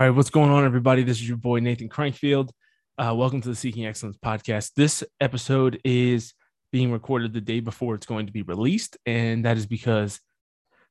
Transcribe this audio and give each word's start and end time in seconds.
All 0.00 0.06
right, 0.06 0.14
what's 0.14 0.30
going 0.30 0.50
on, 0.50 0.64
everybody? 0.64 1.02
This 1.02 1.16
is 1.16 1.26
your 1.26 1.38
boy 1.38 1.58
Nathan 1.58 1.88
Crankfield. 1.88 2.50
Uh, 2.98 3.12
welcome 3.16 3.40
to 3.40 3.48
the 3.48 3.56
Seeking 3.56 3.84
Excellence 3.84 4.16
podcast. 4.16 4.74
This 4.76 5.02
episode 5.20 5.80
is 5.84 6.34
being 6.70 6.92
recorded 6.92 7.32
the 7.32 7.40
day 7.40 7.58
before 7.58 7.96
it's 7.96 8.06
going 8.06 8.26
to 8.26 8.32
be 8.32 8.42
released, 8.42 8.96
and 9.06 9.44
that 9.44 9.56
is 9.56 9.66
because 9.66 10.20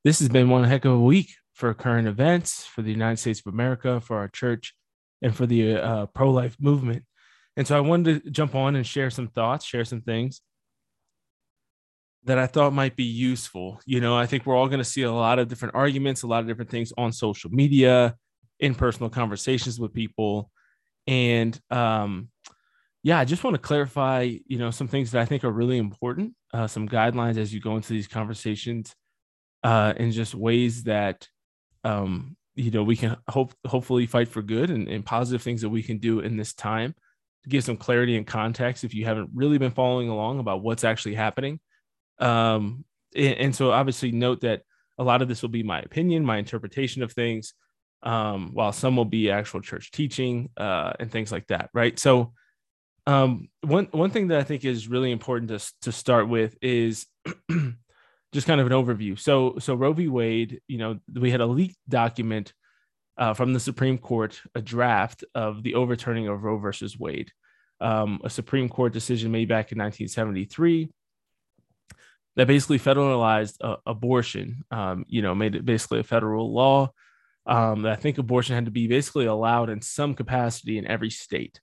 this 0.03 0.19
has 0.19 0.27
been 0.27 0.49
one 0.49 0.65
heck 0.65 0.83
of 0.83 0.91
a 0.91 0.99
week 0.99 1.29
for 1.53 1.73
current 1.73 2.05
events, 2.05 2.65
for 2.65 2.81
the 2.81 2.91
United 2.91 3.15
States 3.15 3.39
of 3.45 3.53
America, 3.53 4.01
for 4.01 4.17
our 4.17 4.27
church, 4.27 4.75
and 5.21 5.33
for 5.33 5.45
the 5.45 5.77
uh, 5.77 6.05
pro 6.07 6.29
life 6.29 6.57
movement. 6.59 7.05
And 7.55 7.65
so 7.65 7.77
I 7.77 7.79
wanted 7.79 8.25
to 8.25 8.29
jump 8.29 8.55
on 8.55 8.75
and 8.75 8.85
share 8.85 9.09
some 9.09 9.29
thoughts, 9.29 9.63
share 9.63 9.85
some 9.85 10.01
things 10.01 10.41
that 12.25 12.37
I 12.37 12.47
thought 12.47 12.73
might 12.73 12.97
be 12.97 13.05
useful. 13.05 13.79
You 13.85 14.01
know, 14.01 14.17
I 14.17 14.25
think 14.25 14.45
we're 14.45 14.57
all 14.57 14.67
going 14.67 14.79
to 14.79 14.83
see 14.83 15.03
a 15.03 15.13
lot 15.13 15.39
of 15.39 15.47
different 15.47 15.75
arguments, 15.75 16.23
a 16.23 16.27
lot 16.27 16.41
of 16.41 16.47
different 16.47 16.71
things 16.71 16.91
on 16.97 17.13
social 17.13 17.49
media 17.51 18.13
in 18.59 18.75
personal 18.75 19.09
conversations 19.09 19.79
with 19.79 19.93
people. 19.93 20.51
And 21.05 21.59
um, 21.69 22.29
yeah, 23.03 23.19
I 23.19 23.25
just 23.25 23.43
want 23.43 23.53
to 23.55 23.61
clarify, 23.61 24.37
you 24.45 24.57
know, 24.57 24.71
some 24.71 24.87
things 24.87 25.11
that 25.11 25.21
I 25.21 25.25
think 25.25 25.43
are 25.43 25.51
really 25.51 25.77
important, 25.77 26.33
uh, 26.53 26.67
some 26.67 26.89
guidelines 26.89 27.37
as 27.37 27.53
you 27.53 27.61
go 27.61 27.75
into 27.75 27.93
these 27.93 28.07
conversations, 28.07 28.95
uh, 29.63 29.93
and 29.95 30.11
just 30.11 30.35
ways 30.35 30.83
that, 30.83 31.27
um, 31.83 32.35
you 32.55 32.71
know, 32.71 32.83
we 32.83 32.95
can 32.95 33.15
hope 33.29 33.53
hopefully 33.65 34.05
fight 34.07 34.27
for 34.27 34.41
good 34.41 34.69
and, 34.69 34.87
and 34.87 35.05
positive 35.05 35.41
things 35.41 35.61
that 35.61 35.69
we 35.69 35.83
can 35.83 35.99
do 35.99 36.19
in 36.19 36.37
this 36.37 36.53
time 36.53 36.93
to 37.43 37.49
give 37.49 37.63
some 37.63 37.77
clarity 37.77 38.17
and 38.17 38.27
context 38.27 38.83
if 38.83 38.93
you 38.93 39.05
haven't 39.05 39.29
really 39.33 39.57
been 39.57 39.71
following 39.71 40.09
along 40.09 40.39
about 40.39 40.61
what's 40.61 40.83
actually 40.83 41.15
happening. 41.15 41.59
Um, 42.19 42.83
and, 43.15 43.35
and 43.35 43.55
so 43.55 43.71
obviously 43.71 44.11
note 44.11 44.41
that 44.41 44.63
a 44.97 45.03
lot 45.03 45.21
of 45.21 45.27
this 45.27 45.41
will 45.41 45.49
be 45.49 45.63
my 45.63 45.79
opinion, 45.79 46.25
my 46.25 46.37
interpretation 46.37 47.03
of 47.03 47.13
things 47.13 47.53
um, 48.03 48.51
while 48.53 48.71
some 48.71 48.95
will 48.95 49.05
be 49.05 49.31
actual 49.31 49.61
church 49.61 49.91
teaching 49.91 50.49
uh, 50.57 50.93
and 50.99 51.11
things 51.11 51.31
like 51.31 51.47
that, 51.47 51.69
right? 51.73 51.97
So, 51.97 52.33
um, 53.05 53.47
one 53.61 53.87
one 53.91 54.11
thing 54.11 54.27
that 54.29 54.39
I 54.39 54.43
think 54.43 54.65
is 54.65 54.87
really 54.87 55.11
important 55.11 55.49
to 55.49 55.73
to 55.83 55.91
start 55.91 56.27
with 56.27 56.57
is 56.61 57.07
just 58.33 58.47
kind 58.47 58.59
of 58.59 58.67
an 58.67 58.73
overview. 58.73 59.17
So, 59.17 59.57
so 59.59 59.73
Roe 59.73 59.93
v. 59.93 60.07
Wade, 60.07 60.61
you 60.67 60.77
know, 60.77 60.99
we 61.13 61.31
had 61.31 61.41
a 61.41 61.45
leaked 61.45 61.77
document 61.87 62.53
uh, 63.17 63.33
from 63.33 63.53
the 63.53 63.59
Supreme 63.59 63.97
Court, 63.97 64.39
a 64.53 64.61
draft 64.61 65.23
of 65.33 65.63
the 65.63 65.75
overturning 65.75 66.27
of 66.27 66.43
Roe 66.43 66.57
versus 66.57 66.99
Wade, 66.99 67.31
um, 67.79 68.19
a 68.23 68.29
Supreme 68.29 68.69
Court 68.69 68.93
decision 68.93 69.31
made 69.31 69.47
back 69.47 69.71
in 69.71 69.79
1973 69.79 70.89
that 72.35 72.47
basically 72.47 72.77
federalized 72.77 73.55
uh, 73.61 73.77
abortion. 73.85 74.63
Um, 74.69 75.05
you 75.07 75.21
know, 75.21 75.33
made 75.33 75.55
it 75.55 75.65
basically 75.65 75.99
a 75.99 76.03
federal 76.03 76.53
law 76.53 76.91
um, 77.47 77.85
I 77.85 77.95
think 77.95 78.17
abortion 78.17 78.55
had 78.55 78.65
to 78.65 78.71
be 78.71 78.87
basically 78.87 79.25
allowed 79.25 79.69
in 79.69 79.81
some 79.81 80.13
capacity 80.13 80.77
in 80.77 80.87
every 80.87 81.09
state. 81.09 81.59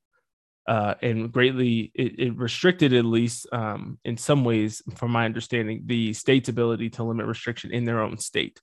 Uh, 0.66 0.94
and 1.02 1.30
greatly 1.30 1.92
it, 1.94 2.18
it, 2.18 2.36
restricted 2.38 2.94
at 2.94 3.04
least 3.04 3.46
um, 3.52 3.98
in 4.06 4.16
some 4.16 4.44
ways 4.44 4.80
from 4.96 5.10
my 5.10 5.26
understanding 5.26 5.82
the 5.84 6.14
state's 6.14 6.48
ability 6.48 6.88
to 6.88 7.04
limit 7.04 7.26
restriction 7.26 7.70
in 7.70 7.84
their 7.84 8.00
own 8.00 8.16
state 8.16 8.62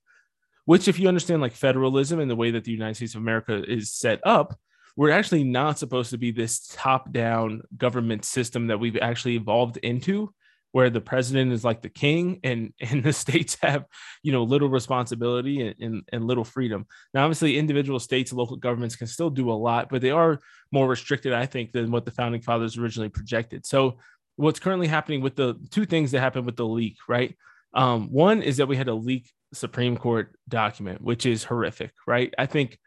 which 0.66 0.88
if 0.88 0.98
you 0.98 1.08
understand 1.08 1.44
like 1.44 1.54
federalism 1.54 2.20
and 2.20 2.32
the 2.32 2.36
way 2.36 2.50
that 2.50 2.64
the 2.64 2.72
united 2.72 2.96
states 2.96 3.14
of 3.14 3.22
america 3.22 3.64
is 3.72 3.94
set 3.94 4.20
up 4.26 4.58
we're 4.98 5.12
actually 5.12 5.44
not 5.44 5.78
supposed 5.78 6.10
to 6.10 6.18
be 6.18 6.32
this 6.32 6.66
top 6.74 7.12
down 7.12 7.62
government 7.78 8.26
system 8.26 8.66
that 8.66 8.80
we've 8.80 8.98
actually 8.98 9.36
evolved 9.36 9.78
into 9.78 10.34
where 10.72 10.90
the 10.90 11.02
president 11.02 11.52
is 11.52 11.64
like 11.64 11.82
the 11.82 11.90
king 11.90 12.40
and 12.44 12.74
and 12.82 13.04
the 13.04 13.14
states 13.14 13.58
have 13.62 13.86
you 14.24 14.32
know 14.32 14.44
little 14.44 14.70
responsibility 14.70 15.68
and, 15.68 15.76
and, 15.80 16.04
and, 16.12 16.26
little 16.26 16.44
freedom. 16.44 16.86
Now 17.14 17.24
obviously 17.24 17.58
individual 17.58 18.00
states 18.00 18.32
and 18.32 18.40
local 18.40 18.58
governments 18.58 18.96
can 18.96 19.08
still 19.08 19.30
do 19.30 19.52
a 19.52 19.54
lot 19.54 19.90
but 19.90 20.02
they 20.02 20.12
are 20.12 20.40
more 20.72 20.88
restricted 20.88 21.34
i 21.34 21.46
think 21.46 21.72
than 21.72 21.92
what 21.92 22.06
the 22.06 22.12
founding 22.12 22.42
fathers 22.42 22.78
originally 22.78 23.10
projected. 23.10 23.66
So 23.66 23.98
what's 24.36 24.60
currently 24.60 24.88
happening 24.88 25.22
with 25.22 25.36
the 25.36 25.56
two 25.72 25.86
things 25.86 26.12
that 26.12 26.22
happened 26.22 26.46
with 26.46 26.58
the 26.58 26.66
leak 26.66 26.98
right? 27.08 27.36
Um, 27.74 28.12
one 28.12 28.42
is 28.42 28.58
that 28.58 28.68
we 28.68 28.76
had 28.76 28.90
a 28.90 28.94
leak 28.94 29.32
supreme 29.54 29.98
court 29.98 30.36
document 30.48 31.02
which 31.02 31.26
is 31.26 31.44
horrific 31.44 31.92
right? 32.08 32.34
I 32.38 32.46
think 32.46 32.78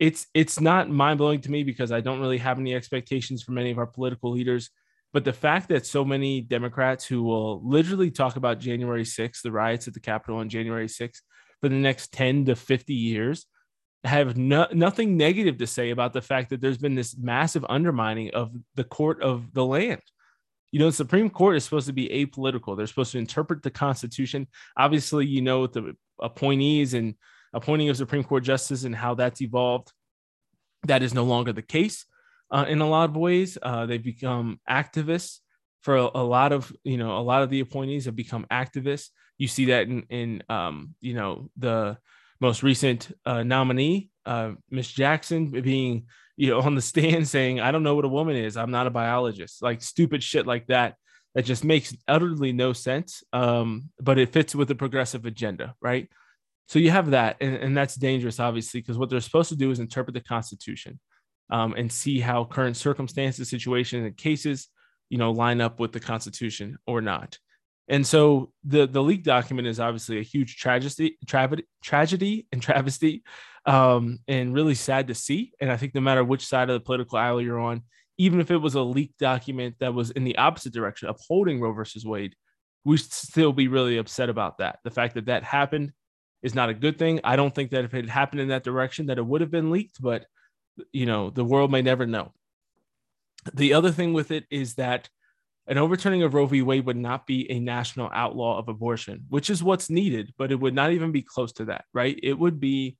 it's 0.00 0.26
it's 0.34 0.60
not 0.60 0.90
mind-blowing 0.90 1.40
to 1.40 1.50
me 1.52 1.62
because 1.62 1.92
i 1.92 2.00
don't 2.00 2.20
really 2.20 2.38
have 2.38 2.58
any 2.58 2.74
expectations 2.74 3.44
from 3.44 3.58
any 3.58 3.70
of 3.70 3.78
our 3.78 3.86
political 3.86 4.32
leaders 4.32 4.70
but 5.14 5.24
the 5.24 5.32
fact 5.32 5.68
that 5.68 5.86
so 5.86 6.04
many 6.04 6.40
Democrats 6.40 7.06
who 7.06 7.22
will 7.22 7.64
literally 7.64 8.10
talk 8.10 8.34
about 8.34 8.58
January 8.58 9.04
6th, 9.04 9.42
the 9.42 9.52
riots 9.52 9.86
at 9.86 9.94
the 9.94 10.00
Capitol 10.00 10.38
on 10.38 10.48
January 10.48 10.88
6th, 10.88 11.20
for 11.60 11.68
the 11.68 11.76
next 11.76 12.12
10 12.12 12.46
to 12.46 12.56
50 12.56 12.92
years, 12.92 13.46
have 14.02 14.36
no, 14.36 14.66
nothing 14.72 15.16
negative 15.16 15.58
to 15.58 15.68
say 15.68 15.90
about 15.90 16.14
the 16.14 16.20
fact 16.20 16.50
that 16.50 16.60
there's 16.60 16.78
been 16.78 16.96
this 16.96 17.16
massive 17.16 17.64
undermining 17.68 18.34
of 18.34 18.50
the 18.74 18.82
court 18.82 19.22
of 19.22 19.54
the 19.54 19.64
land. 19.64 20.02
You 20.72 20.80
know, 20.80 20.86
the 20.86 20.92
Supreme 20.92 21.30
Court 21.30 21.56
is 21.56 21.62
supposed 21.62 21.86
to 21.86 21.92
be 21.92 22.08
apolitical. 22.08 22.76
They're 22.76 22.88
supposed 22.88 23.12
to 23.12 23.18
interpret 23.18 23.62
the 23.62 23.70
Constitution. 23.70 24.48
Obviously, 24.76 25.26
you 25.26 25.42
know, 25.42 25.60
with 25.60 25.74
the 25.74 25.94
appointees 26.20 26.92
and 26.92 27.14
appointing 27.52 27.88
of 27.88 27.96
Supreme 27.96 28.24
Court 28.24 28.42
justice 28.42 28.82
and 28.82 28.96
how 28.96 29.14
that's 29.14 29.40
evolved. 29.40 29.92
That 30.88 31.04
is 31.04 31.14
no 31.14 31.22
longer 31.22 31.52
the 31.52 31.62
case 31.62 32.04
uh, 32.54 32.64
in 32.68 32.80
a 32.80 32.88
lot 32.88 33.10
of 33.10 33.16
ways. 33.16 33.58
Uh, 33.60 33.84
they've 33.84 34.02
become 34.02 34.60
activists 34.70 35.40
for 35.80 35.96
a, 35.96 36.08
a, 36.14 36.22
lot 36.22 36.52
of 36.52 36.72
you 36.84 36.96
know 36.96 37.18
a 37.18 37.20
lot 37.20 37.42
of 37.42 37.50
the 37.50 37.60
appointees 37.60 38.04
have 38.04 38.16
become 38.16 38.46
activists. 38.50 39.08
You 39.36 39.48
see 39.48 39.66
that 39.66 39.88
in 39.88 40.04
in 40.08 40.42
um, 40.48 40.94
you 41.00 41.14
know 41.14 41.50
the 41.56 41.98
most 42.40 42.62
recent 42.62 43.10
uh, 43.26 43.42
nominee, 43.42 44.10
uh, 44.24 44.52
Miss 44.70 44.90
Jackson, 44.90 45.50
being 45.50 46.06
you 46.36 46.50
know 46.50 46.60
on 46.66 46.76
the 46.76 46.80
stand 46.80 47.26
saying, 47.26 47.60
"I 47.60 47.72
don't 47.72 47.82
know 47.82 47.96
what 47.96 48.04
a 48.04 48.08
woman 48.08 48.36
is. 48.36 48.56
I'm 48.56 48.70
not 48.70 48.86
a 48.86 48.90
biologist." 48.90 49.60
Like 49.60 49.82
stupid 49.82 50.22
shit 50.22 50.46
like 50.46 50.68
that 50.68 50.94
that 51.34 51.44
just 51.44 51.64
makes 51.64 51.96
utterly 52.06 52.52
no 52.52 52.72
sense. 52.72 53.24
Um, 53.32 53.90
but 54.00 54.18
it 54.18 54.32
fits 54.32 54.54
with 54.54 54.68
the 54.68 54.76
progressive 54.76 55.26
agenda, 55.26 55.74
right? 55.82 56.08
So 56.68 56.78
you 56.78 56.92
have 56.92 57.10
that, 57.10 57.36
and, 57.40 57.56
and 57.56 57.76
that's 57.76 57.96
dangerous, 57.96 58.38
obviously, 58.38 58.80
because 58.80 58.96
what 58.96 59.10
they're 59.10 59.20
supposed 59.20 59.48
to 59.48 59.56
do 59.56 59.72
is 59.72 59.80
interpret 59.80 60.14
the 60.14 60.20
Constitution 60.20 61.00
um, 61.50 61.74
and 61.76 61.90
see 61.90 62.20
how 62.20 62.44
current 62.44 62.76
circumstances, 62.76 63.48
situations, 63.48 64.06
and 64.06 64.16
cases, 64.16 64.68
you 65.10 65.18
know, 65.18 65.30
line 65.30 65.60
up 65.60 65.80
with 65.80 65.92
the 65.92 66.00
Constitution 66.00 66.78
or 66.86 67.00
not. 67.00 67.38
And 67.88 68.06
so 68.06 68.50
the 68.64 68.86
the 68.86 69.02
leak 69.02 69.24
document 69.24 69.68
is 69.68 69.78
obviously 69.78 70.18
a 70.18 70.22
huge 70.22 70.56
tragedy, 70.56 71.18
tra- 71.26 71.58
tragedy 71.82 72.46
and 72.50 72.62
travesty, 72.68 73.22
um, 73.66 74.20
and 74.26 74.54
really 74.54 74.74
sad 74.74 75.08
to 75.08 75.14
see. 75.14 75.52
And 75.60 75.70
I 75.70 75.76
think 75.76 75.94
no 75.94 76.00
matter 76.00 76.24
which 76.24 76.46
side 76.46 76.70
of 76.70 76.74
the 76.74 76.84
political 76.84 77.18
aisle 77.18 77.40
you're 77.40 77.60
on, 77.60 77.82
even 78.16 78.40
if 78.40 78.50
it 78.50 78.56
was 78.56 78.74
a 78.74 78.82
leaked 78.82 79.18
document 79.18 79.76
that 79.80 79.92
was 79.92 80.10
in 80.12 80.24
the 80.24 80.38
opposite 80.38 80.72
direction, 80.72 81.08
upholding 81.08 81.60
Roe 81.60 81.72
versus 81.72 82.06
Wade, 82.06 82.34
we 82.84 82.96
should 82.96 83.12
still 83.12 83.52
be 83.52 83.68
really 83.68 83.98
upset 83.98 84.28
about 84.28 84.58
that. 84.58 84.78
The 84.84 84.90
fact 84.90 85.14
that 85.14 85.26
that 85.26 85.42
happened 85.42 85.92
is 86.42 86.54
not 86.54 86.68
a 86.68 86.74
good 86.74 86.98
thing. 86.98 87.20
I 87.24 87.36
don't 87.36 87.54
think 87.54 87.70
that 87.70 87.84
if 87.84 87.94
it 87.94 88.04
had 88.04 88.10
happened 88.10 88.40
in 88.40 88.48
that 88.48 88.64
direction, 88.64 89.06
that 89.06 89.18
it 89.18 89.26
would 89.26 89.40
have 89.40 89.50
been 89.50 89.70
leaked, 89.70 90.00
but 90.00 90.26
you 90.92 91.06
know, 91.06 91.30
the 91.30 91.44
world 91.44 91.70
may 91.70 91.82
never 91.82 92.06
know. 92.06 92.32
The 93.52 93.74
other 93.74 93.90
thing 93.90 94.12
with 94.12 94.30
it 94.30 94.44
is 94.50 94.74
that 94.74 95.08
an 95.66 95.78
overturning 95.78 96.22
of 96.22 96.34
Roe 96.34 96.46
v. 96.46 96.62
Wade 96.62 96.86
would 96.86 96.96
not 96.96 97.26
be 97.26 97.50
a 97.50 97.58
national 97.58 98.10
outlaw 98.12 98.58
of 98.58 98.68
abortion, 98.68 99.24
which 99.28 99.48
is 99.48 99.62
what's 99.62 99.88
needed, 99.88 100.32
but 100.36 100.52
it 100.52 100.60
would 100.60 100.74
not 100.74 100.92
even 100.92 101.10
be 101.10 101.22
close 101.22 101.52
to 101.54 101.66
that, 101.66 101.84
right? 101.94 102.18
It 102.22 102.38
would 102.38 102.60
be 102.60 102.96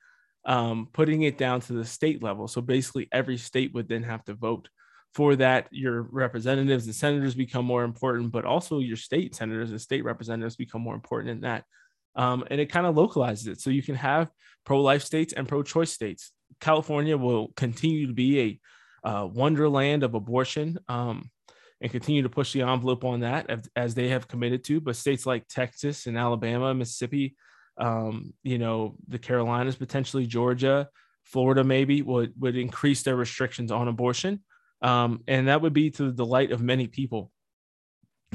um, 0.46 0.88
putting 0.92 1.22
it 1.22 1.38
down 1.38 1.60
to 1.62 1.74
the 1.74 1.84
state 1.84 2.22
level. 2.22 2.48
So 2.48 2.60
basically, 2.60 3.08
every 3.12 3.36
state 3.36 3.74
would 3.74 3.88
then 3.88 4.02
have 4.02 4.24
to 4.24 4.34
vote 4.34 4.68
for 5.14 5.36
that. 5.36 5.68
Your 5.70 6.02
representatives 6.02 6.86
and 6.86 6.94
senators 6.94 7.34
become 7.34 7.64
more 7.64 7.84
important, 7.84 8.32
but 8.32 8.44
also 8.44 8.78
your 8.78 8.96
state 8.96 9.34
senators 9.34 9.70
and 9.70 9.80
state 9.80 10.04
representatives 10.04 10.56
become 10.56 10.80
more 10.80 10.94
important 10.94 11.30
in 11.30 11.40
that. 11.42 11.64
Um, 12.16 12.44
and 12.50 12.60
it 12.60 12.70
kind 12.70 12.86
of 12.86 12.96
localizes 12.96 13.46
it. 13.46 13.60
So 13.60 13.70
you 13.70 13.82
can 13.82 13.96
have 13.96 14.30
pro 14.64 14.80
life 14.80 15.02
states 15.02 15.32
and 15.32 15.48
pro 15.48 15.62
choice 15.62 15.92
states. 15.92 16.32
California 16.64 17.16
will 17.16 17.48
continue 17.56 18.06
to 18.06 18.14
be 18.14 18.40
a 19.04 19.08
uh, 19.08 19.26
wonderland 19.26 20.02
of 20.02 20.14
abortion 20.14 20.78
um, 20.88 21.30
and 21.82 21.92
continue 21.92 22.22
to 22.22 22.30
push 22.30 22.54
the 22.54 22.62
envelope 22.62 23.04
on 23.04 23.20
that 23.20 23.50
as, 23.50 23.68
as, 23.76 23.94
they 23.94 24.08
have 24.08 24.26
committed 24.26 24.64
to. 24.64 24.80
But 24.80 24.96
states 24.96 25.26
like 25.26 25.46
Texas 25.46 26.06
and 26.06 26.16
Alabama, 26.16 26.72
Mississippi, 26.72 27.36
um, 27.76 28.32
you 28.42 28.56
know, 28.56 28.96
the 29.08 29.18
Carolinas, 29.18 29.76
potentially 29.76 30.26
Georgia, 30.26 30.88
Florida, 31.24 31.62
maybe 31.62 32.00
would 32.00 32.32
would 32.38 32.56
increase 32.56 33.02
their 33.02 33.16
restrictions 33.16 33.70
on 33.70 33.88
abortion, 33.88 34.42
um, 34.80 35.22
and 35.28 35.48
that 35.48 35.60
would 35.60 35.74
be 35.74 35.90
to 35.90 36.04
the 36.04 36.12
delight 36.12 36.50
of 36.50 36.62
many 36.62 36.86
people. 36.86 37.30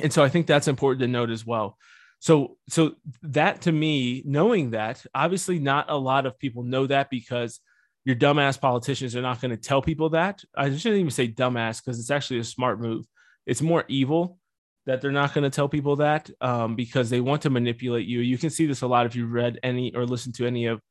And 0.01 0.13
so 0.13 0.23
I 0.23 0.29
think 0.29 0.45
that's 0.45 0.67
important 0.67 1.01
to 1.01 1.07
note 1.07 1.31
as 1.31 1.45
well. 1.45 1.77
So, 2.19 2.57
so 2.67 2.95
that 3.23 3.61
to 3.61 3.71
me, 3.71 4.21
knowing 4.25 4.71
that, 4.71 5.03
obviously 5.15 5.57
not 5.57 5.89
a 5.89 5.97
lot 5.97 6.25
of 6.25 6.37
people 6.37 6.63
know 6.63 6.85
that 6.87 7.09
because 7.09 7.59
your 8.09 8.15
dumbass 8.15 8.59
politicians 8.59 9.15
are 9.15 9.21
not 9.21 9.39
going 9.39 9.51
to 9.51 9.57
tell 9.57 9.83
people 9.83 10.09
that. 10.09 10.43
I 10.57 10.75
shouldn't 10.75 10.99
even 10.99 11.11
say 11.11 11.27
dumbass 11.27 11.79
because 11.79 11.99
it's 11.99 12.09
actually 12.09 12.39
a 12.39 12.43
smart 12.43 12.81
move. 12.81 13.05
It's 13.45 13.61
more 13.61 13.83
evil 13.87 14.39
that 14.87 14.99
they're 14.99 15.11
not 15.11 15.35
going 15.35 15.43
to 15.43 15.55
tell 15.55 15.69
people 15.69 15.97
that 15.97 16.27
um, 16.41 16.75
because 16.75 17.11
they 17.11 17.21
want 17.21 17.43
to 17.43 17.51
manipulate 17.51 18.07
you. 18.07 18.21
You 18.21 18.39
can 18.39 18.49
see 18.49 18.65
this 18.65 18.81
a 18.81 18.87
lot 18.87 19.05
if 19.05 19.15
you 19.15 19.27
read 19.27 19.59
any 19.61 19.93
or 19.93 20.07
listened 20.07 20.33
to 20.35 20.47
any 20.47 20.65
of 20.65 20.81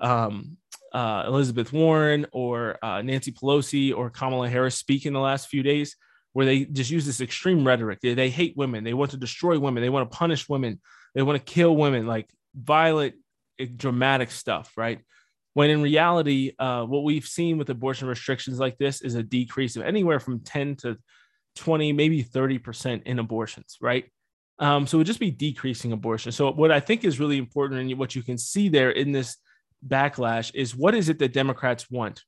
um, 0.00 0.58
uh, 0.92 1.24
Elizabeth 1.26 1.72
Warren 1.72 2.26
or 2.30 2.76
uh, 2.82 3.00
Nancy 3.00 3.32
Pelosi 3.32 3.96
or 3.96 4.10
Kamala 4.10 4.50
Harris 4.50 4.74
speak 4.74 5.06
in 5.06 5.14
the 5.14 5.18
last 5.18 5.48
few 5.48 5.62
days, 5.62 5.96
where 6.34 6.44
they 6.44 6.66
just 6.66 6.90
use 6.90 7.06
this 7.06 7.22
extreme 7.22 7.66
rhetoric. 7.66 8.00
They, 8.02 8.12
they 8.12 8.28
hate 8.28 8.54
women. 8.54 8.84
They 8.84 8.92
want 8.92 9.12
to 9.12 9.16
destroy 9.16 9.58
women. 9.58 9.82
They 9.82 9.88
want 9.88 10.12
to 10.12 10.14
punish 10.14 10.46
women. 10.46 10.78
They 11.14 11.22
want 11.22 11.38
to 11.38 11.52
kill 11.52 11.74
women, 11.74 12.06
like 12.06 12.28
violent, 12.54 13.14
eh, 13.58 13.68
dramatic 13.74 14.30
stuff, 14.30 14.74
right? 14.76 15.00
When 15.56 15.70
in 15.70 15.80
reality, 15.80 16.52
uh, 16.58 16.84
what 16.84 17.02
we've 17.02 17.26
seen 17.26 17.56
with 17.56 17.70
abortion 17.70 18.08
restrictions 18.08 18.58
like 18.58 18.76
this 18.76 19.00
is 19.00 19.14
a 19.14 19.22
decrease 19.22 19.74
of 19.76 19.84
anywhere 19.84 20.20
from 20.20 20.40
10 20.40 20.76
to 20.82 20.98
20, 21.54 21.94
maybe 21.94 22.22
30% 22.22 23.04
in 23.04 23.18
abortions, 23.18 23.78
right? 23.80 24.04
Um, 24.58 24.86
so 24.86 24.96
it 24.96 24.98
would 24.98 25.06
just 25.06 25.18
be 25.18 25.30
decreasing 25.30 25.92
abortion. 25.92 26.30
So 26.30 26.52
what 26.52 26.70
I 26.70 26.78
think 26.78 27.04
is 27.04 27.18
really 27.18 27.38
important 27.38 27.80
and 27.80 27.98
what 27.98 28.14
you 28.14 28.22
can 28.22 28.36
see 28.36 28.68
there 28.68 28.90
in 28.90 29.12
this 29.12 29.38
backlash 29.88 30.54
is 30.54 30.76
what 30.76 30.94
is 30.94 31.08
it 31.08 31.18
that 31.20 31.32
Democrats 31.32 31.90
want? 31.90 32.22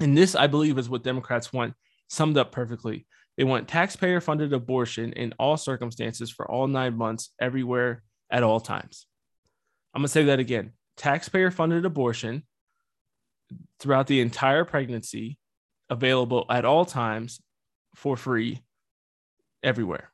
And 0.00 0.18
this, 0.18 0.34
I 0.34 0.48
believe, 0.48 0.76
is 0.76 0.88
what 0.88 1.04
Democrats 1.04 1.52
want 1.52 1.74
summed 2.08 2.36
up 2.36 2.50
perfectly. 2.50 3.06
They 3.36 3.44
want 3.44 3.68
taxpayer 3.68 4.20
funded 4.20 4.52
abortion 4.52 5.12
in 5.12 5.34
all 5.38 5.56
circumstances 5.56 6.32
for 6.32 6.50
all 6.50 6.66
nine 6.66 6.96
months, 6.98 7.30
everywhere, 7.40 8.02
at 8.28 8.42
all 8.42 8.58
times. 8.58 9.06
I'm 9.94 10.00
going 10.00 10.08
to 10.08 10.12
say 10.12 10.24
that 10.24 10.40
again 10.40 10.72
taxpayer 10.96 11.50
funded 11.50 11.84
abortion 11.84 12.44
throughout 13.80 14.06
the 14.06 14.20
entire 14.20 14.64
pregnancy, 14.64 15.38
available 15.90 16.46
at 16.48 16.64
all 16.64 16.84
times 16.84 17.40
for 17.94 18.16
free, 18.16 18.62
everywhere 19.62 20.10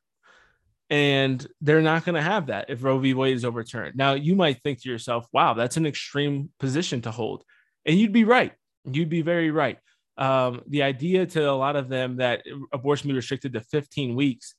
and 0.91 1.47
they're 1.61 1.81
not 1.81 2.05
going 2.05 2.17
to 2.17 2.23
have 2.23 2.49
that 2.49 2.69
if 2.69 2.82
Roe 2.82 2.99
v. 2.99 3.15
Wade 3.15 3.37
is 3.37 3.44
overturned. 3.44 3.97
Now, 3.97 4.15
you 4.15 4.35
might 4.35 4.61
think 4.62 4.82
to 4.82 4.91
yourself, 4.91 5.27
wow, 5.32 5.55
that's 5.55 5.77
an 5.77 5.87
extreme 5.87 6.50
position 6.59 7.00
to 7.03 7.12
hold. 7.12 7.44
And 7.87 7.97
you'd 7.97 8.12
be 8.12 8.25
right. 8.25 8.53
You'd 8.85 9.09
be 9.09 9.23
very 9.23 9.53
right. 9.53 9.79
Um, 10.19 10.62
the 10.67 10.83
idea 10.83 11.26
to 11.26 11.49
a 11.49 11.53
lot 11.53 11.76
of 11.76 11.88
them 11.88 12.17
that 12.17 12.43
abortion 12.73 13.09
be 13.09 13.15
restricted 13.15 13.53
to 13.53 13.61
15 13.61 14.17
weeks 14.17 14.55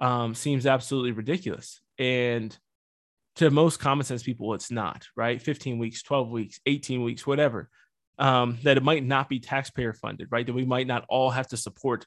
um, 0.00 0.34
seems 0.34 0.66
absolutely 0.66 1.12
ridiculous. 1.12 1.80
And 1.98 2.56
to 3.36 3.50
most 3.50 3.78
common 3.78 4.04
sense 4.04 4.22
people, 4.22 4.54
it's 4.54 4.70
not, 4.70 5.06
right? 5.14 5.40
15 5.40 5.78
weeks, 5.78 6.02
12 6.02 6.30
weeks, 6.30 6.60
18 6.66 7.02
weeks, 7.02 7.26
whatever. 7.26 7.68
Um, 8.18 8.58
that 8.62 8.78
it 8.78 8.82
might 8.82 9.04
not 9.04 9.28
be 9.28 9.40
taxpayer 9.40 9.92
funded, 9.92 10.28
right? 10.30 10.46
That 10.46 10.54
we 10.54 10.64
might 10.64 10.86
not 10.86 11.04
all 11.08 11.30
have 11.30 11.48
to 11.48 11.56
support 11.56 12.06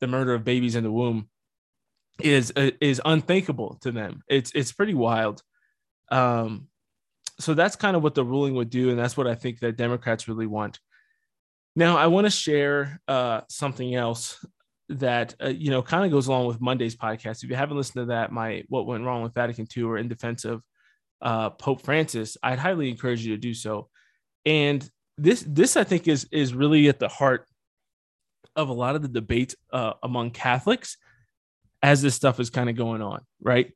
the 0.00 0.06
murder 0.06 0.32
of 0.34 0.44
babies 0.44 0.76
in 0.76 0.84
the 0.84 0.92
womb 0.92 1.28
is 2.20 2.52
uh, 2.56 2.70
is 2.80 3.00
unthinkable 3.04 3.78
to 3.82 3.92
them. 3.92 4.22
It's 4.28 4.52
it's 4.52 4.72
pretty 4.72 4.94
wild. 4.94 5.42
Um, 6.10 6.68
so 7.40 7.54
that's 7.54 7.76
kind 7.76 7.96
of 7.96 8.02
what 8.02 8.14
the 8.14 8.24
ruling 8.24 8.54
would 8.54 8.70
do, 8.70 8.90
and 8.90 8.98
that's 8.98 9.16
what 9.16 9.26
I 9.26 9.34
think 9.34 9.60
that 9.60 9.76
Democrats 9.76 10.28
really 10.28 10.46
want. 10.46 10.80
Now, 11.76 11.96
I 11.96 12.08
want 12.08 12.26
to 12.26 12.30
share 12.30 13.00
uh, 13.06 13.42
something 13.48 13.94
else 13.94 14.44
that 14.88 15.34
uh, 15.42 15.48
you 15.48 15.70
know 15.70 15.82
kind 15.82 16.04
of 16.04 16.10
goes 16.10 16.26
along 16.28 16.46
with 16.46 16.60
Monday's 16.60 16.96
podcast. 16.96 17.42
If 17.42 17.50
you 17.50 17.56
haven't 17.56 17.76
listened 17.76 18.02
to 18.02 18.06
that, 18.06 18.32
my 18.32 18.64
what 18.68 18.86
went 18.86 19.04
wrong 19.04 19.22
with 19.22 19.34
Vatican 19.34 19.66
II 19.74 19.84
or 19.84 19.98
in 19.98 20.08
defense 20.08 20.44
of 20.44 20.62
uh, 21.20 21.50
Pope 21.50 21.82
Francis, 21.82 22.36
I'd 22.42 22.58
highly 22.58 22.88
encourage 22.88 23.24
you 23.24 23.34
to 23.34 23.40
do 23.40 23.54
so. 23.54 23.88
And 24.46 24.88
this 25.16 25.44
this 25.46 25.76
I 25.76 25.84
think 25.84 26.08
is 26.08 26.26
is 26.32 26.54
really 26.54 26.88
at 26.88 26.98
the 26.98 27.08
heart 27.08 27.46
of 28.56 28.68
a 28.68 28.72
lot 28.72 28.96
of 28.96 29.02
the 29.02 29.08
debate 29.08 29.54
uh, 29.72 29.94
among 30.02 30.30
Catholics 30.30 30.96
as 31.82 32.02
this 32.02 32.14
stuff 32.14 32.40
is 32.40 32.50
kind 32.50 32.68
of 32.68 32.76
going 32.76 33.02
on, 33.02 33.20
right? 33.40 33.72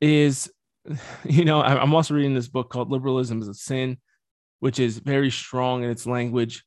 Is, 0.00 0.50
you 1.24 1.44
know, 1.44 1.62
I'm 1.62 1.94
also 1.94 2.14
reading 2.14 2.34
this 2.34 2.48
book 2.48 2.70
called 2.70 2.90
Liberalism 2.90 3.40
is 3.40 3.48
a 3.48 3.54
Sin, 3.54 3.98
which 4.58 4.80
is 4.80 4.98
very 4.98 5.30
strong 5.30 5.84
in 5.84 5.90
its 5.90 6.06
language. 6.06 6.64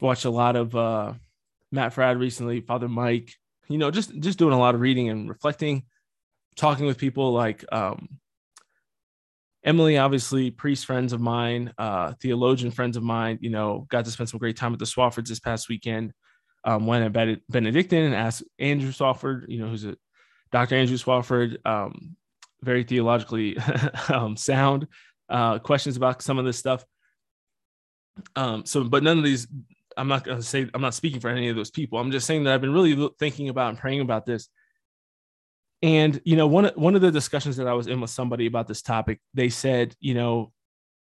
Watched 0.00 0.26
a 0.26 0.30
lot 0.30 0.54
of 0.56 0.76
uh, 0.76 1.14
Matt 1.76 1.94
Fradd 1.94 2.18
recently, 2.18 2.60
Father 2.60 2.88
Mike, 2.88 3.32
you 3.68 3.78
know, 3.78 3.90
just 3.90 4.18
just 4.18 4.38
doing 4.38 4.52
a 4.54 4.58
lot 4.58 4.74
of 4.74 4.80
reading 4.80 5.08
and 5.08 5.28
reflecting, 5.28 5.84
talking 6.56 6.86
with 6.86 6.98
people 6.98 7.32
like 7.32 7.64
um, 7.72 8.08
Emily, 9.64 9.98
obviously, 9.98 10.50
priest 10.50 10.86
friends 10.86 11.12
of 11.12 11.20
mine, 11.20 11.72
uh, 11.78 12.14
theologian 12.20 12.72
friends 12.72 12.96
of 12.96 13.02
mine, 13.02 13.38
you 13.40 13.50
know, 13.50 13.86
got 13.88 14.04
to 14.04 14.10
spend 14.10 14.28
some 14.28 14.38
great 14.38 14.56
time 14.56 14.72
with 14.72 14.80
the 14.80 14.86
Swaffords 14.86 15.28
this 15.28 15.40
past 15.40 15.68
weekend 15.68 16.12
um, 16.66 16.84
went 16.84 17.16
at 17.16 17.40
Benedictine 17.48 18.02
and 18.02 18.14
asked 18.14 18.42
Andrew 18.58 18.90
Swafford, 18.90 19.44
you 19.48 19.60
know, 19.60 19.68
who's 19.68 19.84
a 19.84 19.96
Dr. 20.50 20.74
Andrew 20.74 20.96
Swafford, 20.96 21.64
um, 21.64 22.16
very 22.62 22.82
theologically 22.82 23.56
um, 24.08 24.36
sound 24.36 24.88
uh, 25.28 25.60
questions 25.60 25.96
about 25.96 26.22
some 26.22 26.38
of 26.38 26.44
this 26.44 26.58
stuff. 26.58 26.84
Um, 28.34 28.66
so, 28.66 28.82
but 28.82 29.02
none 29.02 29.18
of 29.18 29.24
these, 29.24 29.46
I'm 29.96 30.08
not 30.08 30.24
going 30.24 30.38
to 30.38 30.42
say, 30.42 30.68
I'm 30.74 30.82
not 30.82 30.94
speaking 30.94 31.20
for 31.20 31.28
any 31.28 31.48
of 31.48 31.56
those 31.56 31.70
people. 31.70 31.98
I'm 31.98 32.10
just 32.10 32.26
saying 32.26 32.44
that 32.44 32.54
I've 32.54 32.60
been 32.60 32.72
really 32.72 33.10
thinking 33.18 33.48
about 33.48 33.70
and 33.70 33.78
praying 33.78 34.00
about 34.00 34.26
this. 34.26 34.48
And, 35.82 36.20
you 36.24 36.36
know, 36.36 36.46
one, 36.46 36.70
one 36.74 36.94
of 36.94 37.00
the 37.00 37.10
discussions 37.10 37.56
that 37.56 37.68
I 37.68 37.74
was 37.74 37.86
in 37.86 38.00
with 38.00 38.10
somebody 38.10 38.46
about 38.46 38.66
this 38.66 38.82
topic, 38.82 39.20
they 39.34 39.48
said, 39.48 39.94
you 40.00 40.14
know, 40.14 40.52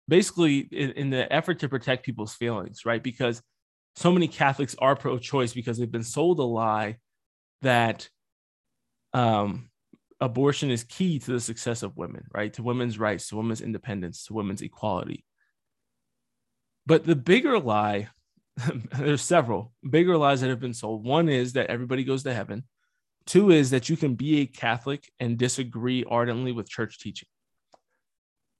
basically 0.07 0.59
in, 0.59 0.91
in 0.91 1.09
the 1.09 1.31
effort 1.31 1.59
to 1.59 1.69
protect 1.69 2.05
people's 2.05 2.33
feelings, 2.33 2.85
right? 2.85 3.01
Because 3.01 3.41
so 3.95 4.11
many 4.11 4.27
Catholics 4.27 4.75
are 4.79 4.95
pro 4.95 5.17
choice 5.17 5.53
because 5.53 5.77
they've 5.77 5.91
been 5.91 6.03
sold 6.03 6.39
a 6.39 6.43
lie 6.43 6.97
that 7.61 8.09
um, 9.13 9.69
abortion 10.19 10.71
is 10.71 10.83
key 10.83 11.19
to 11.19 11.31
the 11.31 11.39
success 11.39 11.83
of 11.83 11.97
women, 11.97 12.25
right? 12.33 12.51
To 12.53 12.63
women's 12.63 12.97
rights, 12.97 13.29
to 13.29 13.35
women's 13.35 13.61
independence, 13.61 14.25
to 14.25 14.33
women's 14.33 14.61
equality. 14.61 15.23
But 16.85 17.05
the 17.05 17.15
bigger 17.15 17.59
lie, 17.59 18.09
there's 18.97 19.21
several 19.21 19.73
bigger 19.87 20.17
lies 20.17 20.41
that 20.41 20.49
have 20.49 20.59
been 20.59 20.73
sold. 20.73 21.05
One 21.05 21.29
is 21.29 21.53
that 21.53 21.69
everybody 21.69 22.03
goes 22.03 22.23
to 22.23 22.33
heaven. 22.33 22.63
Two 23.25 23.51
is 23.51 23.71
that 23.71 23.89
you 23.89 23.97
can 23.97 24.15
be 24.15 24.41
a 24.41 24.45
Catholic 24.45 25.09
and 25.19 25.37
disagree 25.37 26.03
ardently 26.03 26.51
with 26.51 26.69
church 26.69 26.99
teaching. 26.99 27.29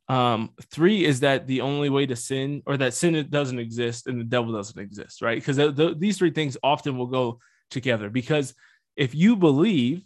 Um, 0.09 0.51
three 0.71 1.05
is 1.05 1.21
that 1.21 1.47
the 1.47 1.61
only 1.61 1.89
way 1.89 2.05
to 2.05 2.15
sin, 2.15 2.61
or 2.65 2.77
that 2.77 2.93
sin 2.93 3.27
doesn't 3.29 3.59
exist 3.59 4.07
and 4.07 4.19
the 4.19 4.25
devil 4.25 4.53
doesn't 4.53 4.79
exist, 4.79 5.21
right? 5.21 5.37
Because 5.37 5.57
th- 5.57 5.75
th- 5.75 5.97
these 5.97 6.17
three 6.17 6.31
things 6.31 6.57
often 6.63 6.97
will 6.97 7.07
go 7.07 7.39
together. 7.69 8.09
Because 8.09 8.53
if 8.95 9.15
you 9.15 9.35
believe 9.35 10.03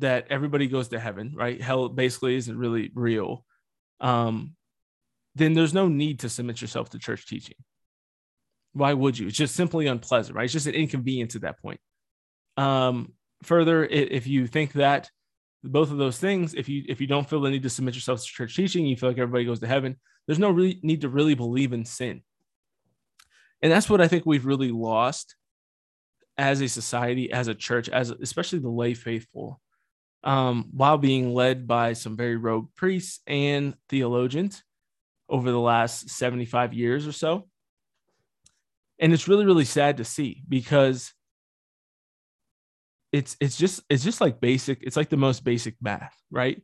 that 0.00 0.26
everybody 0.30 0.68
goes 0.68 0.88
to 0.88 1.00
heaven, 1.00 1.34
right? 1.36 1.60
Hell 1.60 1.88
basically 1.88 2.36
isn't 2.36 2.56
really 2.56 2.90
real. 2.94 3.44
Um, 4.00 4.54
then 5.34 5.54
there's 5.54 5.74
no 5.74 5.88
need 5.88 6.20
to 6.20 6.28
submit 6.28 6.60
yourself 6.60 6.90
to 6.90 6.98
church 6.98 7.26
teaching. 7.26 7.56
Why 8.72 8.92
would 8.92 9.18
you? 9.18 9.26
It's 9.26 9.36
just 9.36 9.54
simply 9.54 9.86
unpleasant, 9.86 10.36
right? 10.36 10.44
It's 10.44 10.52
just 10.52 10.66
an 10.66 10.74
inconvenience 10.74 11.34
at 11.34 11.42
that 11.42 11.60
point. 11.60 11.80
Um, 12.56 13.12
further, 13.42 13.84
if 13.84 14.26
you 14.26 14.46
think 14.46 14.72
that 14.74 15.10
both 15.64 15.90
of 15.90 15.98
those 15.98 16.18
things 16.18 16.54
if 16.54 16.68
you 16.68 16.84
if 16.88 17.00
you 17.00 17.06
don't 17.06 17.28
feel 17.28 17.40
the 17.40 17.50
need 17.50 17.62
to 17.62 17.70
submit 17.70 17.94
yourself 17.94 18.20
to 18.20 18.26
church 18.26 18.54
teaching 18.54 18.86
you 18.86 18.96
feel 18.96 19.08
like 19.08 19.18
everybody 19.18 19.44
goes 19.44 19.60
to 19.60 19.66
heaven 19.66 19.96
there's 20.26 20.38
no 20.38 20.50
really 20.50 20.78
need 20.82 21.00
to 21.00 21.08
really 21.08 21.34
believe 21.34 21.72
in 21.72 21.84
sin 21.84 22.22
and 23.62 23.72
that's 23.72 23.90
what 23.90 24.00
i 24.00 24.08
think 24.08 24.24
we've 24.24 24.46
really 24.46 24.70
lost 24.70 25.36
as 26.36 26.60
a 26.60 26.68
society 26.68 27.32
as 27.32 27.48
a 27.48 27.54
church 27.54 27.88
as 27.88 28.10
especially 28.10 28.60
the 28.60 28.68
lay 28.68 28.94
faithful 28.94 29.60
um, 30.24 30.68
while 30.72 30.98
being 30.98 31.32
led 31.32 31.68
by 31.68 31.92
some 31.92 32.16
very 32.16 32.36
rogue 32.36 32.68
priests 32.74 33.20
and 33.26 33.74
theologians 33.88 34.64
over 35.28 35.50
the 35.50 35.60
last 35.60 36.10
75 36.10 36.74
years 36.74 37.06
or 37.06 37.12
so 37.12 37.46
and 38.98 39.12
it's 39.12 39.28
really 39.28 39.46
really 39.46 39.64
sad 39.64 39.98
to 39.98 40.04
see 40.04 40.42
because 40.48 41.12
it's 43.12 43.36
it's 43.40 43.56
just 43.56 43.82
it's 43.88 44.04
just 44.04 44.20
like 44.20 44.40
basic 44.40 44.82
it's 44.82 44.96
like 44.96 45.08
the 45.08 45.16
most 45.16 45.44
basic 45.44 45.74
math 45.80 46.16
right? 46.30 46.62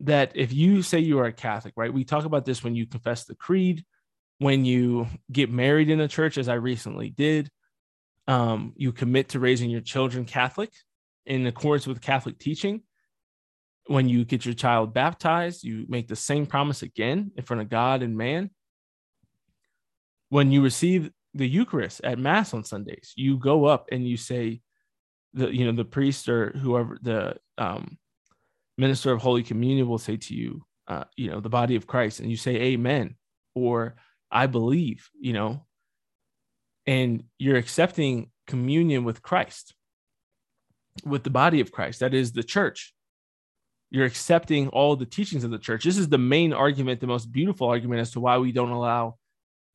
That 0.00 0.32
if 0.34 0.52
you 0.52 0.82
say 0.82 0.98
you 0.98 1.18
are 1.18 1.26
a 1.26 1.32
catholic 1.32 1.74
right? 1.76 1.92
We 1.92 2.04
talk 2.04 2.24
about 2.24 2.44
this 2.44 2.64
when 2.64 2.74
you 2.74 2.86
confess 2.86 3.24
the 3.24 3.34
creed 3.34 3.84
when 4.38 4.64
you 4.64 5.06
get 5.30 5.50
married 5.50 5.90
in 5.90 5.98
the 5.98 6.08
church 6.08 6.38
as 6.38 6.48
i 6.48 6.54
recently 6.54 7.08
did. 7.10 7.48
Um, 8.26 8.72
you 8.76 8.90
commit 8.90 9.30
to 9.30 9.38
raising 9.38 9.70
your 9.70 9.82
children 9.82 10.24
catholic 10.24 10.72
in 11.26 11.46
accordance 11.46 11.86
with 11.86 12.00
catholic 12.00 12.38
teaching. 12.38 12.82
When 13.86 14.08
you 14.08 14.24
get 14.24 14.46
your 14.46 14.54
child 14.54 14.94
baptized 14.94 15.62
you 15.62 15.84
make 15.88 16.08
the 16.08 16.16
same 16.16 16.46
promise 16.46 16.82
again 16.82 17.32
in 17.36 17.44
front 17.44 17.60
of 17.60 17.68
god 17.68 18.02
and 18.02 18.16
man. 18.16 18.50
When 20.30 20.50
you 20.50 20.62
receive 20.62 21.10
the 21.34 21.48
eucharist 21.48 22.00
at 22.04 22.18
mass 22.18 22.54
on 22.54 22.64
sundays 22.64 23.12
you 23.16 23.36
go 23.36 23.64
up 23.64 23.88
and 23.90 24.06
you 24.06 24.16
say 24.16 24.60
the 25.32 25.54
you 25.54 25.64
know 25.64 25.72
the 25.72 25.84
priest 25.84 26.28
or 26.28 26.50
whoever 26.50 26.96
the 27.02 27.36
um, 27.58 27.98
minister 28.78 29.12
of 29.12 29.20
Holy 29.20 29.42
Communion 29.42 29.88
will 29.88 29.98
say 29.98 30.16
to 30.16 30.34
you, 30.34 30.64
uh, 30.88 31.04
you 31.16 31.30
know, 31.30 31.40
the 31.40 31.48
body 31.48 31.76
of 31.76 31.86
Christ, 31.86 32.20
and 32.20 32.30
you 32.30 32.36
say 32.36 32.56
Amen 32.56 33.16
or 33.54 33.96
I 34.30 34.46
believe, 34.46 35.08
you 35.18 35.32
know, 35.32 35.64
and 36.86 37.24
you're 37.38 37.56
accepting 37.56 38.30
communion 38.46 39.04
with 39.04 39.22
Christ, 39.22 39.74
with 41.04 41.22
the 41.22 41.30
body 41.30 41.60
of 41.60 41.72
Christ, 41.72 42.00
that 42.00 42.14
is 42.14 42.32
the 42.32 42.42
church. 42.42 42.94
You're 43.90 44.06
accepting 44.06 44.68
all 44.68 44.96
the 44.96 45.06
teachings 45.06 45.44
of 45.44 45.52
the 45.52 45.58
church. 45.58 45.84
This 45.84 45.98
is 45.98 46.08
the 46.08 46.18
main 46.18 46.52
argument, 46.52 47.00
the 47.00 47.06
most 47.06 47.30
beautiful 47.30 47.68
argument 47.68 48.00
as 48.00 48.10
to 48.12 48.20
why 48.20 48.38
we 48.38 48.50
don't 48.50 48.70
allow 48.70 49.16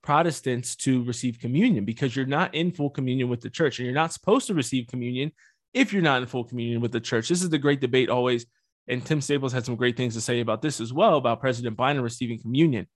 Protestants 0.10 0.76
to 0.76 1.04
receive 1.04 1.38
communion 1.40 1.86
because 1.86 2.16
you're 2.16 2.26
not 2.26 2.56
in 2.56 2.72
full 2.72 2.90
communion 2.90 3.30
with 3.30 3.42
the 3.42 3.50
church 3.52 3.78
and 3.78 3.86
you're 3.86 3.94
not 3.94 4.12
supposed 4.12 4.48
to 4.48 4.56
receive 4.56 4.88
communion 4.88 5.32
if 5.76 5.94
you're 5.94 6.02
not 6.02 6.20
in 6.20 6.28
full 6.28 6.44
communion 6.44 6.82
with 6.82 6.92
the 6.92 7.00
church. 7.00 7.30
This 7.30 7.44
is 7.44 7.52
the 7.52 7.60
great 7.60 7.80
debate 7.80 8.10
always. 8.10 8.48
And 8.88 9.06
Tim 9.06 9.22
Staples 9.22 9.54
had 9.54 9.66
some 9.66 9.76
great 9.76 9.96
things 9.96 10.16
to 10.16 10.22
say 10.22 10.40
about 10.40 10.64
this 10.64 10.82
as 10.82 10.92
well 10.92 11.18
about 11.18 11.42
President 11.42 11.78
Biden 11.78 12.02
receiving 12.02 12.42
communion. 12.42 12.88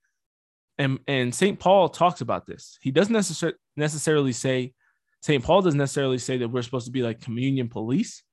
And, 0.79 0.97
and 1.07 1.35
St. 1.35 1.59
Paul 1.59 1.87
talks 1.87 2.21
about 2.21 2.47
this. 2.47 2.79
He 2.81 2.89
doesn't 2.89 3.13
necessar- 3.13 3.53
necessarily 3.77 4.31
say, 4.31 4.73
St. 5.21 5.43
Paul 5.43 5.61
doesn't 5.61 5.77
necessarily 5.77 6.17
say 6.17 6.37
that 6.37 6.49
we're 6.49 6.63
supposed 6.63 6.87
to 6.87 6.91
be 6.91 7.03
like 7.03 7.21
communion 7.21 7.69
police, 7.69 8.23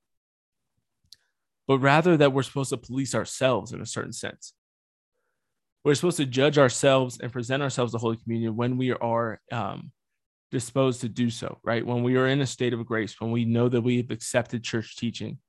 but 1.67 1.77
rather 1.77 2.17
that 2.17 2.33
we're 2.33 2.41
supposed 2.41 2.71
to 2.71 2.77
police 2.77 3.13
ourselves 3.13 3.73
in 3.73 3.81
a 3.81 3.85
certain 3.85 4.11
sense. 4.11 4.55
We're 5.83 5.95
supposed 5.95 6.17
to 6.17 6.25
judge 6.25 6.57
ourselves 6.57 7.19
and 7.19 7.31
present 7.31 7.63
ourselves 7.63 7.93
to 7.93 7.97
Holy 7.97 8.17
Communion 8.17 8.55
when 8.55 8.77
we 8.77 8.91
are 8.91 9.39
um, 9.51 9.91
disposed 10.51 11.01
to 11.01 11.09
do 11.09 11.29
so, 11.29 11.57
right? 11.63 11.85
When 11.85 12.03
we 12.03 12.17
are 12.17 12.27
in 12.27 12.41
a 12.41 12.45
state 12.45 12.73
of 12.73 12.85
grace, 12.85 13.19
when 13.19 13.31
we 13.31 13.45
know 13.45 13.67
that 13.67 13.81
we've 13.81 14.11
accepted 14.11 14.63
church 14.63 14.95
teaching. 14.95 15.39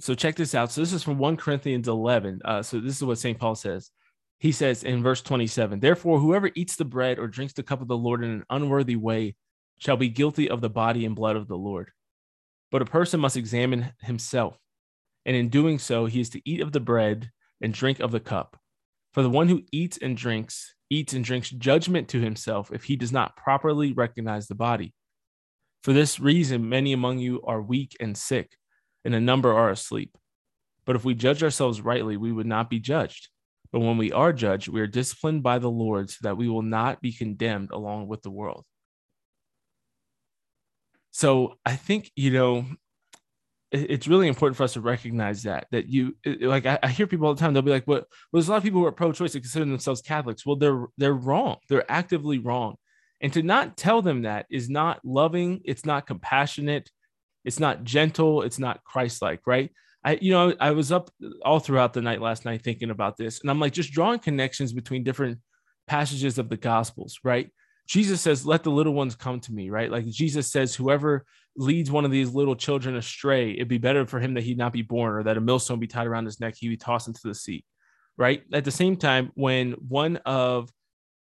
So 0.00 0.14
check 0.14 0.34
this 0.34 0.54
out. 0.54 0.72
So 0.72 0.80
this 0.80 0.92
is 0.92 1.02
from 1.02 1.18
1 1.18 1.36
Corinthians 1.36 1.86
11. 1.86 2.40
Uh, 2.44 2.62
so 2.62 2.80
this 2.80 2.96
is 2.96 3.04
what 3.04 3.18
St. 3.18 3.38
Paul 3.38 3.54
says. 3.54 3.90
He 4.38 4.52
says 4.52 4.82
in 4.82 5.02
verse 5.02 5.20
27 5.20 5.78
Therefore, 5.80 6.18
whoever 6.18 6.50
eats 6.54 6.76
the 6.76 6.86
bread 6.86 7.18
or 7.18 7.28
drinks 7.28 7.52
the 7.52 7.62
cup 7.62 7.82
of 7.82 7.88
the 7.88 7.96
Lord 7.96 8.24
in 8.24 8.30
an 8.30 8.44
unworthy 8.48 8.96
way 8.96 9.36
shall 9.78 9.98
be 9.98 10.08
guilty 10.08 10.48
of 10.48 10.62
the 10.62 10.70
body 10.70 11.04
and 11.04 11.14
blood 11.14 11.36
of 11.36 11.46
the 11.46 11.56
Lord. 11.56 11.90
But 12.70 12.82
a 12.82 12.86
person 12.86 13.20
must 13.20 13.36
examine 13.36 13.92
himself, 14.00 14.56
and 15.26 15.36
in 15.36 15.50
doing 15.50 15.78
so, 15.78 16.06
he 16.06 16.20
is 16.20 16.30
to 16.30 16.40
eat 16.48 16.60
of 16.60 16.72
the 16.72 16.80
bread 16.80 17.30
and 17.60 17.72
drink 17.72 18.00
of 18.00 18.12
the 18.12 18.20
cup. 18.20 18.58
For 19.12 19.22
the 19.22 19.30
one 19.30 19.48
who 19.48 19.62
eats 19.72 19.98
and 19.98 20.16
drinks, 20.16 20.74
eats 20.88 21.12
and 21.12 21.24
drinks 21.24 21.50
judgment 21.50 22.08
to 22.08 22.20
himself 22.20 22.70
if 22.72 22.84
he 22.84 22.96
does 22.96 23.12
not 23.12 23.36
properly 23.36 23.92
recognize 23.92 24.46
the 24.46 24.54
body. 24.54 24.94
For 25.82 25.92
this 25.92 26.20
reason, 26.20 26.68
many 26.68 26.92
among 26.92 27.18
you 27.18 27.42
are 27.42 27.60
weak 27.60 27.96
and 28.00 28.16
sick, 28.16 28.52
and 29.04 29.14
a 29.14 29.20
number 29.20 29.52
are 29.52 29.70
asleep. 29.70 30.16
But 30.84 30.96
if 30.96 31.04
we 31.04 31.14
judge 31.14 31.42
ourselves 31.42 31.80
rightly, 31.80 32.16
we 32.16 32.32
would 32.32 32.46
not 32.46 32.68
be 32.70 32.80
judged. 32.80 33.28
But 33.72 33.80
when 33.80 33.96
we 33.96 34.12
are 34.12 34.32
judged, 34.32 34.68
we 34.68 34.80
are 34.80 34.86
disciplined 34.86 35.42
by 35.42 35.58
the 35.58 35.70
Lord 35.70 36.10
so 36.10 36.18
that 36.22 36.36
we 36.36 36.48
will 36.48 36.62
not 36.62 37.00
be 37.00 37.12
condemned 37.12 37.70
along 37.70 38.08
with 38.08 38.22
the 38.22 38.30
world. 38.30 38.64
So 41.12 41.54
I 41.64 41.76
think, 41.76 42.10
you 42.16 42.30
know, 42.30 42.66
it's 43.72 44.08
really 44.08 44.26
important 44.26 44.56
for 44.56 44.64
us 44.64 44.72
to 44.72 44.80
recognize 44.80 45.44
that 45.44 45.66
that 45.70 45.88
you 45.88 46.16
like 46.40 46.66
I, 46.66 46.78
I, 46.82 46.88
hear 46.88 47.06
people 47.06 47.26
all 47.26 47.34
the 47.34 47.40
time 47.40 47.52
they'll 47.52 47.62
be 47.62 47.70
like 47.70 47.86
well, 47.86 47.98
well 47.98 48.40
there's 48.40 48.48
a 48.48 48.50
lot 48.50 48.58
of 48.58 48.62
people 48.64 48.80
who 48.80 48.86
are 48.86 48.92
pro-choice 48.92 49.32
that 49.32 49.40
consider 49.40 49.64
themselves 49.64 50.02
catholics. 50.02 50.44
Well 50.44 50.56
they're 50.56 50.86
they're 50.98 51.14
wrong. 51.14 51.56
They're 51.68 51.90
actively 51.90 52.38
wrong. 52.38 52.76
And 53.20 53.32
to 53.34 53.42
not 53.42 53.76
tell 53.76 54.02
them 54.02 54.22
that 54.22 54.46
is 54.50 54.68
not 54.68 55.00
loving 55.04 55.60
it's 55.64 55.84
not 55.86 56.06
compassionate 56.06 56.90
it's 57.44 57.60
not 57.60 57.84
gentle 57.84 58.42
it's 58.42 58.58
not 58.58 58.82
christ-like 58.84 59.46
right? 59.46 59.70
I 60.04 60.18
you 60.20 60.32
know 60.32 60.54
i 60.58 60.70
was 60.70 60.90
up 60.90 61.10
all 61.44 61.60
throughout 61.60 61.92
the 61.92 62.00
night 62.00 62.22
last 62.22 62.44
night 62.44 62.62
thinking 62.62 62.90
about 62.90 63.18
this 63.18 63.40
and 63.40 63.50
i'm 63.50 63.60
like 63.60 63.74
just 63.74 63.92
drawing 63.92 64.18
connections 64.18 64.72
between 64.72 65.04
different 65.04 65.38
passages 65.86 66.38
of 66.38 66.48
the 66.48 66.56
gospels 66.56 67.20
right? 67.22 67.50
Jesus 67.90 68.20
says, 68.20 68.46
Let 68.46 68.62
the 68.62 68.70
little 68.70 68.94
ones 68.94 69.16
come 69.16 69.40
to 69.40 69.52
me, 69.52 69.68
right? 69.68 69.90
Like 69.90 70.06
Jesus 70.06 70.50
says, 70.52 70.76
Whoever 70.76 71.24
leads 71.56 71.90
one 71.90 72.04
of 72.04 72.10
these 72.10 72.32
little 72.32 72.56
children 72.56 72.96
astray, 72.96 73.52
it'd 73.52 73.68
be 73.68 73.78
better 73.78 74.06
for 74.06 74.20
him 74.20 74.34
that 74.34 74.44
he'd 74.44 74.58
not 74.58 74.72
be 74.72 74.82
born 74.82 75.14
or 75.14 75.22
that 75.24 75.36
a 75.36 75.40
millstone 75.40 75.80
be 75.80 75.86
tied 75.86 76.06
around 76.06 76.24
his 76.24 76.40
neck, 76.40 76.54
he 76.56 76.68
be 76.68 76.76
tossed 76.76 77.08
into 77.08 77.20
the 77.24 77.34
sea, 77.34 77.64
right? 78.16 78.42
At 78.52 78.64
the 78.64 78.70
same 78.70 78.96
time, 78.96 79.30
when 79.34 79.72
one 79.72 80.16
of, 80.18 80.70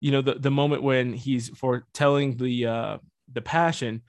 you 0.00 0.12
know, 0.12 0.22
the, 0.22 0.34
the 0.34 0.50
moment 0.50 0.82
when 0.82 1.12
he's 1.12 1.48
foretelling 1.48 2.36
the, 2.36 2.66
uh, 2.66 2.98
the 3.32 3.40
passion, 3.40 4.02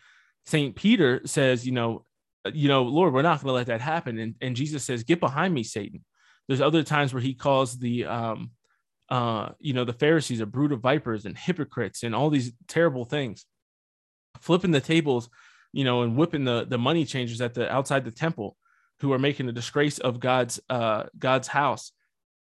St. 0.46 0.76
Peter 0.76 1.22
says, 1.26 1.66
you 1.66 1.72
know, 1.72 2.06
you 2.54 2.68
know, 2.68 2.84
Lord, 2.84 3.14
we're 3.14 3.22
not 3.22 3.42
to 3.42 3.52
let 3.52 3.68
that 3.68 3.82
happen. 3.82 4.18
And, 4.18 4.36
and 4.42 4.56
Jesus 4.56 4.84
says, 4.84 5.04
get 5.04 5.20
behind 5.20 5.54
me, 5.54 5.64
Satan. 5.64 6.04
There's 6.48 6.62
other 6.62 6.84
times 6.84 7.14
where 7.14 7.22
he 7.22 7.34
calls 7.34 7.78
the, 7.78 8.06
um, 8.06 8.52
uh, 9.10 9.50
you 9.60 9.74
know, 9.74 9.86
the 9.86 9.94
Pharisees 9.94 10.40
a 10.40 10.46
brood 10.46 10.72
of 10.72 10.82
vipers 10.82 11.26
and 11.26 11.38
hypocrites 11.38 12.04
and 12.04 12.16
all 12.16 12.30
these 12.30 12.54
terrible 12.68 13.06
things, 13.06 13.46
flipping 14.40 14.72
the 14.72 14.82
tables, 14.82 15.30
you 15.74 15.84
know, 15.84 16.04
and 16.04 16.16
whipping 16.16 16.46
the 16.46 16.66
the 16.68 16.78
money 16.78 17.06
changers 17.06 17.42
at 17.42 17.54
the 17.54 17.72
outside 17.72 18.06
the 18.06 18.12
temple, 18.12 18.58
who 19.00 19.14
are 19.14 19.20
making 19.20 19.48
a 19.50 19.54
disgrace 19.54 20.00
of 20.00 20.20
God's 20.20 20.60
uh 20.70 21.04
God's 21.18 21.48
house. 21.48 21.92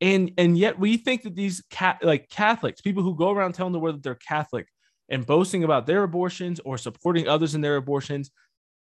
And 0.01 0.33
and 0.37 0.59
yet 0.59 0.79
we 0.79 0.97
think 0.97 1.23
that 1.23 1.35
these 1.35 1.63
cat 1.71 2.01
like 2.03 2.29
Catholics, 2.29 2.81
people 2.81 3.03
who 3.03 3.17
go 3.17 3.31
around 3.31 3.53
telling 3.53 3.73
the 3.73 3.81
world 3.81 3.97
that 3.97 4.03
they're 4.03 4.15
Catholic 4.15 4.67
and 5.09 5.25
boasting 5.25 5.65
about 5.65 5.87
their 5.87 6.03
abortions 6.03 6.61
or 6.61 6.77
supporting 6.77 7.29
others 7.29 7.55
in 7.55 7.61
their 7.61 7.77
abortions, 7.77 8.31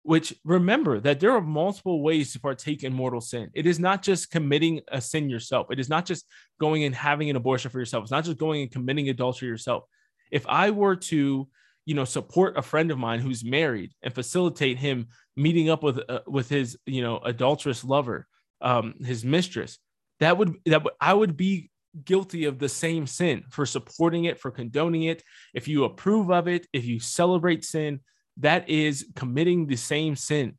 which 0.03 0.33
remember 0.43 0.99
that 0.99 1.19
there 1.19 1.31
are 1.31 1.41
multiple 1.41 2.01
ways 2.01 2.33
to 2.33 2.39
partake 2.39 2.83
in 2.83 2.93
mortal 2.93 3.21
sin. 3.21 3.49
It 3.53 3.65
is 3.65 3.79
not 3.79 4.01
just 4.01 4.31
committing 4.31 4.81
a 4.91 5.01
sin 5.01 5.29
yourself. 5.29 5.67
It 5.69 5.79
is 5.79 5.89
not 5.89 6.05
just 6.05 6.25
going 6.59 6.83
and 6.83 6.95
having 6.95 7.29
an 7.29 7.35
abortion 7.35 7.71
for 7.71 7.79
yourself. 7.79 8.03
It's 8.03 8.11
not 8.11 8.25
just 8.25 8.37
going 8.37 8.61
and 8.61 8.71
committing 8.71 9.09
adultery 9.09 9.47
yourself. 9.47 9.83
If 10.31 10.47
I 10.47 10.71
were 10.71 10.95
to, 10.95 11.47
you 11.85 11.95
know, 11.95 12.05
support 12.05 12.57
a 12.57 12.61
friend 12.61 12.91
of 12.91 12.97
mine 12.97 13.19
who's 13.19 13.43
married 13.43 13.91
and 14.01 14.13
facilitate 14.13 14.77
him 14.77 15.07
meeting 15.35 15.69
up 15.69 15.83
with 15.83 15.99
uh, 16.09 16.19
with 16.27 16.49
his, 16.49 16.77
you 16.85 17.01
know, 17.01 17.19
adulterous 17.19 17.83
lover, 17.83 18.27
um, 18.61 18.95
his 19.03 19.25
mistress, 19.25 19.79
that 20.19 20.37
would 20.37 20.55
that 20.65 20.83
would, 20.83 20.93
I 21.01 21.13
would 21.13 21.35
be 21.35 21.69
guilty 22.05 22.45
of 22.45 22.57
the 22.57 22.69
same 22.69 23.05
sin 23.05 23.43
for 23.49 23.65
supporting 23.65 24.25
it, 24.25 24.39
for 24.39 24.51
condoning 24.51 25.03
it. 25.03 25.23
If 25.53 25.67
you 25.67 25.83
approve 25.83 26.31
of 26.31 26.47
it, 26.47 26.67
if 26.73 26.85
you 26.85 26.99
celebrate 26.99 27.63
sin, 27.63 27.99
that 28.37 28.67
is 28.69 29.07
committing 29.15 29.67
the 29.67 29.75
same 29.75 30.15
sin. 30.15 30.57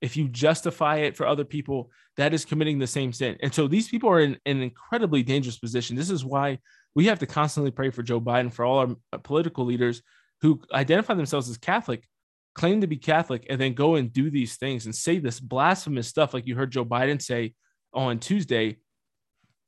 If 0.00 0.16
you 0.16 0.28
justify 0.28 0.96
it 0.96 1.16
for 1.16 1.26
other 1.26 1.44
people, 1.44 1.90
that 2.16 2.34
is 2.34 2.44
committing 2.44 2.78
the 2.78 2.86
same 2.86 3.12
sin. 3.12 3.36
And 3.40 3.54
so 3.54 3.68
these 3.68 3.88
people 3.88 4.10
are 4.10 4.20
in, 4.20 4.36
in 4.44 4.56
an 4.56 4.62
incredibly 4.62 5.22
dangerous 5.22 5.58
position. 5.58 5.96
This 5.96 6.10
is 6.10 6.24
why 6.24 6.58
we 6.94 7.06
have 7.06 7.18
to 7.20 7.26
constantly 7.26 7.70
pray 7.70 7.90
for 7.90 8.02
Joe 8.02 8.20
Biden, 8.20 8.52
for 8.52 8.64
all 8.64 8.78
our 8.78 8.96
uh, 9.12 9.18
political 9.18 9.64
leaders 9.64 10.02
who 10.40 10.60
identify 10.72 11.14
themselves 11.14 11.48
as 11.48 11.56
Catholic, 11.56 12.06
claim 12.54 12.80
to 12.80 12.86
be 12.86 12.96
Catholic, 12.96 13.46
and 13.48 13.60
then 13.60 13.74
go 13.74 13.94
and 13.94 14.12
do 14.12 14.30
these 14.30 14.56
things 14.56 14.84
and 14.84 14.94
say 14.94 15.18
this 15.18 15.40
blasphemous 15.40 16.08
stuff, 16.08 16.34
like 16.34 16.46
you 16.46 16.54
heard 16.54 16.72
Joe 16.72 16.84
Biden 16.84 17.22
say 17.22 17.54
on 17.94 18.18
Tuesday 18.18 18.76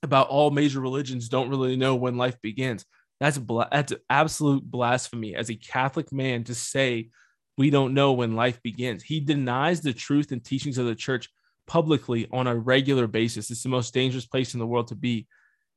about 0.03 0.29
all 0.29 0.51
major 0.51 0.81
religions 0.81 1.29
don't 1.29 1.49
really 1.49 1.77
know 1.77 1.95
when 1.95 2.17
life 2.17 2.37
begins. 2.43 2.85
That's 3.21 3.39
bla- 3.39 3.69
that's 3.71 3.93
absolute 4.11 4.63
blasphemy 4.69 5.35
as 5.35 5.51
a 5.51 5.55
Catholic 5.55 6.13
man 6.13 6.45
to 6.45 6.55
say 6.55 7.09
we 7.57 7.71
don't 7.71 7.95
know 7.95 8.13
when 8.13 8.35
life 8.35 8.61
begins. 8.63 9.03
He 9.03 9.21
denies 9.21 9.81
the 9.81 9.93
truth 9.93 10.33
and 10.33 10.45
teachings 10.45 10.77
of 10.77 10.87
the 10.87 10.95
church 10.95 11.29
publicly 11.67 12.29
on 12.33 12.47
a 12.47 12.57
regular 12.57 13.07
basis. 13.07 13.51
It's 13.51 13.63
the 13.63 13.69
most 13.69 13.95
dangerous 13.95 14.27
place 14.27 14.55
in 14.55 14.61
the 14.61 14.67
world 14.67 14.89
to 14.89 14.97
be. 14.97 15.27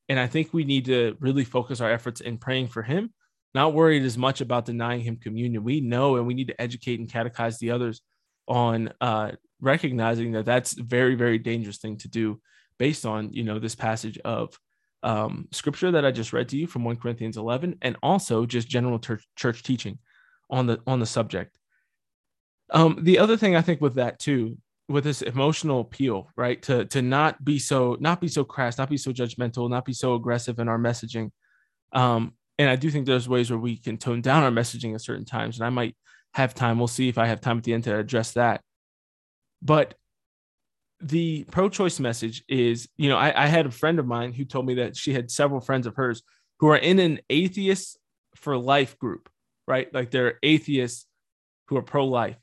And 0.09 0.19
I 0.19 0.27
think 0.27 0.53
we 0.53 0.63
need 0.63 0.85
to 0.85 1.17
really 1.19 1.43
focus 1.43 1.81
our 1.81 1.91
efforts 1.91 2.21
in 2.21 2.37
praying 2.37 2.67
for 2.67 2.83
him, 2.83 3.13
not 3.53 3.73
worried 3.73 4.03
as 4.03 4.17
much 4.17 4.41
about 4.41 4.65
denying 4.65 5.01
him 5.01 5.17
communion. 5.17 5.63
We 5.63 5.81
know 5.81 6.15
and 6.15 6.25
we 6.25 6.33
need 6.33 6.47
to 6.47 6.61
educate 6.61 6.99
and 6.99 7.09
catechize 7.09 7.57
the 7.59 7.71
others 7.71 8.01
on 8.47 8.93
uh, 9.01 9.31
recognizing 9.59 10.31
that 10.33 10.45
that's 10.45 10.77
a 10.79 10.83
very, 10.83 11.15
very 11.15 11.37
dangerous 11.37 11.77
thing 11.77 11.97
to 11.97 12.07
do 12.07 12.39
based 12.79 13.05
on, 13.05 13.33
you 13.33 13.43
know, 13.43 13.59
this 13.59 13.75
passage 13.75 14.17
of 14.19 14.57
um, 15.03 15.47
scripture 15.51 15.91
that 15.91 16.05
I 16.05 16.11
just 16.11 16.33
read 16.33 16.49
to 16.49 16.57
you 16.57 16.67
from 16.67 16.83
1 16.83 16.97
Corinthians 16.97 17.37
11, 17.37 17.77
and 17.81 17.97
also 18.01 18.45
just 18.45 18.67
general 18.67 18.99
church, 18.99 19.25
church 19.35 19.63
teaching 19.63 19.99
on 20.49 20.67
the 20.67 20.79
on 20.87 20.99
the 20.99 21.05
subject. 21.05 21.57
Um, 22.71 22.99
the 23.01 23.19
other 23.19 23.37
thing 23.37 23.55
I 23.55 23.61
think 23.61 23.81
with 23.81 23.95
that 23.95 24.19
too, 24.19 24.57
with 24.89 25.03
this 25.03 25.21
emotional 25.21 25.81
appeal, 25.81 26.29
right, 26.35 26.61
to 26.63 26.85
to 26.85 27.01
not 27.01 27.43
be 27.43 27.59
so 27.59 27.97
not 27.99 28.21
be 28.21 28.27
so 28.27 28.43
crass, 28.43 28.77
not 28.77 28.89
be 28.89 28.97
so 28.97 29.11
judgmental, 29.11 29.69
not 29.69 29.85
be 29.85 29.93
so 29.93 30.15
aggressive 30.15 30.59
in 30.59 30.67
our 30.67 30.79
messaging. 30.79 31.31
Um, 31.93 32.33
and 32.57 32.69
I 32.69 32.75
do 32.75 32.89
think 32.89 33.05
there's 33.05 33.29
ways 33.29 33.49
where 33.49 33.59
we 33.59 33.77
can 33.77 33.97
tone 33.97 34.21
down 34.21 34.43
our 34.43 34.51
messaging 34.51 34.95
at 34.95 35.01
certain 35.01 35.25
times, 35.25 35.57
and 35.57 35.65
I 35.65 35.69
might 35.69 35.95
have 36.33 36.53
time. 36.53 36.77
We'll 36.77 36.87
see 36.87 37.09
if 37.09 37.17
I 37.17 37.27
have 37.27 37.41
time 37.41 37.57
at 37.57 37.63
the 37.63 37.73
end 37.73 37.83
to 37.85 37.97
address 37.97 38.31
that. 38.33 38.61
But 39.61 39.95
the 40.99 41.45
pro-choice 41.51 41.99
message 41.99 42.43
is, 42.47 42.87
you 42.97 43.09
know, 43.09 43.17
I, 43.17 43.43
I, 43.43 43.47
had 43.47 43.67
a 43.67 43.71
friend 43.71 43.99
of 43.99 44.07
mine 44.07 44.33
who 44.33 44.45
told 44.45 44.65
me 44.65 44.75
that 44.75 44.97
she 44.97 45.13
had 45.13 45.29
several 45.29 45.61
friends 45.61 45.85
of 45.85 45.95
hers 45.95 46.23
who 46.59 46.69
are 46.69 46.77
in 46.77 46.97
an 46.97 47.19
atheist 47.29 47.99
for 48.35 48.57
life 48.57 48.97
group, 48.97 49.29
right? 49.67 49.93
Like 49.93 50.09
they're 50.09 50.39
atheists 50.41 51.05
who 51.67 51.77
are 51.77 51.83
pro-life. 51.83 52.37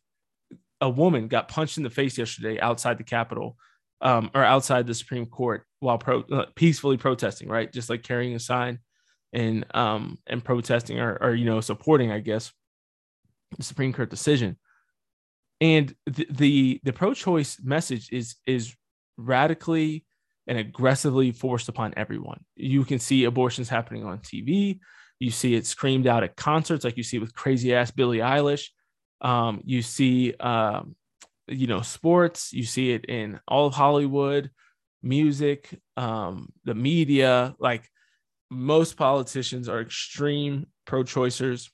A 0.84 0.88
woman 0.88 1.28
got 1.28 1.48
punched 1.48 1.78
in 1.78 1.84
the 1.84 1.90
face 2.00 2.18
yesterday 2.18 2.60
outside 2.60 2.98
the 2.98 3.04
Capitol, 3.16 3.56
um, 4.00 4.30
or 4.34 4.44
outside 4.44 4.86
the 4.86 4.94
Supreme 4.94 5.26
Court 5.26 5.64
while 5.80 5.98
pro- 5.98 6.28
uh, 6.30 6.46
peacefully 6.54 6.98
protesting, 6.98 7.48
right? 7.48 7.72
Just 7.72 7.88
like 7.90 8.02
carrying 8.02 8.34
a 8.34 8.38
sign 8.38 8.78
and 9.32 9.64
um 9.74 10.18
and 10.26 10.44
protesting 10.44 11.00
or, 11.00 11.18
or 11.20 11.34
you 11.34 11.46
know 11.46 11.60
supporting, 11.60 12.10
I 12.12 12.20
guess, 12.20 12.52
the 13.56 13.64
Supreme 13.64 13.92
Court 13.92 14.10
decision. 14.10 14.58
and 15.60 15.94
the 16.06 16.26
the, 16.30 16.80
the 16.84 16.92
pro-choice 16.92 17.58
message 17.62 18.10
is 18.12 18.36
is 18.46 18.74
radically 19.16 20.04
and 20.46 20.58
aggressively 20.58 21.32
forced 21.32 21.68
upon 21.68 21.94
everyone. 21.96 22.40
You 22.56 22.84
can 22.84 22.98
see 22.98 23.24
abortions 23.24 23.68
happening 23.68 24.04
on 24.04 24.18
TV. 24.18 24.78
You 25.20 25.30
see 25.30 25.54
it 25.54 25.66
screamed 25.66 26.06
out 26.06 26.24
at 26.24 26.36
concerts, 26.36 26.84
like 26.84 26.96
you 26.98 27.02
see 27.02 27.18
with 27.18 27.34
crazy 27.34 27.74
ass 27.74 27.90
Billie 27.90 28.18
Eilish. 28.18 28.66
Um, 29.21 29.62
you 29.64 29.83
see, 29.83 30.35
um, 30.35 30.97
you 31.47 31.66
know, 31.66 31.83
sports. 31.83 32.52
You 32.52 32.64
see 32.64 32.92
it 32.92 33.04
in 33.06 33.40
all 33.47 33.66
of 33.66 33.75
Hollywood, 33.75 34.50
music, 35.02 35.68
um, 35.97 36.52
the 36.64 36.75
media. 36.75 37.54
Like 37.59 37.88
most 38.50 38.97
politicians 38.97 39.68
are 39.68 39.80
extreme 39.80 40.66
pro-choicers. 40.87 41.71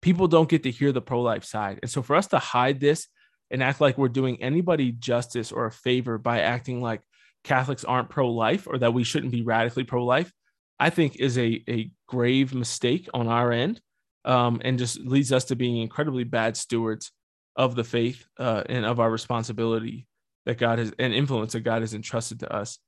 People 0.00 0.28
don't 0.28 0.48
get 0.48 0.62
to 0.62 0.70
hear 0.70 0.92
the 0.92 1.02
pro-life 1.02 1.44
side, 1.44 1.80
and 1.82 1.90
so 1.90 2.02
for 2.02 2.14
us 2.14 2.28
to 2.28 2.38
hide 2.38 2.78
this 2.80 3.08
and 3.50 3.62
act 3.62 3.80
like 3.80 3.98
we're 3.98 4.08
doing 4.08 4.42
anybody 4.42 4.92
justice 4.92 5.52
or 5.52 5.66
a 5.66 5.72
favor 5.72 6.18
by 6.18 6.40
acting 6.40 6.80
like 6.80 7.00
Catholics 7.44 7.84
aren't 7.84 8.10
pro-life 8.10 8.66
or 8.66 8.78
that 8.78 8.94
we 8.94 9.04
shouldn't 9.04 9.32
be 9.32 9.42
radically 9.42 9.84
pro-life, 9.84 10.32
I 10.78 10.90
think 10.90 11.16
is 11.16 11.38
a, 11.38 11.62
a 11.68 11.90
grave 12.06 12.54
mistake 12.54 13.08
on 13.14 13.26
our 13.28 13.50
end 13.50 13.80
um, 14.28 14.60
and 14.62 14.78
just 14.78 15.00
leads 15.00 15.32
us 15.32 15.46
to 15.46 15.56
being 15.56 15.78
incredibly 15.78 16.22
bad 16.22 16.56
stewards 16.56 17.10
of 17.56 17.74
the 17.74 17.82
faith 17.82 18.24
uh, 18.38 18.62
and 18.68 18.84
of 18.84 19.00
our 19.00 19.10
responsibility 19.10 20.06
that 20.44 20.58
God 20.58 20.78
has 20.78 20.92
and 20.98 21.12
influence 21.12 21.54
that 21.54 21.60
God 21.60 21.80
has 21.80 21.94
entrusted 21.94 22.40
to 22.40 22.52
us. 22.54 22.78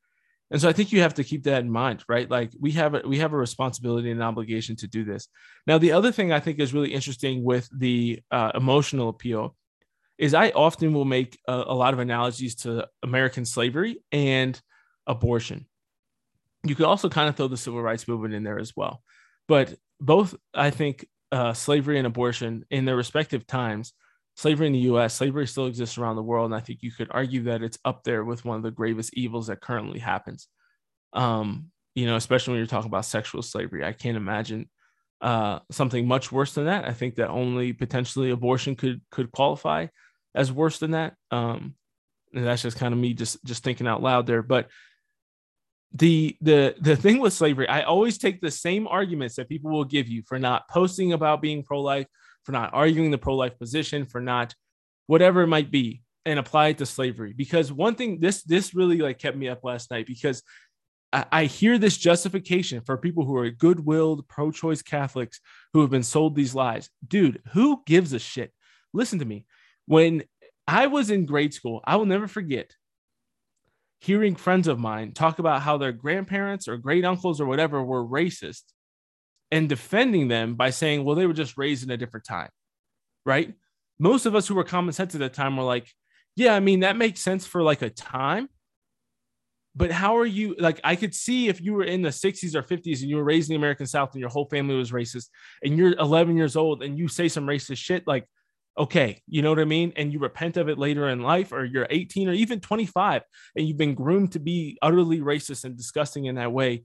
And 0.51 0.61
so 0.61 0.69
I 0.69 0.73
think 0.73 0.93
you 0.93 1.01
have 1.01 1.15
to 1.15 1.25
keep 1.25 1.45
that 1.45 1.63
in 1.63 1.71
mind, 1.71 2.05
right? 2.09 2.31
Like 2.31 2.53
we 2.61 2.73
have 2.73 2.95
a, 2.95 3.03
we 3.07 3.19
have 3.19 3.33
a 3.33 3.39
responsibility 3.39 4.11
and 4.11 4.21
an 4.21 4.27
obligation 4.27 4.77
to 4.77 4.87
do 4.87 5.05
this. 5.05 5.29
Now, 5.67 5.79
the 5.79 5.93
other 5.93 6.13
thing 6.13 6.31
I 6.31 6.41
think 6.41 6.59
is 6.59 6.75
really 6.75 6.93
interesting 6.93 7.43
with 7.43 7.69
the 7.73 8.21
uh, 8.31 8.53
emotional 8.55 9.09
appeal 9.09 9.57
is 10.19 10.35
I 10.35 10.51
often 10.51 10.93
will 10.93 11.05
make 11.07 11.39
a, 11.49 11.55
a 11.55 11.75
lot 11.75 11.95
of 11.95 12.01
analogies 12.01 12.55
to 12.57 12.87
American 13.03 13.47
slavery 13.47 14.03
and 14.13 14.61
abortion. 15.07 15.67
You 16.65 16.75
could 16.75 16.87
also 16.87 17.09
kind 17.09 17.29
of 17.29 17.37
throw 17.37 17.49
the 17.49 17.57
civil 17.57 17.81
rights 17.81 18.07
movement 18.07 18.35
in 18.35 18.43
there 18.43 18.59
as 18.59 18.77
well. 18.77 19.03
But 19.49 19.75
both, 20.01 20.35
I 20.53 20.71
think, 20.71 21.07
uh, 21.33 21.53
slavery 21.53 21.99
and 21.99 22.07
abortion 22.07 22.65
in 22.71 22.85
their 22.85 22.97
respective 22.97 23.47
times, 23.47 23.93
slavery 24.37 24.67
in 24.67 24.73
the 24.73 24.91
US, 24.91 25.15
slavery 25.15 25.47
still 25.47 25.67
exists 25.67 25.99
around 25.99 26.17
the 26.17 26.23
world. 26.23 26.47
And 26.47 26.55
I 26.55 26.61
think 26.61 26.83
you 26.83 26.93
could 26.93 27.09
argue 27.11 27.45
that 27.45 27.63
it's 27.63 27.79
up 27.85 28.05
there 28.05 28.25
with 28.25 28.45
one 28.45 28.57
of 28.57 28.63
the 28.63 28.71
gravest 28.71 29.15
evils 29.15 29.49
that 29.49 29.61
currently 29.61 29.99
happens. 29.99 30.49
Um, 31.13 31.71
you 31.95 32.07
know, 32.07 32.17
especially 32.17 32.53
when 32.53 32.59
you're 32.59 32.67
talking 32.67 32.89
about 32.89 33.05
sexual 33.05 33.43
slavery. 33.43 33.85
I 33.85 33.93
can't 33.93 34.17
imagine 34.17 34.71
uh, 35.21 35.59
something 35.71 36.07
much 36.07 36.33
worse 36.33 36.55
than 36.55 36.67
that. 36.67 36.87
I 36.87 36.93
think 36.93 37.17
that 37.17 37.29
only 37.29 37.73
potentially 37.73 38.31
abortion 38.31 38.77
could 38.77 39.03
could 39.11 39.31
qualify 39.33 39.89
as 40.35 40.53
worse 40.53 40.79
than 40.79 40.93
that. 40.93 41.15
Um, 41.31 41.75
and 42.33 42.47
that's 42.47 42.63
just 42.63 42.79
kind 42.79 42.95
of 42.95 43.01
me 43.01 43.13
just 43.13 43.45
just 43.45 43.65
thinking 43.65 43.87
out 43.87 44.03
loud 44.03 44.27
there. 44.27 44.43
But 44.43 44.69
the 45.93 46.37
the 46.41 46.75
the 46.81 46.97
thing 46.97 47.19
with 47.19 47.33
slavery, 47.33 47.69
I 47.69 47.83
always 47.83 48.17
take 48.17 48.41
the 48.41 48.51
same 48.51 48.87
arguments 48.87 49.37
that 49.37 49.49
people 49.49 49.71
will 49.71 49.85
give 49.85 50.09
you 50.09 50.23
for 50.27 50.39
not 50.39 50.69
posting 50.69 51.13
about 51.13 51.43
being 51.43 51.63
pro-life, 51.63 52.07
for 52.45 52.53
not 52.53 52.73
arguing 52.73 53.11
the 53.11 53.19
pro-life 53.19 53.59
position, 53.59 54.05
for 54.05 54.21
not 54.21 54.55
whatever 55.07 55.43
it 55.43 55.49
might 55.49 55.71
be, 55.71 56.03
and 56.25 56.39
apply 56.39 56.69
it 56.69 56.79
to 56.79 56.87
slavery. 56.87 57.33
Because 57.37 57.73
one 57.73 57.97
thing 57.97 58.21
this 58.21 58.43
this 58.45 58.75
really 58.75 58.99
like 58.99 59.19
kept 59.19 59.37
me 59.37 59.49
up 59.49 59.65
last 59.65 59.91
night 59.91 60.07
because 60.07 60.43
I, 61.13 61.25
I 61.33 61.45
hear 61.47 61.77
this 61.77 61.97
justification 61.97 62.83
for 62.83 62.97
people 62.97 63.25
who 63.25 63.37
are 63.37 63.51
good-willed 63.51 64.29
pro-choice 64.29 64.83
Catholics 64.83 65.41
who 65.73 65.81
have 65.81 65.91
been 65.91 66.05
sold 66.05 66.37
these 66.37 66.55
lies. 66.55 66.89
Dude, 67.07 67.43
who 67.53 67.83
gives 67.85 68.13
a 68.13 68.21
shit? 68.21 68.53
Listen 68.93 69.19
to 69.19 69.25
me. 69.25 69.47
When 69.87 70.23
I 70.69 70.87
was 70.87 71.11
in 71.11 71.27
grade 71.27 71.53
school, 71.53 71.81
I 71.85 71.97
will 71.97 72.07
never 72.07 72.29
forget 72.29 72.75
hearing 74.00 74.35
friends 74.35 74.66
of 74.66 74.78
mine 74.78 75.12
talk 75.12 75.38
about 75.38 75.62
how 75.62 75.76
their 75.76 75.92
grandparents 75.92 76.66
or 76.66 76.76
great 76.76 77.04
uncles 77.04 77.40
or 77.40 77.47
whatever 77.47 77.83
were 77.83 78.04
racist 78.04 78.62
and 79.50 79.69
defending 79.69 80.28
them 80.28 80.54
by 80.54 80.71
saying, 80.71 81.04
well, 81.04 81.16
they 81.16 81.26
were 81.26 81.33
just 81.33 81.59
raised 81.59 81.84
in 81.84 81.91
a 81.91 81.97
different 81.97 82.25
time, 82.25 82.49
right? 83.26 83.54
Most 83.99 84.25
of 84.25 84.34
us 84.34 84.49
who 84.49 84.54
were 84.54 84.65
common 84.65 84.93
sense 84.93 85.15
at 85.15 85.21
that 85.21 85.34
time 85.34 85.56
were 85.56 85.65
like, 85.65 85.89
yeah, 86.36 86.54
I 86.54 86.60
mean, 86.60 86.80
that 86.80 86.97
makes 86.97 87.21
sense 87.21 87.47
for 87.47 87.63
like 87.63 87.82
a 87.82 87.91
time. 87.91 88.49
But 89.76 89.93
how 89.93 90.17
are 90.17 90.26
you 90.26 90.56
like? 90.58 90.80
I 90.82 90.97
could 90.97 91.15
see 91.15 91.49
if 91.49 91.60
you 91.60 91.75
were 91.75 91.84
in 91.84 92.02
the 92.02 92.08
60s 92.08 92.54
or 92.56 92.63
50s 92.63 93.02
and 93.02 93.10
you 93.10 93.17
were 93.17 93.25
raised 93.25 93.50
in 93.50 93.54
the 93.54 93.58
American 93.58 93.86
South 93.86 94.13
and 94.13 94.21
your 94.21 94.30
whole 94.30 94.47
family 94.47 94.75
was 94.75 94.91
racist 94.91 95.28
and 95.63 95.76
you're 95.76 95.93
11 95.93 96.36
years 96.36 96.56
old 96.56 96.82
and 96.82 96.99
you 96.99 97.06
say 97.06 97.28
some 97.28 97.47
racist 97.47 97.76
shit, 97.76 98.04
like 98.06 98.26
okay, 98.80 99.21
you 99.28 99.43
know 99.43 99.50
what 99.50 99.58
I 99.58 99.66
mean? 99.66 99.93
And 99.97 100.10
you 100.10 100.19
repent 100.19 100.56
of 100.56 100.71
it 100.71 100.78
later 100.78 101.08
in 101.10 101.23
life, 101.23 101.52
or 101.52 101.64
you're 101.64 101.86
18 101.90 102.30
or 102.30 102.32
even 102.32 102.60
25, 102.60 103.23
and 103.54 103.69
you've 103.69 103.76
been 103.76 103.95
groomed 103.95 104.32
to 104.32 104.40
be 104.40 104.78
utterly 104.80 105.21
racist 105.21 105.64
and 105.64 105.76
disgusting 105.76 106.25
in 106.25 106.36
that 106.36 106.50
way. 106.50 106.84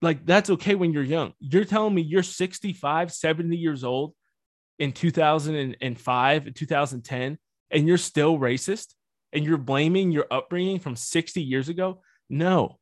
Like, 0.00 0.24
that's 0.24 0.48
okay 0.48 0.74
when 0.74 0.94
you're 0.94 1.02
young. 1.02 1.34
You're 1.38 1.66
telling 1.66 1.94
me 1.94 2.00
you're 2.00 2.22
65, 2.22 3.12
70 3.12 3.54
years 3.54 3.84
old 3.84 4.14
in 4.78 4.92
2005, 4.92 6.54
2010, 6.54 7.38
and 7.70 7.86
you're 7.86 7.98
still 7.98 8.38
racist 8.38 8.94
and 9.34 9.44
you're 9.44 9.58
blaming 9.58 10.10
your 10.10 10.26
upbringing 10.30 10.80
from 10.80 10.96
60 10.96 11.42
years 11.42 11.68
ago? 11.68 12.00
No. 12.30 12.78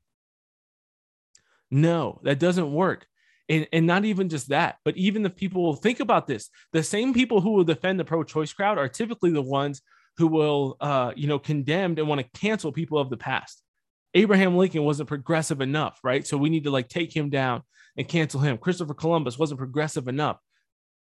No, 1.73 2.21
that 2.23 2.39
doesn't 2.39 2.73
work. 2.73 3.07
And, 3.49 3.67
and 3.73 3.87
not 3.87 4.05
even 4.05 4.29
just 4.29 4.51
that, 4.51 4.77
but 4.85 4.97
even 4.97 5.23
the 5.23 5.31
people 5.31 5.75
think 5.75 6.01
about 6.01 6.27
this. 6.27 6.51
The 6.73 6.83
same 6.83 7.15
people 7.15 7.41
who 7.41 7.53
will 7.53 7.65
defend 7.65 7.99
the 7.99 8.05
pro-choice 8.05 8.53
crowd 8.53 8.77
are 8.77 8.89
typically 8.89 9.31
the 9.31 9.41
ones 9.41 9.81
who 10.19 10.27
will, 10.27 10.77
uh, 10.81 11.13
you 11.17 11.29
know, 11.29 11.39
condemn 11.39 11.95
and 11.97 12.07
want 12.07 12.21
to 12.21 12.41
cancel 12.41 12.73
people 12.73 12.99
of 12.99 13.09
the 13.09 13.17
past. 13.17 13.63
Abraham 14.15 14.57
Lincoln 14.57 14.85
wasn't 14.85 15.09
progressive 15.09 15.61
enough, 15.61 15.99
right? 16.03 16.27
So 16.27 16.37
we 16.37 16.51
need 16.51 16.65
to 16.65 16.71
like 16.71 16.89
take 16.89 17.15
him 17.15 17.31
down 17.31 17.63
and 17.97 18.07
cancel 18.07 18.41
him. 18.41 18.59
Christopher 18.59 18.95
Columbus 18.95 19.39
wasn't 19.39 19.59
progressive 19.59 20.09
enough. 20.09 20.39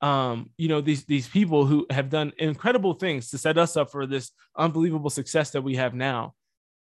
Um, 0.02 0.50
you 0.58 0.68
know, 0.68 0.82
these 0.82 1.06
these 1.06 1.28
people 1.28 1.66
who 1.66 1.86
have 1.90 2.10
done 2.10 2.34
incredible 2.38 2.94
things 2.94 3.30
to 3.30 3.38
set 3.38 3.58
us 3.58 3.78
up 3.78 3.92
for 3.92 4.06
this 4.06 4.32
unbelievable 4.58 5.10
success 5.10 5.52
that 5.52 5.62
we 5.62 5.78
have 5.78 5.94
now. 5.94 6.34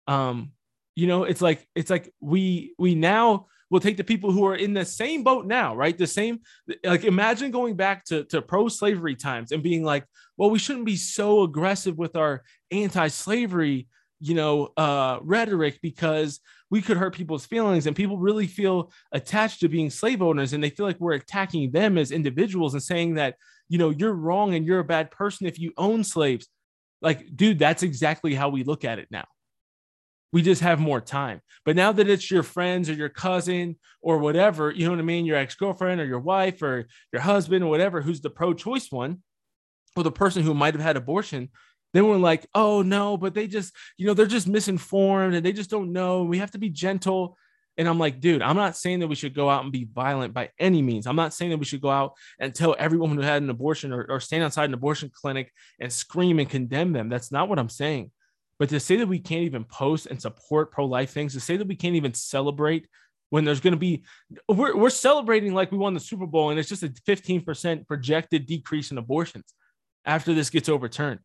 Um, 0.07 0.53
you 0.97 1.07
know, 1.07 1.25
it's 1.25 1.43
like 1.43 1.67
it's 1.75 1.91
like 1.91 2.13
we 2.21 2.75
we 2.79 2.95
now 2.95 3.47
we'll 3.71 3.81
take 3.81 3.97
the 3.97 4.05
people 4.05 4.33
who 4.33 4.45
are 4.47 4.57
in 4.57 4.75
the 4.75 4.85
same 4.85 5.23
boat 5.23 5.47
now, 5.47 5.75
right? 5.75 5.97
The 5.97 6.07
same, 6.07 6.41
like 6.85 7.05
imagine 7.05 7.51
going 7.51 7.77
back 7.77 8.05
to, 8.07 8.25
to 8.25 8.43
pro 8.43 8.69
slavery 8.69 9.15
times 9.15 9.53
and 9.53 9.63
being 9.63 9.85
like, 9.85 10.05
well, 10.37 10.51
we 10.51 10.59
shouldn't 10.59 10.87
be 10.87 10.97
so 10.97 11.43
aggressive 11.43 11.97
with 11.97 12.17
our 12.17 12.43
anti 12.71 13.09
slavery, 13.09 13.89
you 14.19 14.35
know, 14.35 14.71
uh, 14.77 15.21
rhetoric 15.23 15.79
because 15.83 16.41
we 16.71 16.83
could 16.83 16.97
hurt 16.97 17.15
people's 17.15 17.47
feelings 17.47 17.87
and 17.87 17.97
people 17.97 18.19
really 18.19 18.47
feel 18.47 18.93
attached 19.13 19.61
to 19.61 19.69
being 19.69 19.91
slave 19.91 20.21
owners 20.21 20.53
and 20.53 20.63
they 20.63 20.71
feel 20.71 20.87
like 20.87 21.01
we're 21.01 21.15
attacking 21.15 21.71
them 21.71 21.97
as 21.97 22.11
individuals 22.11 22.75
and 22.75 22.83
saying 22.83 23.15
that, 23.15 23.37
you 23.69 23.79
know, 23.79 23.91
you're 23.91 24.13
wrong 24.13 24.55
and 24.55 24.67
you're 24.67 24.81
a 24.81 24.85
bad 24.85 25.11
person 25.11 25.47
if 25.47 25.59
you 25.59 25.73
own 25.77 26.05
slaves. 26.05 26.49
Like, 27.03 27.35
dude, 27.35 27.59
that's 27.59 27.83
exactly 27.83 28.35
how 28.35 28.51
we 28.51 28.63
look 28.63 28.85
at 28.85 28.99
it 28.99 29.09
now 29.11 29.25
we 30.33 30.43
just 30.43 30.63
have 30.63 30.81
more 30.81 31.01
time. 31.01 31.41
But 31.65 31.77
now 31.77 31.93
that 31.93 32.09
it's 32.09 32.31
your 32.31 32.43
friends 32.43 32.89
or 32.89 32.95
your 32.95 33.09
cousin 33.09 33.77
or 34.01 34.19
whatever, 34.19 34.71
you 34.71 34.85
know 34.85 34.93
what 34.93 35.01
I 35.01 35.03
mean, 35.03 35.27
your 35.27 35.37
ex 35.37 35.55
girlfriend 35.55 36.01
or 36.01 36.07
your 36.07 36.21
wife 36.21 36.63
or 36.63 36.87
your 37.13 37.23
husband 37.23 37.65
or 37.65 37.71
whatever, 37.71 38.01
who's 38.01 38.21
the 38.21 38.31
pro 38.31 38.55
choice 38.55 38.91
one, 38.91 39.23
or 39.97 40.03
the 40.03 40.13
person 40.13 40.43
who 40.43 40.55
might 40.55 40.75
have 40.75 40.83
had 40.83 40.97
abortion, 40.97 41.49
then 41.93 42.07
we're 42.07 42.17
like, 42.17 42.47
oh 42.55 42.83
no, 42.83 43.17
but 43.17 43.35
they 43.35 43.47
just, 43.47 43.75
you 43.97 44.07
know, 44.07 44.15
they're 44.15 44.27
just 44.27 44.49
misinformed 44.49 45.35
and 45.35 45.45
they 45.45 45.53
just 45.53 45.71
don't 45.71 45.93
know. 45.93 46.23
We 46.23 46.39
have 46.39 46.53
to 46.53 46.59
be 46.59 46.71
gentle. 46.71 47.37
And 47.77 47.89
I'm 47.89 47.99
like, 47.99 48.21
dude, 48.21 48.43
I'm 48.43 48.57
not 48.57 48.77
saying 48.77 49.01
that 49.01 49.09
we 49.09 49.15
should 49.15 49.35
go 49.35 49.49
out 49.49 49.63
and 49.63 49.73
be 49.73 49.89
violent 49.93 50.35
by 50.35 50.51
any 50.59 50.83
means. 50.83 51.07
I'm 51.07 51.17
not 51.17 51.35
saying 51.35 51.51
that 51.51 51.59
we 51.59 51.65
should 51.65 51.81
go 51.81 51.91
out 51.91 52.13
and 52.39 52.55
tell 52.55 52.77
every 52.79 52.99
woman 52.99 53.17
who 53.17 53.23
had 53.23 53.43
an 53.43 53.51
abortion 53.51 53.93
or, 53.93 54.07
or 54.09 54.21
stand 54.21 54.45
outside 54.45 54.67
an 54.67 54.75
abortion 54.75 55.11
clinic 55.13 55.53
and 55.81 55.93
scream 55.93 56.39
and 56.39 56.49
condemn 56.49 56.93
them. 56.93 57.09
That's 57.09 57.33
not 57.33 57.49
what 57.49 57.59
I'm 57.59 57.69
saying. 57.69 58.11
But 58.61 58.69
to 58.69 58.79
say 58.79 58.97
that 58.97 59.09
we 59.09 59.19
can't 59.19 59.45
even 59.45 59.65
post 59.65 60.07
and 60.07 60.21
support 60.21 60.71
pro 60.71 60.85
life 60.85 61.11
things, 61.11 61.33
to 61.33 61.41
say 61.41 61.57
that 61.57 61.67
we 61.67 61.77
can't 61.77 61.97
even 61.97 62.13
celebrate 62.13 62.87
when 63.31 63.47
there's 63.47 63.61
going 63.61 63.73
to 63.73 63.79
be, 63.79 64.05
we're, 64.49 64.77
we're 64.77 64.91
celebrating 64.91 65.55
like 65.55 65.73
we 65.73 65.79
won 65.79 65.95
the 65.95 66.01
Super 66.01 66.27
Bowl 66.27 66.51
and 66.51 66.61
it's 66.61 66.69
just 66.69 66.83
a 66.83 66.89
15% 66.89 67.87
projected 67.87 68.45
decrease 68.45 68.91
in 68.91 68.99
abortions 68.99 69.55
after 70.05 70.35
this 70.35 70.51
gets 70.51 70.69
overturned. 70.69 71.21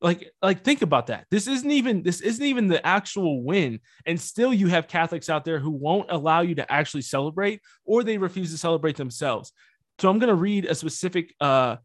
Like, 0.00 0.32
like 0.42 0.64
think 0.64 0.82
about 0.82 1.06
that. 1.06 1.26
This 1.30 1.46
isn't 1.46 1.70
even 1.70 2.02
this 2.02 2.20
isn't 2.20 2.44
even 2.44 2.68
the 2.68 2.84
actual 2.86 3.42
win, 3.42 3.80
and 4.06 4.20
still 4.20 4.54
you 4.54 4.68
have 4.68 4.86
Catholics 4.86 5.28
out 5.28 5.44
there 5.44 5.58
who 5.58 5.72
won't 5.72 6.10
allow 6.10 6.42
you 6.42 6.54
to 6.56 6.72
actually 6.72 7.02
celebrate, 7.02 7.60
or 7.84 8.04
they 8.04 8.16
refuse 8.16 8.52
to 8.52 8.58
celebrate 8.58 8.96
themselves. 8.96 9.52
So 9.98 10.08
I'm 10.08 10.20
going 10.20 10.28
to 10.28 10.36
read 10.36 10.66
a 10.66 10.74
specific 10.76 11.34
uh, 11.40 11.78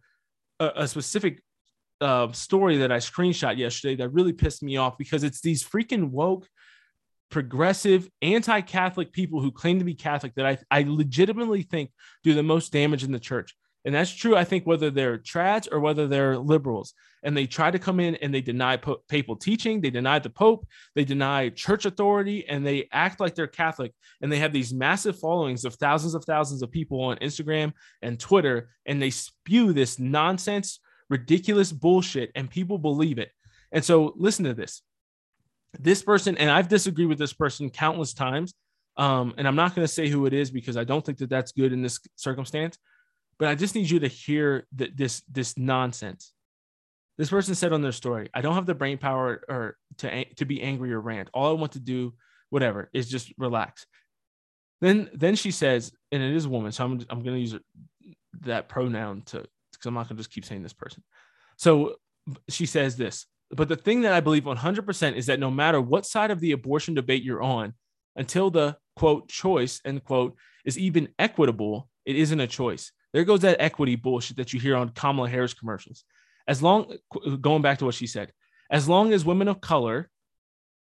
a, 0.60 0.72
a 0.76 0.88
specific 0.88 1.42
uh, 2.04 2.32
story 2.34 2.78
that 2.78 2.92
I 2.92 2.98
screenshot 2.98 3.58
yesterday 3.58 3.96
that 3.96 4.10
really 4.10 4.34
pissed 4.34 4.62
me 4.62 4.78
off 4.78 4.98
because 4.98 5.24
it's 5.24 5.42
these 5.42 5.64
freaking 5.64 6.10
woke, 6.12 6.48
progressive, 7.32 8.10
anti 8.22 8.62
Catholic 8.62 9.12
people 9.14 9.42
who 9.42 9.52
claim 9.52 9.80
to 9.80 9.86
be 9.86 9.96
Catholic 9.96 10.36
that 10.36 10.46
I, 10.46 10.58
I 10.70 10.84
legitimately 10.88 11.64
think 11.64 11.92
do 12.24 12.34
the 12.34 12.44
most 12.44 12.72
damage 12.72 13.04
in 13.04 13.12
the 13.12 13.20
church. 13.20 13.56
And 13.86 13.94
that's 13.94 14.12
true, 14.12 14.36
I 14.36 14.46
think, 14.46 14.66
whether 14.66 14.90
they're 14.90 15.18
trads 15.18 15.68
or 15.70 15.80
whether 15.80 16.08
they're 16.08 16.38
liberals. 16.38 16.94
And 17.24 17.36
they 17.36 17.46
try 17.46 17.72
to 17.72 17.80
come 17.80 18.00
in 18.00 18.16
and 18.16 18.34
they 18.34 18.42
deny 18.42 18.78
papal 19.08 19.36
teaching, 19.36 19.82
they 19.82 19.90
deny 19.90 20.20
the 20.20 20.30
Pope, 20.30 20.66
they 20.96 21.04
deny 21.04 21.50
church 21.50 21.86
authority, 21.86 22.48
and 22.48 22.66
they 22.66 22.88
act 22.92 23.20
like 23.20 23.36
they're 23.36 23.48
Catholic. 23.48 23.94
And 24.22 24.32
they 24.32 24.40
have 24.40 24.54
these 24.54 24.74
massive 24.74 25.20
followings 25.20 25.66
of 25.66 25.76
thousands 25.76 26.16
of 26.16 26.24
thousands 26.26 26.62
of 26.62 26.72
people 26.72 27.02
on 27.02 27.18
Instagram 27.18 27.74
and 28.02 28.20
Twitter, 28.20 28.70
and 28.86 29.02
they 29.02 29.10
spew 29.10 29.74
this 29.74 30.00
nonsense, 30.00 30.80
ridiculous 31.10 31.72
bullshit, 31.72 32.32
and 32.36 32.50
people 32.50 32.78
believe 32.78 33.18
it. 33.20 33.32
And 33.72 33.84
so, 33.84 34.14
listen 34.16 34.46
to 34.46 34.54
this. 34.54 34.82
This 35.80 36.04
person, 36.04 36.38
and 36.38 36.52
I've 36.52 36.68
disagreed 36.68 37.08
with 37.08 37.18
this 37.18 37.34
person 37.34 37.70
countless 37.70 38.14
times. 38.14 38.54
Um, 38.96 39.34
and 39.38 39.48
I'm 39.48 39.56
not 39.56 39.74
going 39.74 39.88
to 39.88 39.92
say 39.92 40.08
who 40.08 40.28
it 40.28 40.34
is 40.34 40.52
because 40.52 40.78
I 40.78 40.84
don't 40.84 41.04
think 41.04 41.18
that 41.18 41.30
that's 41.30 41.52
good 41.52 41.74
in 41.74 41.82
this 41.82 42.00
circumstance 42.16 42.78
but 43.38 43.48
I 43.48 43.56
just 43.56 43.76
need 43.76 43.90
you 43.90 44.00
to 44.00 44.08
hear 44.08 44.68
that 44.76 44.96
this 44.96 45.22
this 45.30 45.58
nonsense. 45.58 46.34
This 47.18 47.30
person 47.30 47.56
said 47.56 47.74
on 47.74 47.82
their 47.82 47.92
story, 47.92 48.30
"I 48.34 48.42
don't 48.42 48.56
have 48.56 48.66
the 48.66 48.76
brain 48.76 48.98
power 48.98 49.44
or 49.48 49.78
to 49.98 50.26
to 50.36 50.46
be 50.46 50.62
angry 50.62 50.94
or 50.94 51.02
rant. 51.02 51.30
All 51.34 51.50
I 51.50 51.60
want 51.60 51.74
to 51.74 51.80
do, 51.80 52.14
whatever, 52.50 52.90
is 52.94 53.10
just 53.10 53.34
relax." 53.38 53.86
Then 54.82 55.10
then 55.14 55.36
she 55.36 55.52
says, 55.52 55.92
and 56.12 56.22
it 56.22 56.34
is 56.34 56.46
a 56.46 56.50
woman, 56.50 56.72
so 56.72 56.86
I'm 56.86 57.06
I'm 57.10 57.24
going 57.24 57.36
to 57.36 57.40
use 57.40 57.60
that 58.42 58.70
pronoun 58.70 59.22
to 59.28 59.46
because 59.84 59.90
I'm 59.90 59.96
not 59.96 60.08
going 60.08 60.16
to 60.16 60.24
just 60.24 60.32
keep 60.32 60.46
saying 60.46 60.64
this 60.64 60.74
person. 60.74 61.04
So 61.58 61.96
she 62.50 62.66
says 62.66 62.96
this, 62.96 63.26
but 63.52 63.68
the 63.68 63.76
thing 63.76 64.02
that 64.02 64.14
I 64.14 64.22
believe 64.22 64.44
100% 64.44 65.16
is 65.16 65.26
that 65.26 65.40
no 65.40 65.52
matter 65.52 65.82
what 65.82 66.06
side 66.06 66.32
of 66.32 66.40
the 66.40 66.54
abortion 66.54 66.94
debate 66.94 67.24
you're 67.24 67.44
on, 67.44 67.74
until 68.16 68.50
the 68.50 68.78
quote 68.96 69.28
choice 69.28 69.82
end 69.86 70.04
quote 70.04 70.36
is 70.66 70.78
even 70.78 71.10
equitable, 71.20 71.90
it 72.06 72.16
isn't 72.16 72.40
a 72.40 72.48
choice. 72.48 72.92
There 73.12 73.24
goes 73.26 73.42
that 73.42 73.60
equity 73.60 73.96
bullshit 73.96 74.38
that 74.38 74.54
you 74.54 74.60
hear 74.60 74.76
on 74.76 74.90
Kamala 74.90 75.30
Harris 75.30 75.54
commercials. 75.54 76.04
As 76.48 76.62
long, 76.62 76.96
going 77.42 77.62
back 77.62 77.80
to 77.80 77.86
what 77.86 77.96
she 77.96 78.08
said, 78.08 78.32
as 78.72 78.88
long 78.88 79.14
as 79.14 79.26
women 79.26 79.48
of 79.48 79.62
color, 79.62 80.10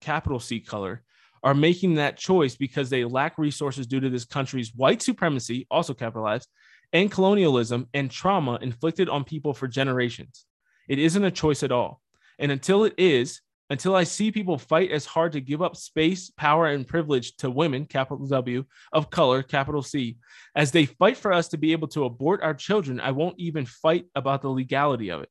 capital 0.00 0.40
C 0.40 0.60
color, 0.60 1.02
are 1.42 1.54
making 1.54 1.94
that 1.94 2.16
choice 2.16 2.56
because 2.56 2.90
they 2.90 3.04
lack 3.04 3.38
resources 3.38 3.86
due 3.86 4.00
to 4.00 4.10
this 4.10 4.24
country's 4.24 4.72
white 4.74 5.02
supremacy, 5.02 5.66
also 5.70 5.94
capitalized, 5.94 6.48
and 6.92 7.10
colonialism 7.10 7.88
and 7.94 8.10
trauma 8.10 8.58
inflicted 8.62 9.08
on 9.08 9.24
people 9.24 9.54
for 9.54 9.68
generations. 9.68 10.46
It 10.88 10.98
isn't 10.98 11.24
a 11.24 11.30
choice 11.30 11.62
at 11.62 11.72
all. 11.72 12.00
And 12.38 12.52
until 12.52 12.84
it 12.84 12.94
is, 12.98 13.40
until 13.68 13.96
I 13.96 14.04
see 14.04 14.30
people 14.30 14.58
fight 14.58 14.92
as 14.92 15.06
hard 15.06 15.32
to 15.32 15.40
give 15.40 15.60
up 15.60 15.76
space, 15.76 16.30
power, 16.30 16.66
and 16.68 16.86
privilege 16.86 17.36
to 17.38 17.50
women, 17.50 17.84
capital 17.84 18.26
W, 18.26 18.64
of 18.92 19.10
color, 19.10 19.42
capital 19.42 19.82
C, 19.82 20.18
as 20.54 20.70
they 20.70 20.86
fight 20.86 21.16
for 21.16 21.32
us 21.32 21.48
to 21.48 21.58
be 21.58 21.72
able 21.72 21.88
to 21.88 22.04
abort 22.04 22.42
our 22.42 22.54
children, 22.54 23.00
I 23.00 23.10
won't 23.10 23.38
even 23.38 23.66
fight 23.66 24.06
about 24.14 24.42
the 24.42 24.50
legality 24.50 25.10
of 25.10 25.22
it. 25.22 25.28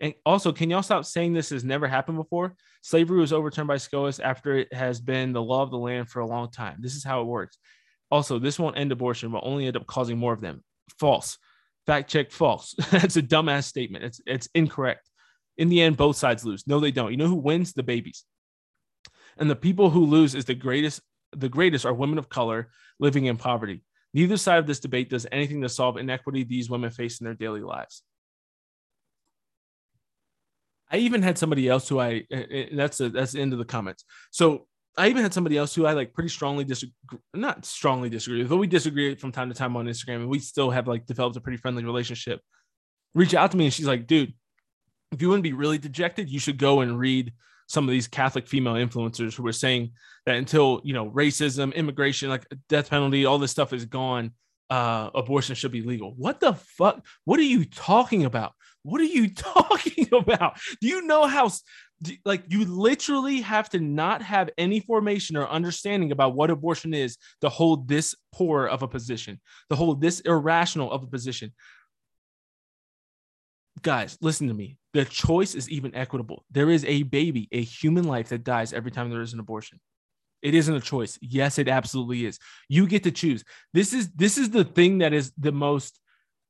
And 0.00 0.14
also, 0.24 0.50
can 0.50 0.70
y'all 0.70 0.82
stop 0.82 1.04
saying 1.04 1.34
this 1.34 1.50
has 1.50 1.62
never 1.62 1.86
happened 1.86 2.16
before? 2.16 2.54
Slavery 2.80 3.20
was 3.20 3.34
overturned 3.34 3.68
by 3.68 3.76
SCOTUS 3.76 4.18
after 4.18 4.56
it 4.56 4.72
has 4.72 4.98
been 4.98 5.34
the 5.34 5.42
law 5.42 5.62
of 5.62 5.70
the 5.70 5.76
land 5.76 6.08
for 6.08 6.20
a 6.20 6.26
long 6.26 6.50
time. 6.50 6.78
This 6.80 6.94
is 6.94 7.04
how 7.04 7.20
it 7.20 7.26
works. 7.26 7.58
Also, 8.10 8.38
this 8.38 8.58
won't 8.58 8.78
end 8.78 8.92
abortion, 8.92 9.30
but 9.30 9.42
only 9.44 9.66
end 9.66 9.76
up 9.76 9.86
causing 9.86 10.18
more 10.18 10.32
of 10.32 10.40
them. 10.40 10.64
False. 10.98 11.38
Fact 11.86 12.10
check 12.10 12.30
false. 12.30 12.74
That's 12.90 13.16
a 13.16 13.22
dumbass 13.22 13.64
statement. 13.64 14.04
It's 14.04 14.20
it's 14.26 14.48
incorrect. 14.54 15.08
In 15.56 15.68
the 15.68 15.80
end, 15.80 15.96
both 15.96 16.16
sides 16.16 16.44
lose. 16.44 16.66
No, 16.66 16.80
they 16.80 16.90
don't. 16.90 17.10
You 17.10 17.16
know 17.16 17.28
who 17.28 17.36
wins? 17.36 17.72
The 17.72 17.82
babies. 17.82 18.24
And 19.38 19.48
the 19.48 19.56
people 19.56 19.90
who 19.90 20.04
lose 20.06 20.34
is 20.34 20.44
the 20.44 20.54
greatest. 20.54 21.00
The 21.32 21.48
greatest 21.48 21.86
are 21.86 21.94
women 21.94 22.18
of 22.18 22.28
color 22.28 22.70
living 22.98 23.26
in 23.26 23.36
poverty. 23.36 23.82
Neither 24.12 24.36
side 24.36 24.58
of 24.58 24.66
this 24.66 24.80
debate 24.80 25.08
does 25.08 25.26
anything 25.30 25.62
to 25.62 25.68
solve 25.68 25.96
inequity 25.96 26.42
these 26.42 26.68
women 26.68 26.90
face 26.90 27.20
in 27.20 27.24
their 27.24 27.34
daily 27.34 27.60
lives. 27.60 28.02
I 30.90 30.96
even 30.96 31.22
had 31.22 31.38
somebody 31.38 31.68
else 31.68 31.88
who 31.88 32.00
I 32.00 32.24
eh, 32.32 32.44
eh, 32.50 32.66
that's 32.72 33.00
a, 33.00 33.08
that's 33.08 33.32
the 33.32 33.40
end 33.40 33.52
of 33.52 33.60
the 33.60 33.64
comments. 33.64 34.04
So 34.32 34.66
I 34.96 35.08
even 35.08 35.22
had 35.22 35.32
somebody 35.32 35.56
else 35.56 35.74
who 35.74 35.86
I 35.86 35.92
like 35.92 36.12
pretty 36.12 36.28
strongly 36.28 36.64
disagree, 36.64 36.92
not 37.32 37.64
strongly 37.64 38.10
disagree, 38.10 38.42
but 38.44 38.56
we 38.56 38.66
disagree 38.66 39.14
from 39.14 39.32
time 39.32 39.48
to 39.48 39.54
time 39.54 39.76
on 39.76 39.86
Instagram, 39.86 40.16
and 40.16 40.28
we 40.28 40.38
still 40.38 40.70
have 40.70 40.88
like 40.88 41.06
developed 41.06 41.36
a 41.36 41.40
pretty 41.40 41.58
friendly 41.58 41.84
relationship. 41.84 42.40
Reach 43.14 43.34
out 43.34 43.50
to 43.52 43.56
me, 43.56 43.64
and 43.66 43.74
she's 43.74 43.86
like, 43.86 44.06
"Dude, 44.06 44.34
if 45.12 45.22
you 45.22 45.34
to 45.34 45.42
be 45.42 45.52
really 45.52 45.78
dejected, 45.78 46.28
you 46.28 46.38
should 46.38 46.58
go 46.58 46.80
and 46.80 46.98
read 46.98 47.32
some 47.66 47.84
of 47.84 47.92
these 47.92 48.08
Catholic 48.08 48.48
female 48.48 48.74
influencers 48.74 49.34
who 49.34 49.46
are 49.46 49.52
saying 49.52 49.92
that 50.26 50.36
until 50.36 50.80
you 50.84 50.92
know 50.92 51.10
racism, 51.10 51.74
immigration, 51.74 52.28
like 52.28 52.46
death 52.68 52.90
penalty, 52.90 53.24
all 53.24 53.38
this 53.38 53.50
stuff 53.50 53.72
is 53.72 53.84
gone, 53.84 54.32
uh, 54.70 55.10
abortion 55.14 55.54
should 55.54 55.72
be 55.72 55.82
legal. 55.82 56.14
What 56.16 56.40
the 56.40 56.54
fuck? 56.54 57.04
What 57.24 57.38
are 57.40 57.44
you 57.44 57.64
talking 57.64 58.24
about? 58.24 58.52
What 58.82 59.00
are 59.00 59.04
you 59.04 59.32
talking 59.34 60.08
about? 60.12 60.58
Do 60.80 60.88
you 60.88 61.02
know 61.02 61.26
how? 61.26 61.50
Like 62.24 62.44
you 62.48 62.64
literally 62.64 63.42
have 63.42 63.68
to 63.70 63.80
not 63.80 64.22
have 64.22 64.48
any 64.56 64.80
formation 64.80 65.36
or 65.36 65.46
understanding 65.48 66.12
about 66.12 66.34
what 66.34 66.50
abortion 66.50 66.94
is 66.94 67.18
to 67.42 67.48
hold 67.48 67.88
this 67.88 68.14
poor 68.32 68.66
of 68.66 68.82
a 68.82 68.88
position, 68.88 69.40
to 69.68 69.76
hold 69.76 70.00
this 70.00 70.20
irrational 70.20 70.90
of 70.90 71.02
a 71.02 71.06
position 71.06 71.52
guys, 73.82 74.18
listen 74.20 74.48
to 74.48 74.54
me. 74.54 74.76
The 74.92 75.04
choice 75.04 75.54
is 75.54 75.70
even 75.70 75.94
equitable. 75.94 76.44
There 76.50 76.70
is 76.70 76.84
a 76.84 77.02
baby, 77.04 77.48
a 77.52 77.62
human 77.62 78.04
life 78.04 78.28
that 78.30 78.44
dies 78.44 78.72
every 78.72 78.90
time 78.90 79.10
there 79.10 79.20
is 79.20 79.32
an 79.32 79.40
abortion. 79.40 79.80
It 80.42 80.54
isn't 80.54 80.74
a 80.74 80.80
choice. 80.80 81.18
Yes, 81.20 81.58
it 81.58 81.68
absolutely 81.68 82.24
is. 82.24 82.38
You 82.68 82.86
get 82.86 83.02
to 83.04 83.10
choose. 83.10 83.44
This 83.74 83.92
is 83.92 84.10
this 84.12 84.38
is 84.38 84.50
the 84.50 84.64
thing 84.64 84.98
that 84.98 85.12
is 85.12 85.32
the 85.36 85.52
most 85.52 86.00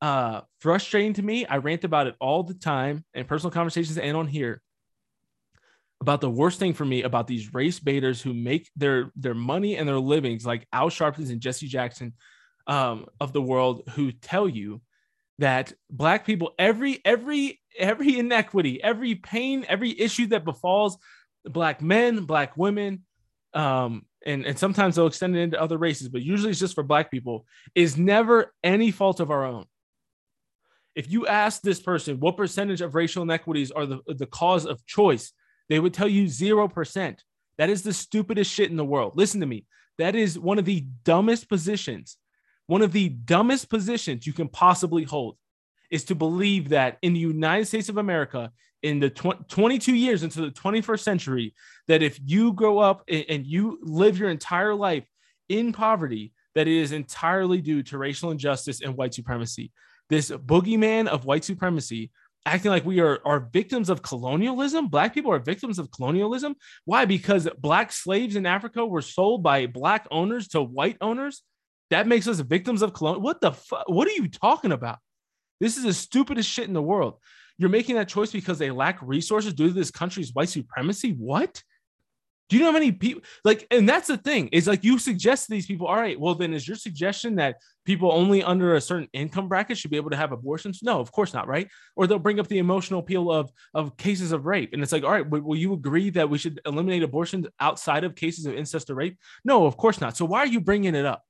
uh 0.01 0.43
frustrating 0.61 1.13
to 1.15 1.23
me. 1.23 1.45
I 1.45 1.57
rant 1.57 1.85
about 1.85 2.07
it 2.07 2.15
all 2.21 2.43
the 2.45 2.55
time 2.55 3.05
in 3.15 3.25
personal 3.25 3.51
conversations 3.51 3.99
and 3.99 4.17
on 4.17 4.29
here 4.29 4.63
about 6.01 6.21
the 6.21 6.31
worst 6.31 6.59
thing 6.59 6.73
for 6.73 6.85
me 6.85 7.03
about 7.03 7.27
these 7.27 7.53
race 7.53 7.79
baiters 7.79 8.23
who 8.23 8.33
make 8.33 8.71
their 8.77 9.13
their 9.17 9.35
money 9.35 9.77
and 9.77 9.89
their 9.89 9.99
livings 9.99 10.47
like 10.47 10.67
Al 10.73 10.89
Sharpton 10.89 11.31
and 11.31 11.41
Jesse 11.41 11.69
Jackson 11.69 12.15
um, 12.67 13.07
of 13.21 13.33
the 13.33 13.43
world 13.43 13.83
who 13.91 14.13
tell 14.13 14.49
you 14.49 14.81
that 15.39 15.73
black 15.91 16.25
people 16.25 16.53
every 16.59 17.01
every 17.05 17.61
every 17.79 18.19
inequity 18.19 18.83
every 18.83 19.15
pain 19.15 19.65
every 19.69 19.99
issue 19.99 20.27
that 20.27 20.45
befalls 20.45 20.99
black 21.45 21.81
men 21.81 22.25
black 22.25 22.57
women 22.57 23.03
um 23.55 24.05
and 24.25 24.45
and 24.45 24.59
sometimes 24.59 24.97
they'll 24.97 25.07
extend 25.07 25.35
it 25.35 25.41
into 25.41 25.61
other 25.61 25.79
races 25.79 26.09
but 26.09 26.23
usually 26.23 26.51
it's 26.51 26.61
just 26.61 26.75
for 26.75 26.83
black 26.83 27.11
people 27.11 27.47
is 27.75 27.97
never 27.97 28.53
any 28.63 28.91
fault 28.91 29.21
of 29.21 29.31
our 29.31 29.45
own. 29.45 29.65
If 30.95 31.11
you 31.11 31.27
ask 31.27 31.63
this 31.63 31.81
person 31.81 32.21
what 32.21 32.37
percentage 32.37 32.83
of 32.83 32.95
racial 32.95 33.23
inequities 33.23 33.71
are 33.71 33.87
the, 33.87 34.01
the 34.07 34.27
cause 34.27 34.67
of 34.67 34.85
choice 34.87 35.33
they 35.71 35.81
would 35.81 35.95
tell 35.95 36.09
you 36.09 36.25
0% 36.25 37.19
that 37.57 37.71
is 37.71 37.83
the 37.83 37.93
stupidest 37.95 38.53
shit 38.53 38.71
in 38.71 38.77
the 38.77 38.85
world. 38.85 39.13
Listen 39.17 39.41
to 39.41 39.47
me. 39.47 39.65
That 39.97 40.15
is 40.15 40.39
one 40.39 40.59
of 40.59 40.67
the 40.67 40.87
dumbest 41.05 41.49
positions 41.49 42.19
one 42.71 42.83
of 42.83 42.93
the 42.93 43.09
dumbest 43.09 43.69
positions 43.69 44.29
you 44.29 44.33
can 44.33 44.47
possibly 44.47 45.03
hold 45.03 45.37
is 45.91 46.05
to 46.05 46.15
believe 46.15 46.69
that 46.69 46.99
in 47.03 47.15
the 47.15 47.19
United 47.19 47.65
States 47.67 47.89
of 47.89 47.97
America, 47.97 48.53
in 48.85 49.01
the 49.01 49.11
tw- 49.11 49.49
22 49.49 49.93
years 49.93 50.23
into 50.23 50.41
the 50.41 50.53
21st 50.53 51.01
century, 51.01 51.53
that 51.89 52.01
if 52.01 52.21
you 52.25 52.53
grow 52.53 52.79
up 52.79 53.03
and, 53.09 53.25
and 53.29 53.45
you 53.45 53.81
live 53.83 54.19
your 54.19 54.31
entire 54.31 54.73
life 54.73 55.05
in 55.49 55.73
poverty, 55.73 56.33
that 56.55 56.69
it 56.69 56.77
is 56.77 56.93
entirely 56.93 57.61
due 57.61 57.83
to 57.83 57.99
racial 57.99 58.31
injustice 58.31 58.83
and 58.83 58.97
white 58.97 59.15
supremacy. 59.15 59.73
This 60.09 60.31
boogeyman 60.31 61.09
of 61.09 61.25
white 61.25 61.43
supremacy 61.43 62.13
acting 62.47 62.71
like 62.71 62.85
we 62.85 63.01
are, 63.01 63.21
are 63.25 63.49
victims 63.53 63.91
of 63.91 64.03
colonialism. 64.03 64.89
Black 64.89 65.15
people 65.15 65.33
are 65.33 65.39
victims 65.39 65.79
of 65.79 65.91
colonialism. 65.91 66.55
Why? 66.85 67.05
Because 67.05 67.49
black 67.59 67.93
slaves 67.93 68.37
in 68.37 68.47
Africa 68.47 68.87
were 68.87 69.03
sold 69.03 69.43
by 69.43 69.67
black 69.67 70.07
owners 70.11 70.49
to 70.49 70.63
white 70.63 70.97
owners 71.01 71.43
that 71.91 72.07
makes 72.07 72.27
us 72.29 72.41
victims 72.41 72.83
of 72.83 72.93
colonial. 72.93 73.21
What 73.21 73.41
the 73.41 73.53
fuck? 73.53 73.89
What 73.89 74.09
are 74.09 74.13
you 74.13 74.29
talking 74.29 74.73
about? 74.73 74.99
This 75.61 75.77
is 75.77 75.83
the 75.85 75.93
stupidest 75.93 76.49
shit 76.49 76.69
in 76.69 76.75
the 76.75 76.83
world. 76.83 77.19
You're 77.59 77.69
making 77.69 77.97
that 77.97 78.09
choice 78.09 78.33
because 78.33 78.59
they 78.59 78.71
lack 78.71 78.99
resources 79.03 79.53
due 79.53 79.69
to 79.69 79.75
this 79.75 79.91
country's 79.91 80.33
white 80.33 80.49
supremacy. 80.49 81.13
What? 81.19 81.63
Do 82.51 82.57
you 82.57 82.63
know 82.63 82.69
how 82.69 82.73
many 82.73 82.91
people 82.91 83.23
like? 83.45 83.67
And 83.71 83.89
that's 83.89 84.09
the 84.09 84.17
thing 84.17 84.49
is 84.49 84.67
like 84.67 84.83
you 84.83 84.99
suggest 84.99 85.47
to 85.47 85.53
these 85.53 85.67
people, 85.67 85.87
all 85.87 85.97
right, 85.97 86.19
well, 86.19 86.35
then 86.35 86.53
is 86.53 86.67
your 86.67 86.77
suggestion 86.77 87.37
that 87.37 87.57
people 87.87 88.11
only 88.13 88.43
under 88.43 88.75
a 88.75 88.81
certain 88.81 89.09
income 89.13 89.49
bracket 89.49 89.79
should 89.79 89.93
be 89.93 89.97
able 89.97 90.11
to 90.11 90.17
have 90.17 90.33
abortions? 90.33 90.81
No, 90.83 91.01
of 91.01 91.13
course 91.13 91.33
not, 91.33 91.47
right? 91.47 91.69
Or 91.95 92.07
they'll 92.07 92.19
bring 92.19 92.41
up 92.41 92.49
the 92.49 92.59
emotional 92.59 93.01
appeal 93.01 93.31
of 93.31 93.53
of 93.73 93.97
cases 93.97 94.33
of 94.33 94.47
rape, 94.47 94.71
and 94.73 94.83
it's 94.83 94.91
like, 94.91 95.05
all 95.05 95.13
right, 95.13 95.31
will 95.31 95.57
you 95.57 95.73
agree 95.73 96.11
that 96.11 96.29
we 96.29 96.39
should 96.39 96.61
eliminate 96.67 97.05
abortions 97.05 97.47
outside 97.61 98.03
of 98.03 98.17
cases 98.17 98.47
of 98.47 98.55
incest 98.55 98.91
or 98.91 98.97
rape? 98.97 99.17
No, 99.45 99.65
of 99.65 99.77
course 99.77 100.01
not. 100.01 100.17
So 100.17 100.25
why 100.25 100.41
are 100.41 100.47
you 100.47 100.61
bringing 100.61 100.95
it 100.95 101.07
up? 101.07 101.23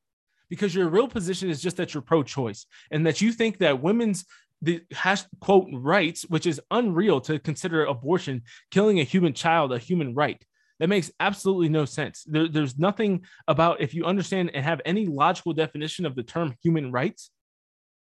because 0.49 0.75
your 0.75 0.89
real 0.89 1.07
position 1.09 1.49
is 1.49 1.63
just 1.63 1.77
that 1.77 1.95
you're 1.95 2.03
pro-choice 2.03 2.67
and 2.91 3.07
that 3.07 3.21
you 3.21 3.33
think 3.33 3.59
that 3.59 3.81
women's 3.81 4.27
the 4.63 4.83
hash 4.93 5.23
quote 5.41 5.69
rights, 5.73 6.23
which 6.29 6.47
is 6.47 6.61
unreal 6.71 7.21
to 7.23 7.39
consider 7.39 7.85
abortion 7.85 8.43
killing 8.71 9.01
a 9.01 9.05
human 9.05 9.33
child 9.33 9.73
a 9.73 9.79
human 9.79 10.15
right. 10.15 10.45
That 10.81 10.89
makes 10.89 11.13
absolutely 11.21 11.69
no 11.69 11.85
sense. 11.85 12.25
There, 12.25 12.49
there's 12.49 12.79
nothing 12.79 13.25
about 13.47 13.83
if 13.83 13.95
you 13.95 14.07
understand 14.07 14.51
and 14.55 14.65
have 14.65 14.81
any 14.85 15.07
logical 15.07 15.53
definition 15.53 16.07
of 16.07 16.17
the 16.17 16.23
term 16.23 16.55
human 16.63 16.91
rights, 16.91 17.31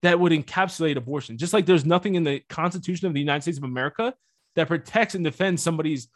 that 0.01 0.19
would 0.19 0.31
encapsulate 0.31 0.97
abortion. 0.97 1.37
Just 1.37 1.53
like 1.53 1.65
there's 1.65 1.85
nothing 1.85 2.15
in 2.15 2.23
the 2.23 2.41
Constitution 2.49 3.07
of 3.07 3.13
the 3.13 3.19
United 3.19 3.41
States 3.41 3.57
of 3.57 3.63
America 3.63 4.13
that 4.55 4.67
protects 4.67 5.15
and 5.15 5.23
defends 5.23 5.61
somebody's 5.61 6.07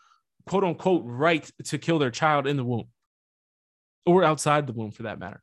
quote 0.45 0.63
unquote 0.63 1.03
right 1.05 1.49
to 1.65 1.77
kill 1.77 1.99
their 1.99 2.11
child 2.11 2.47
in 2.47 2.57
the 2.57 2.63
womb 2.63 2.87
or 4.05 4.23
outside 4.23 4.67
the 4.67 4.73
womb 4.73 4.91
for 4.91 5.03
that 5.03 5.19
matter. 5.19 5.41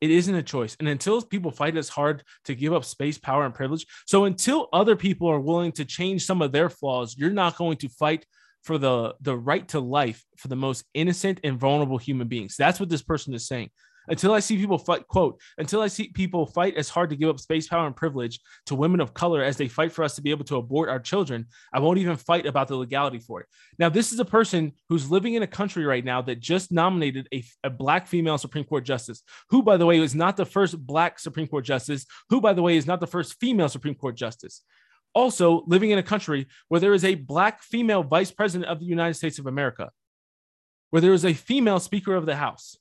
It 0.00 0.10
isn't 0.10 0.34
a 0.34 0.42
choice. 0.42 0.76
And 0.78 0.88
until 0.88 1.20
people 1.22 1.50
fight 1.50 1.76
as 1.76 1.88
hard 1.88 2.22
to 2.44 2.54
give 2.54 2.72
up 2.72 2.84
space, 2.84 3.18
power, 3.18 3.44
and 3.44 3.54
privilege, 3.54 3.86
so 4.06 4.24
until 4.24 4.68
other 4.72 4.94
people 4.94 5.28
are 5.28 5.40
willing 5.40 5.72
to 5.72 5.84
change 5.84 6.24
some 6.24 6.40
of 6.40 6.52
their 6.52 6.68
flaws, 6.68 7.16
you're 7.18 7.30
not 7.30 7.56
going 7.56 7.78
to 7.78 7.88
fight 7.88 8.24
for 8.62 8.78
the, 8.78 9.14
the 9.20 9.36
right 9.36 9.66
to 9.68 9.80
life 9.80 10.24
for 10.36 10.48
the 10.48 10.56
most 10.56 10.84
innocent 10.94 11.40
and 11.44 11.58
vulnerable 11.58 11.98
human 11.98 12.28
beings. 12.28 12.56
That's 12.58 12.80
what 12.80 12.88
this 12.88 13.02
person 13.02 13.34
is 13.34 13.46
saying 13.46 13.70
until 14.08 14.32
I 14.32 14.40
see 14.40 14.56
people 14.56 14.78
fight, 14.78 15.06
quote, 15.06 15.40
until 15.58 15.82
I 15.82 15.88
see 15.88 16.08
people 16.08 16.46
fight 16.46 16.76
as 16.76 16.88
hard 16.88 17.10
to 17.10 17.16
give 17.16 17.28
up 17.28 17.38
space, 17.38 17.68
power, 17.68 17.86
and 17.86 17.94
privilege 17.94 18.40
to 18.66 18.74
women 18.74 19.00
of 19.00 19.14
color 19.14 19.42
as 19.42 19.56
they 19.56 19.68
fight 19.68 19.92
for 19.92 20.02
us 20.02 20.16
to 20.16 20.22
be 20.22 20.30
able 20.30 20.44
to 20.46 20.56
abort 20.56 20.88
our 20.88 20.98
children, 20.98 21.46
I 21.72 21.80
won't 21.80 21.98
even 21.98 22.16
fight 22.16 22.46
about 22.46 22.68
the 22.68 22.76
legality 22.76 23.18
for 23.18 23.40
it. 23.40 23.46
Now, 23.78 23.88
this 23.88 24.12
is 24.12 24.20
a 24.20 24.24
person 24.24 24.72
who's 24.88 25.10
living 25.10 25.34
in 25.34 25.42
a 25.42 25.46
country 25.46 25.84
right 25.84 26.04
now 26.04 26.22
that 26.22 26.40
just 26.40 26.72
nominated 26.72 27.28
a, 27.32 27.44
a 27.64 27.70
black 27.70 28.06
female 28.06 28.38
Supreme 28.38 28.64
Court 28.64 28.84
justice, 28.84 29.22
who, 29.50 29.62
by 29.62 29.76
the 29.76 29.86
way, 29.86 29.98
is 29.98 30.14
not 30.14 30.36
the 30.36 30.46
first 30.46 30.78
black 30.78 31.18
Supreme 31.18 31.46
Court 31.46 31.64
justice, 31.64 32.06
who, 32.30 32.40
by 32.40 32.52
the 32.52 32.62
way, 32.62 32.76
is 32.76 32.86
not 32.86 33.00
the 33.00 33.06
first 33.06 33.36
female 33.40 33.68
Supreme 33.68 33.94
Court 33.94 34.16
justice 34.16 34.62
also 35.14 35.64
living 35.66 35.90
in 35.90 35.98
a 35.98 36.02
country 36.02 36.46
where 36.68 36.80
there 36.80 36.94
is 36.94 37.04
a 37.04 37.14
black 37.14 37.62
female 37.62 38.02
vice 38.02 38.30
president 38.30 38.70
of 38.70 38.80
the 38.80 38.86
United 38.86 39.14
States 39.14 39.38
of 39.38 39.46
America, 39.46 39.90
where 40.90 41.02
there 41.02 41.12
is 41.12 41.24
a 41.24 41.34
female 41.34 41.80
speaker 41.80 42.14
of 42.14 42.26
the 42.26 42.36
House, 42.36 42.76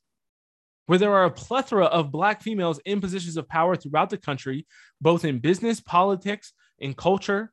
where 0.88 1.00
there 1.00 1.14
are 1.14 1.26
a 1.26 1.32
plethora 1.32 1.86
of 1.86 2.12
Black 2.12 2.42
females 2.42 2.80
in 2.86 3.02
positions 3.02 3.38
of 3.38 3.48
power 3.48 3.76
throughout 3.76 4.10
the 4.10 4.18
country, 4.18 4.66
both 5.02 5.26
in 5.26 5.40
business, 5.40 5.80
politics, 5.80 6.54
in 6.80 6.94
culture, 6.94 7.52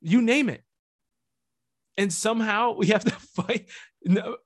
you 0.00 0.22
name 0.22 0.48
it. 0.48 0.62
And 1.96 2.12
somehow 2.12 2.74
we 2.74 2.86
have 2.88 3.04
to 3.04 3.10
fight 3.36 3.68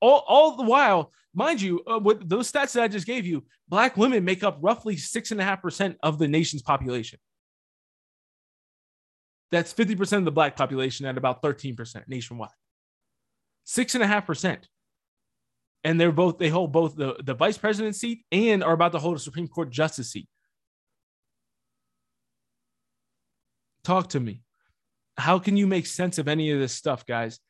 all, 0.00 0.24
all 0.26 0.56
the 0.56 0.62
while, 0.62 1.12
mind 1.34 1.60
you, 1.60 1.82
uh, 1.90 1.98
with 1.98 2.28
those 2.28 2.50
stats 2.50 2.72
that 2.72 2.82
I 2.82 2.88
just 2.88 3.06
gave 3.06 3.26
you, 3.26 3.44
Black 3.68 3.96
women 3.96 4.24
make 4.24 4.42
up 4.42 4.58
roughly 4.60 4.96
six 4.96 5.30
and 5.30 5.40
a 5.40 5.44
half 5.44 5.60
percent 5.60 5.96
of 6.02 6.18
the 6.18 6.28
nation's 6.28 6.62
population. 6.62 7.18
That's 9.52 9.72
50% 9.72 10.18
of 10.18 10.24
the 10.24 10.32
Black 10.32 10.56
population 10.56 11.06
at 11.06 11.16
about 11.16 11.42
13% 11.42 12.08
nationwide. 12.08 12.50
Six 13.64 13.94
and 13.94 14.02
a 14.02 14.06
half 14.08 14.26
percent 14.26 14.66
and 15.84 16.00
they're 16.00 16.12
both 16.12 16.38
they 16.38 16.48
hold 16.48 16.72
both 16.72 16.96
the, 16.96 17.16
the 17.22 17.34
vice 17.34 17.58
president 17.58 17.96
seat 17.96 18.24
and 18.30 18.62
are 18.62 18.72
about 18.72 18.92
to 18.92 18.98
hold 18.98 19.16
a 19.16 19.20
Supreme 19.20 19.48
Court 19.48 19.70
justice 19.70 20.12
seat. 20.12 20.28
Talk 23.84 24.10
to 24.10 24.20
me. 24.20 24.42
How 25.16 25.38
can 25.38 25.56
you 25.56 25.66
make 25.66 25.86
sense 25.86 26.18
of 26.18 26.28
any 26.28 26.50
of 26.50 26.58
this 26.58 26.72
stuff, 26.72 27.04
guys? 27.04 27.40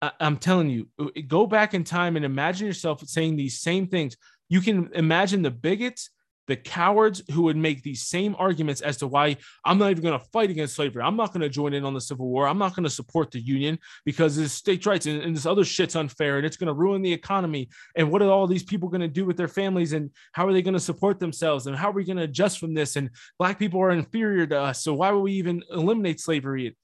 I, 0.00 0.10
I'm 0.20 0.38
telling 0.38 0.70
you, 0.70 0.88
go 1.28 1.46
back 1.46 1.74
in 1.74 1.84
time 1.84 2.16
and 2.16 2.24
imagine 2.24 2.66
yourself 2.66 3.06
saying 3.06 3.36
these 3.36 3.60
same 3.60 3.86
things. 3.86 4.16
You 4.48 4.60
can 4.60 4.90
imagine 4.94 5.42
the 5.42 5.50
bigots 5.50 6.10
the 6.46 6.56
cowards 6.56 7.22
who 7.32 7.42
would 7.42 7.56
make 7.56 7.82
these 7.82 8.06
same 8.06 8.36
arguments 8.38 8.80
as 8.80 8.96
to 8.98 9.06
why 9.06 9.36
I'm 9.64 9.78
not 9.78 9.90
even 9.90 10.02
going 10.02 10.18
to 10.18 10.24
fight 10.26 10.50
against 10.50 10.74
slavery. 10.74 11.02
I'm 11.02 11.16
not 11.16 11.32
going 11.32 11.40
to 11.40 11.48
join 11.48 11.74
in 11.74 11.84
on 11.84 11.94
the 11.94 12.00
Civil 12.00 12.28
War. 12.28 12.46
I'm 12.46 12.58
not 12.58 12.74
going 12.74 12.84
to 12.84 12.90
support 12.90 13.30
the 13.30 13.40
Union 13.40 13.78
because 14.04 14.36
this 14.36 14.52
states' 14.52 14.86
rights 14.86 15.06
and, 15.06 15.22
and 15.22 15.34
this 15.34 15.46
other 15.46 15.64
shit's 15.64 15.96
unfair 15.96 16.36
and 16.36 16.46
it's 16.46 16.56
going 16.56 16.68
to 16.68 16.74
ruin 16.74 17.02
the 17.02 17.12
economy. 17.12 17.68
And 17.96 18.10
what 18.10 18.22
are 18.22 18.30
all 18.30 18.46
these 18.46 18.62
people 18.62 18.88
going 18.88 19.00
to 19.00 19.08
do 19.08 19.24
with 19.24 19.36
their 19.36 19.48
families 19.48 19.92
and 19.92 20.10
how 20.32 20.46
are 20.46 20.52
they 20.52 20.62
going 20.62 20.74
to 20.74 20.80
support 20.80 21.18
themselves 21.18 21.66
and 21.66 21.76
how 21.76 21.90
are 21.90 21.94
we 21.94 22.04
going 22.04 22.18
to 22.18 22.24
adjust 22.24 22.58
from 22.58 22.74
this? 22.74 22.96
And 22.96 23.10
Black 23.38 23.58
people 23.58 23.80
are 23.80 23.90
inferior 23.90 24.46
to 24.46 24.60
us. 24.60 24.82
So 24.82 24.94
why 24.94 25.10
would 25.10 25.22
we 25.22 25.32
even 25.32 25.62
eliminate 25.70 26.20
slavery? 26.20 26.76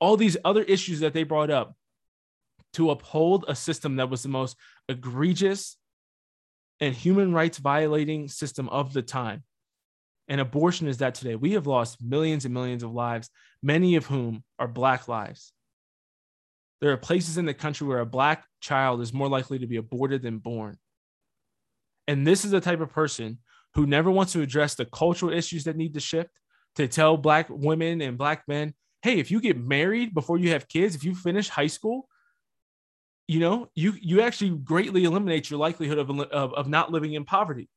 All 0.00 0.16
these 0.16 0.36
other 0.44 0.62
issues 0.62 1.00
that 1.00 1.12
they 1.12 1.24
brought 1.24 1.50
up 1.50 1.74
to 2.74 2.90
uphold 2.90 3.44
a 3.48 3.54
system 3.54 3.96
that 3.96 4.08
was 4.08 4.22
the 4.22 4.28
most 4.28 4.56
egregious 4.88 5.76
and 6.80 6.94
human 6.94 7.32
rights 7.32 7.58
violating 7.58 8.28
system 8.28 8.68
of 8.68 8.92
the 8.92 9.02
time. 9.02 9.42
And 10.28 10.40
abortion 10.40 10.86
is 10.86 10.98
that 10.98 11.14
today. 11.14 11.34
We 11.34 11.52
have 11.52 11.66
lost 11.66 12.02
millions 12.02 12.44
and 12.44 12.54
millions 12.54 12.82
of 12.82 12.92
lives, 12.92 13.28
many 13.62 13.96
of 13.96 14.06
whom 14.06 14.44
are 14.58 14.68
Black 14.68 15.08
lives. 15.08 15.52
There 16.80 16.92
are 16.92 16.96
places 16.96 17.36
in 17.36 17.46
the 17.46 17.54
country 17.54 17.86
where 17.86 17.98
a 17.98 18.06
Black 18.06 18.44
child 18.60 19.00
is 19.00 19.12
more 19.12 19.28
likely 19.28 19.58
to 19.58 19.66
be 19.66 19.76
aborted 19.76 20.22
than 20.22 20.38
born. 20.38 20.78
And 22.06 22.26
this 22.26 22.44
is 22.44 22.52
the 22.52 22.60
type 22.60 22.80
of 22.80 22.90
person 22.90 23.38
who 23.74 23.86
never 23.86 24.10
wants 24.10 24.32
to 24.32 24.40
address 24.40 24.74
the 24.74 24.84
cultural 24.84 25.32
issues 25.32 25.64
that 25.64 25.76
need 25.76 25.94
to 25.94 26.00
shift, 26.00 26.30
to 26.76 26.88
tell 26.88 27.16
Black 27.16 27.48
women 27.50 28.00
and 28.00 28.16
Black 28.16 28.44
men, 28.48 28.74
hey, 29.02 29.18
if 29.18 29.30
you 29.30 29.40
get 29.40 29.58
married 29.58 30.14
before 30.14 30.38
you 30.38 30.50
have 30.50 30.68
kids, 30.68 30.94
if 30.94 31.04
you 31.04 31.14
finish 31.14 31.48
high 31.48 31.66
school, 31.66 32.08
you 33.30 33.38
know, 33.38 33.68
you 33.76 33.94
you 34.00 34.22
actually 34.22 34.50
greatly 34.50 35.04
eliminate 35.04 35.50
your 35.50 35.60
likelihood 35.60 35.98
of, 35.98 36.10
of, 36.10 36.52
of 36.52 36.68
not 36.68 36.90
living 36.90 37.14
in 37.14 37.24
poverty. 37.24 37.68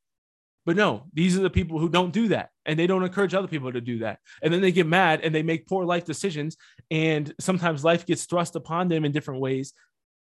But 0.66 0.76
no, 0.76 1.06
these 1.13 1.38
are 1.38 1.44
the 1.44 1.50
people 1.52 1.78
who 1.78 1.89
don't 1.89 2.12
do 2.12 2.30
that 2.30 2.50
and 2.66 2.80
they 2.80 2.88
don't 2.88 3.04
encourage 3.04 3.36
other 3.36 3.48
people 3.48 3.72
to 3.72 3.80
do 3.80 4.00
that. 4.00 4.18
And 4.42 4.52
then 4.52 4.62
they 4.62 4.72
get 4.72 4.88
mad 4.88 5.22
and 5.22 5.36
they 5.36 5.44
make 5.44 5.68
poor 5.68 5.86
life 5.86 6.06
decisions. 6.06 6.58
And 6.89 7.32
sometimes 7.39 7.84
life 7.84 8.08
gets 8.08 8.26
thrust 8.26 8.56
upon 8.56 8.88
them 8.88 9.06
in 9.06 9.12
different 9.12 9.42
ways. 9.42 9.74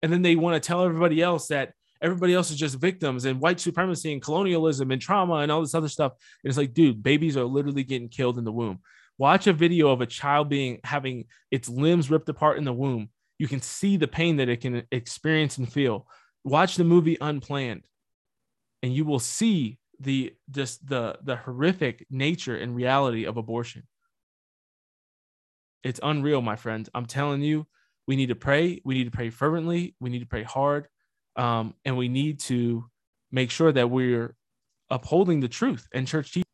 And 0.02 0.12
then 0.12 0.22
they 0.22 0.34
want 0.34 0.60
to 0.60 0.66
tell 0.66 0.82
everybody 0.82 1.22
else 1.22 1.46
that 1.48 1.74
everybody 2.02 2.34
else 2.34 2.50
is 2.50 2.56
just 2.56 2.80
victims 2.80 3.24
and 3.24 3.40
white 3.40 3.60
supremacy 3.60 4.12
and 4.12 4.20
colonialism 4.20 4.90
and 4.90 5.00
trauma 5.00 5.34
and 5.34 5.52
all 5.52 5.60
this 5.60 5.76
other 5.76 5.88
stuff. 5.88 6.12
And 6.42 6.48
it's 6.48 6.58
like, 6.58 6.74
dude, 6.74 7.04
babies 7.04 7.36
are 7.36 7.44
literally 7.44 7.84
getting 7.84 8.08
killed 8.08 8.36
in 8.36 8.44
the 8.44 8.50
womb. 8.50 8.80
Watch 9.16 9.46
a 9.46 9.52
video 9.52 9.90
of 9.90 10.00
a 10.00 10.06
child 10.06 10.48
being 10.48 10.80
having 10.82 11.26
its 11.52 11.68
limbs 11.68 12.10
ripped 12.10 12.28
apart 12.28 12.58
in 12.58 12.64
the 12.64 12.72
womb 12.72 13.10
you 13.40 13.48
can 13.48 13.62
see 13.62 13.96
the 13.96 14.06
pain 14.06 14.36
that 14.36 14.50
it 14.50 14.60
can 14.60 14.82
experience 14.92 15.56
and 15.56 15.72
feel. 15.72 16.06
Watch 16.44 16.76
the 16.76 16.84
movie 16.84 17.16
Unplanned, 17.22 17.86
and 18.82 18.94
you 18.94 19.06
will 19.06 19.18
see 19.18 19.78
the 19.98 20.34
just 20.50 20.86
the 20.86 21.18
the 21.22 21.36
horrific 21.36 22.06
nature 22.10 22.54
and 22.54 22.76
reality 22.76 23.24
of 23.24 23.38
abortion. 23.38 23.84
It's 25.82 26.00
unreal, 26.02 26.42
my 26.42 26.56
friends. 26.56 26.90
I'm 26.94 27.06
telling 27.06 27.40
you, 27.40 27.66
we 28.06 28.14
need 28.14 28.28
to 28.28 28.34
pray. 28.34 28.82
We 28.84 28.92
need 28.92 29.04
to 29.04 29.10
pray 29.10 29.30
fervently. 29.30 29.94
We 30.00 30.10
need 30.10 30.18
to 30.20 30.26
pray 30.26 30.42
hard, 30.42 30.88
um, 31.34 31.72
and 31.86 31.96
we 31.96 32.10
need 32.10 32.40
to 32.40 32.84
make 33.32 33.50
sure 33.50 33.72
that 33.72 33.88
we're 33.88 34.36
upholding 34.90 35.40
the 35.40 35.48
truth 35.48 35.88
and 35.94 36.06
church 36.06 36.32
teaching. 36.34 36.44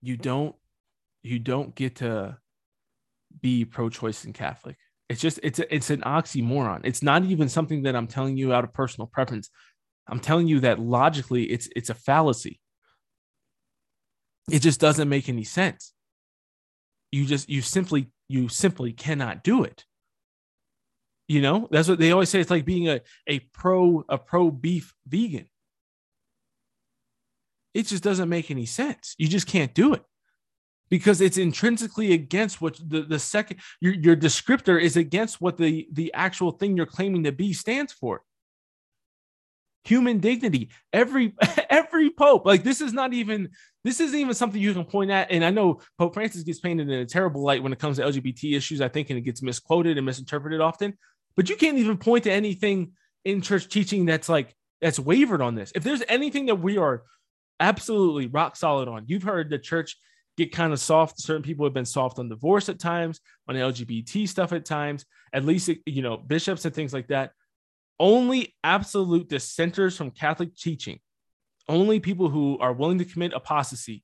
You 0.00 0.16
don't 0.16 0.56
you 1.22 1.38
don't 1.38 1.74
get 1.74 1.96
to 1.96 2.38
be 3.40 3.64
pro-choice 3.64 4.24
and 4.24 4.34
Catholic. 4.34 4.76
It's 5.08 5.20
just 5.20 5.38
it's 5.42 5.58
a, 5.58 5.74
it's 5.74 5.90
an 5.90 6.00
oxymoron. 6.00 6.80
It's 6.84 7.02
not 7.02 7.24
even 7.24 7.48
something 7.48 7.82
that 7.82 7.94
I'm 7.94 8.06
telling 8.06 8.36
you 8.36 8.54
out 8.54 8.64
of 8.64 8.72
personal 8.72 9.06
preference. 9.06 9.50
I'm 10.08 10.20
telling 10.20 10.48
you 10.48 10.60
that 10.60 10.80
logically 10.80 11.44
it's 11.44 11.68
it's 11.76 11.90
a 11.90 11.94
fallacy. 11.94 12.60
It 14.50 14.60
just 14.60 14.80
doesn't 14.80 15.08
make 15.08 15.28
any 15.28 15.44
sense. 15.44 15.92
You 17.12 17.26
just 17.26 17.48
you 17.48 17.62
simply 17.62 18.10
you 18.28 18.48
simply 18.48 18.92
cannot 18.92 19.44
do 19.44 19.64
it. 19.64 19.84
You 21.28 21.40
know, 21.40 21.68
that's 21.70 21.88
what 21.88 21.98
they 21.98 22.12
always 22.12 22.28
say. 22.28 22.40
It's 22.40 22.50
like 22.50 22.64
being 22.64 22.88
a, 22.88 23.00
a 23.26 23.40
pro 23.40 24.04
a 24.08 24.18
pro 24.18 24.50
beef 24.50 24.94
vegan. 25.06 25.48
It 27.74 27.86
just 27.86 28.04
doesn't 28.04 28.28
make 28.28 28.50
any 28.50 28.66
sense. 28.66 29.14
You 29.18 29.28
just 29.28 29.46
can't 29.46 29.74
do 29.74 29.94
it 29.94 30.04
because 30.90 31.20
it's 31.20 31.38
intrinsically 31.38 32.12
against 32.12 32.60
what 32.60 32.78
the, 32.86 33.02
the 33.02 33.18
second 33.18 33.60
your, 33.80 33.94
your 33.94 34.16
descriptor 34.16 34.80
is 34.80 34.96
against 34.96 35.40
what 35.40 35.56
the 35.56 35.88
the 35.92 36.12
actual 36.14 36.52
thing 36.52 36.76
you're 36.76 36.86
claiming 36.86 37.24
to 37.24 37.32
be 37.32 37.52
stands 37.52 37.92
for. 37.92 38.22
Human 39.84 40.18
dignity. 40.18 40.70
Every 40.92 41.34
every 41.70 42.10
pope 42.10 42.46
like 42.46 42.62
this 42.62 42.80
is 42.80 42.92
not 42.92 43.12
even 43.12 43.50
this 43.82 44.00
isn't 44.00 44.18
even 44.18 44.34
something 44.34 44.60
you 44.60 44.72
can 44.72 44.84
point 44.84 45.10
at. 45.10 45.30
And 45.30 45.44
i 45.44 45.50
know 45.50 45.80
pope 45.98 46.14
francis 46.14 46.42
gets 46.42 46.60
painted 46.60 46.88
in 46.88 47.00
a 47.00 47.06
terrible 47.06 47.42
light 47.42 47.62
when 47.62 47.72
it 47.72 47.78
comes 47.78 47.96
to 47.96 48.04
lgbt 48.04 48.56
issues 48.56 48.80
i 48.80 48.88
think 48.88 49.10
and 49.10 49.18
it 49.18 49.22
gets 49.22 49.42
misquoted 49.42 49.96
and 49.96 50.06
misinterpreted 50.06 50.60
often. 50.60 50.96
But 51.36 51.48
you 51.48 51.56
can't 51.56 51.78
even 51.78 51.98
point 51.98 52.24
to 52.24 52.32
anything 52.32 52.92
in 53.24 53.40
church 53.40 53.68
teaching 53.68 54.04
that's 54.04 54.28
like 54.28 54.54
that's 54.80 54.98
wavered 54.98 55.40
on 55.40 55.54
this. 55.54 55.72
If 55.74 55.82
there's 55.82 56.02
anything 56.08 56.46
that 56.46 56.56
we 56.56 56.76
are 56.78 57.02
absolutely 57.60 58.26
rock 58.26 58.56
solid 58.56 58.88
on 58.88 59.04
you've 59.06 59.22
heard 59.22 59.48
the 59.48 59.58
church 59.58 59.96
get 60.36 60.52
kind 60.52 60.72
of 60.72 60.80
soft. 60.80 61.20
Certain 61.20 61.42
people 61.42 61.64
have 61.66 61.74
been 61.74 61.84
soft 61.84 62.18
on 62.18 62.28
divorce 62.28 62.68
at 62.68 62.78
times, 62.78 63.20
on 63.48 63.54
LGBT 63.54 64.28
stuff 64.28 64.52
at 64.52 64.64
times, 64.64 65.04
at 65.32 65.44
least, 65.44 65.70
you 65.86 66.02
know, 66.02 66.16
bishops 66.16 66.64
and 66.64 66.74
things 66.74 66.92
like 66.92 67.08
that. 67.08 67.32
Only 68.00 68.54
absolute 68.64 69.28
dissenters 69.28 69.96
from 69.96 70.10
Catholic 70.10 70.56
teaching, 70.56 70.98
only 71.68 72.00
people 72.00 72.28
who 72.28 72.58
are 72.58 72.72
willing 72.72 72.98
to 72.98 73.04
commit 73.04 73.32
apostasy 73.32 74.02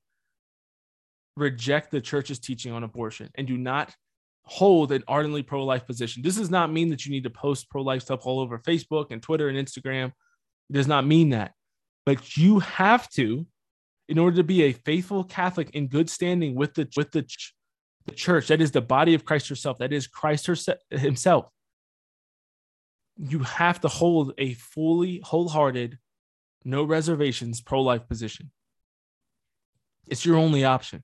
reject 1.37 1.91
the 1.91 2.01
church's 2.01 2.39
teaching 2.39 2.71
on 2.71 2.83
abortion 2.83 3.29
and 3.35 3.47
do 3.47 3.57
not 3.57 3.93
hold 4.43 4.91
an 4.91 5.03
ardently 5.07 5.43
pro 5.43 5.63
life 5.63 5.85
position. 5.85 6.21
This 6.21 6.35
does 6.35 6.49
not 6.49 6.71
mean 6.71 6.89
that 6.89 7.05
you 7.05 7.11
need 7.11 7.23
to 7.23 7.29
post 7.29 7.69
pro 7.69 7.81
life 7.81 8.01
stuff 8.01 8.25
all 8.25 8.39
over 8.39 8.59
Facebook 8.59 9.11
and 9.11 9.21
Twitter 9.21 9.49
and 9.49 9.57
Instagram. 9.57 10.07
It 10.69 10.73
does 10.73 10.87
not 10.87 11.05
mean 11.05 11.29
that. 11.29 11.53
But 12.05 12.35
you 12.35 12.59
have 12.59 13.09
to 13.11 13.45
in 14.11 14.19
order 14.19 14.35
to 14.35 14.43
be 14.43 14.63
a 14.63 14.73
faithful 14.73 15.23
Catholic 15.23 15.69
in 15.69 15.87
good 15.87 16.09
standing 16.09 16.53
with 16.53 16.73
the 16.73 16.85
with 16.97 17.11
the, 17.11 17.25
the 18.05 18.11
church, 18.11 18.49
that 18.49 18.59
is 18.59 18.71
the 18.71 18.81
body 18.81 19.13
of 19.13 19.23
Christ 19.23 19.47
herself, 19.47 19.77
that 19.77 19.93
is 19.93 20.05
Christ 20.05 20.49
himself, 20.89 21.45
you 23.15 23.39
have 23.39 23.79
to 23.81 23.87
hold 23.87 24.33
a 24.37 24.53
fully 24.55 25.21
wholehearted, 25.23 25.97
no 26.65 26.83
reservations 26.83 27.61
pro-life 27.61 28.05
position. 28.09 28.51
It's 30.09 30.25
your 30.25 30.35
only 30.35 30.65
option. 30.65 31.03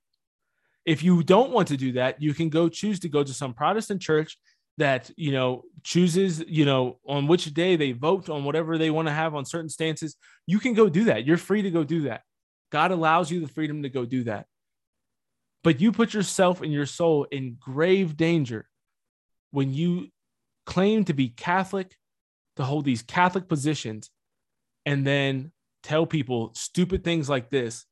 If 0.86 1.02
you 1.02 1.24
don't 1.24 1.52
want 1.52 1.70
to 1.70 1.78
do 1.78 1.94
that, 1.94 2.22
you 2.22 2.34
can 2.34 2.50
go 2.50 2.68
choose 2.68 3.00
to 3.00 3.10
go 3.10 3.24
to 3.24 3.34
some 3.34 3.54
Protestant 3.54 4.02
church 4.02 4.38
that 4.78 5.10
you 5.16 5.32
know 5.32 5.64
chooses 5.84 6.44
you 6.46 6.66
know 6.66 7.00
on 7.08 7.26
which 7.26 7.46
day 7.54 7.78
they 7.78 7.94
vote 7.94 8.30
on 8.30 8.44
whatever 8.44 8.78
they 8.78 8.92
want 8.92 9.08
to 9.08 9.14
have 9.14 9.34
on 9.34 9.44
certain 9.44 9.70
stances 9.70 10.16
you 10.46 10.60
can 10.60 10.76
go 10.76 10.88
do 10.88 11.06
that 11.06 11.26
you're 11.26 11.36
free 11.36 11.64
to 11.64 11.72
go 11.72 11.84
do 11.84 12.02
that 12.02 12.22
god 12.72 12.92
allows 12.92 13.32
you 13.32 13.40
the 13.40 13.48
freedom 13.48 13.84
to 13.84 13.90
go 13.90 14.06
do 14.06 14.24
that. 14.26 14.48
But 15.64 15.82
you 15.82 15.92
put 15.92 16.14
yourself 16.14 16.62
and 16.62 16.72
your 16.72 16.86
soul 16.86 17.26
in 17.26 17.58
grave 17.60 18.16
danger 18.16 18.68
when 19.52 19.74
you 19.74 20.10
claim 20.66 21.06
to 21.06 21.14
be 21.14 21.30
catholic 21.30 21.96
to 22.58 22.64
hold 22.64 22.86
these 22.86 23.02
catholic 23.02 23.48
positions 23.48 24.10
and 24.86 25.08
then 25.08 25.52
tell 25.84 26.06
people 26.06 26.52
stupid 26.56 27.04
things 27.04 27.30
like 27.30 27.50
this 27.50 27.86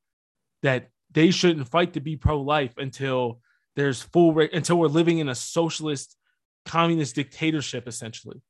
that 0.61 0.89
they 1.11 1.31
shouldn't 1.31 1.69
fight 1.69 1.93
to 1.93 2.01
be 2.01 2.17
pro-life 2.17 2.73
until 2.77 3.39
there's 3.75 4.01
full 4.01 4.38
until 4.39 4.77
we're 4.77 4.88
living 4.88 5.19
in 5.19 5.29
a 5.29 5.35
socialist 5.35 6.17
communist 6.65 7.15
dictatorship 7.15 7.88
essentially 7.88 8.41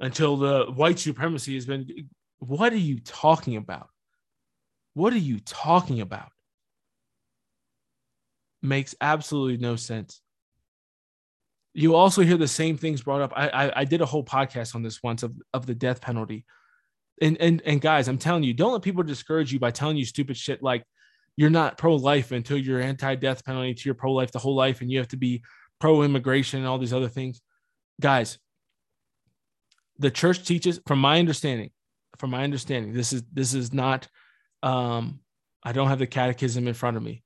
until 0.00 0.36
the 0.36 0.66
white 0.74 0.98
supremacy 0.98 1.54
has 1.54 1.66
been 1.66 1.86
what 2.38 2.72
are 2.72 2.76
you 2.76 3.00
talking 3.00 3.56
about 3.56 3.88
what 4.98 5.12
are 5.12 5.18
you 5.18 5.38
talking 5.38 6.00
about? 6.00 6.32
Makes 8.62 8.96
absolutely 9.00 9.56
no 9.56 9.76
sense. 9.76 10.20
You 11.72 11.94
also 11.94 12.22
hear 12.22 12.36
the 12.36 12.48
same 12.48 12.76
things 12.76 13.02
brought 13.02 13.22
up. 13.22 13.32
I, 13.36 13.48
I 13.48 13.80
i, 13.80 13.84
did 13.84 14.00
a 14.00 14.06
whole 14.06 14.24
podcast 14.24 14.74
on 14.74 14.82
this 14.82 15.00
once 15.00 15.22
of, 15.22 15.32
of 15.54 15.66
the 15.66 15.74
death 15.74 16.00
penalty. 16.00 16.44
And 17.22 17.36
and 17.40 17.62
and 17.64 17.80
guys 17.80 18.06
i'm 18.08 18.18
telling 18.18 18.44
you 18.44 18.54
don't 18.54 18.72
let 18.72 18.82
people 18.82 19.02
discourage 19.02 19.52
you 19.52 19.58
by 19.58 19.72
telling 19.72 19.96
you 19.96 20.04
stupid 20.04 20.36
shit 20.36 20.62
like 20.62 20.84
you're 21.36 21.50
not 21.50 21.76
pro-life 21.76 22.30
until 22.30 22.56
you're 22.56 22.80
anti-death 22.80 23.44
penalty 23.44 23.74
to 23.74 23.82
you're 23.86 23.94
pro-life 23.94 24.30
the 24.30 24.38
whole 24.38 24.54
life 24.54 24.80
and 24.80 24.90
you 24.90 24.98
have 24.98 25.08
to 25.08 25.16
be 25.16 25.42
pro-immigration 25.80 26.60
and 26.60 26.68
all 26.68 26.78
these 26.78 26.92
other 26.92 27.08
things. 27.08 27.40
Guys 28.00 28.38
the 29.98 30.10
church 30.10 30.44
teaches 30.44 30.80
from 30.86 30.98
my 31.00 31.18
understanding 31.18 31.70
from 32.18 32.30
my 32.30 32.42
understanding 32.42 32.92
this 32.92 33.12
is 33.12 33.22
this 33.32 33.54
is 33.54 33.72
not 33.72 34.08
um 34.62 35.20
i 35.62 35.72
don't 35.72 35.88
have 35.88 35.98
the 35.98 36.06
catechism 36.06 36.66
in 36.66 36.74
front 36.74 36.96
of 36.96 37.02
me 37.02 37.22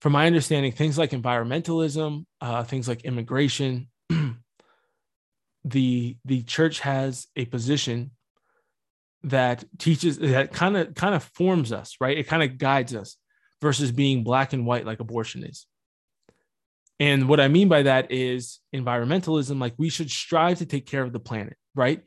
from 0.00 0.12
my 0.12 0.26
understanding 0.26 0.72
things 0.72 0.98
like 0.98 1.10
environmentalism 1.10 2.24
uh, 2.40 2.64
things 2.64 2.88
like 2.88 3.04
immigration 3.04 3.88
the 5.64 6.16
the 6.24 6.42
church 6.42 6.80
has 6.80 7.26
a 7.36 7.44
position 7.44 8.10
that 9.24 9.64
teaches 9.78 10.18
that 10.18 10.52
kind 10.52 10.76
of 10.76 10.94
kind 10.94 11.14
of 11.14 11.22
forms 11.22 11.72
us, 11.72 11.96
right? 12.00 12.18
It 12.18 12.26
kind 12.26 12.42
of 12.42 12.58
guides 12.58 12.94
us 12.94 13.16
versus 13.60 13.92
being 13.92 14.24
black 14.24 14.52
and 14.52 14.66
white 14.66 14.86
like 14.86 15.00
abortion 15.00 15.44
is. 15.44 15.66
And 16.98 17.28
what 17.28 17.40
I 17.40 17.48
mean 17.48 17.68
by 17.68 17.82
that 17.82 18.12
is 18.12 18.60
environmentalism, 18.74 19.60
like 19.60 19.74
we 19.76 19.88
should 19.88 20.10
strive 20.10 20.58
to 20.58 20.66
take 20.66 20.86
care 20.86 21.02
of 21.02 21.12
the 21.12 21.20
planet, 21.20 21.56
right? 21.74 22.02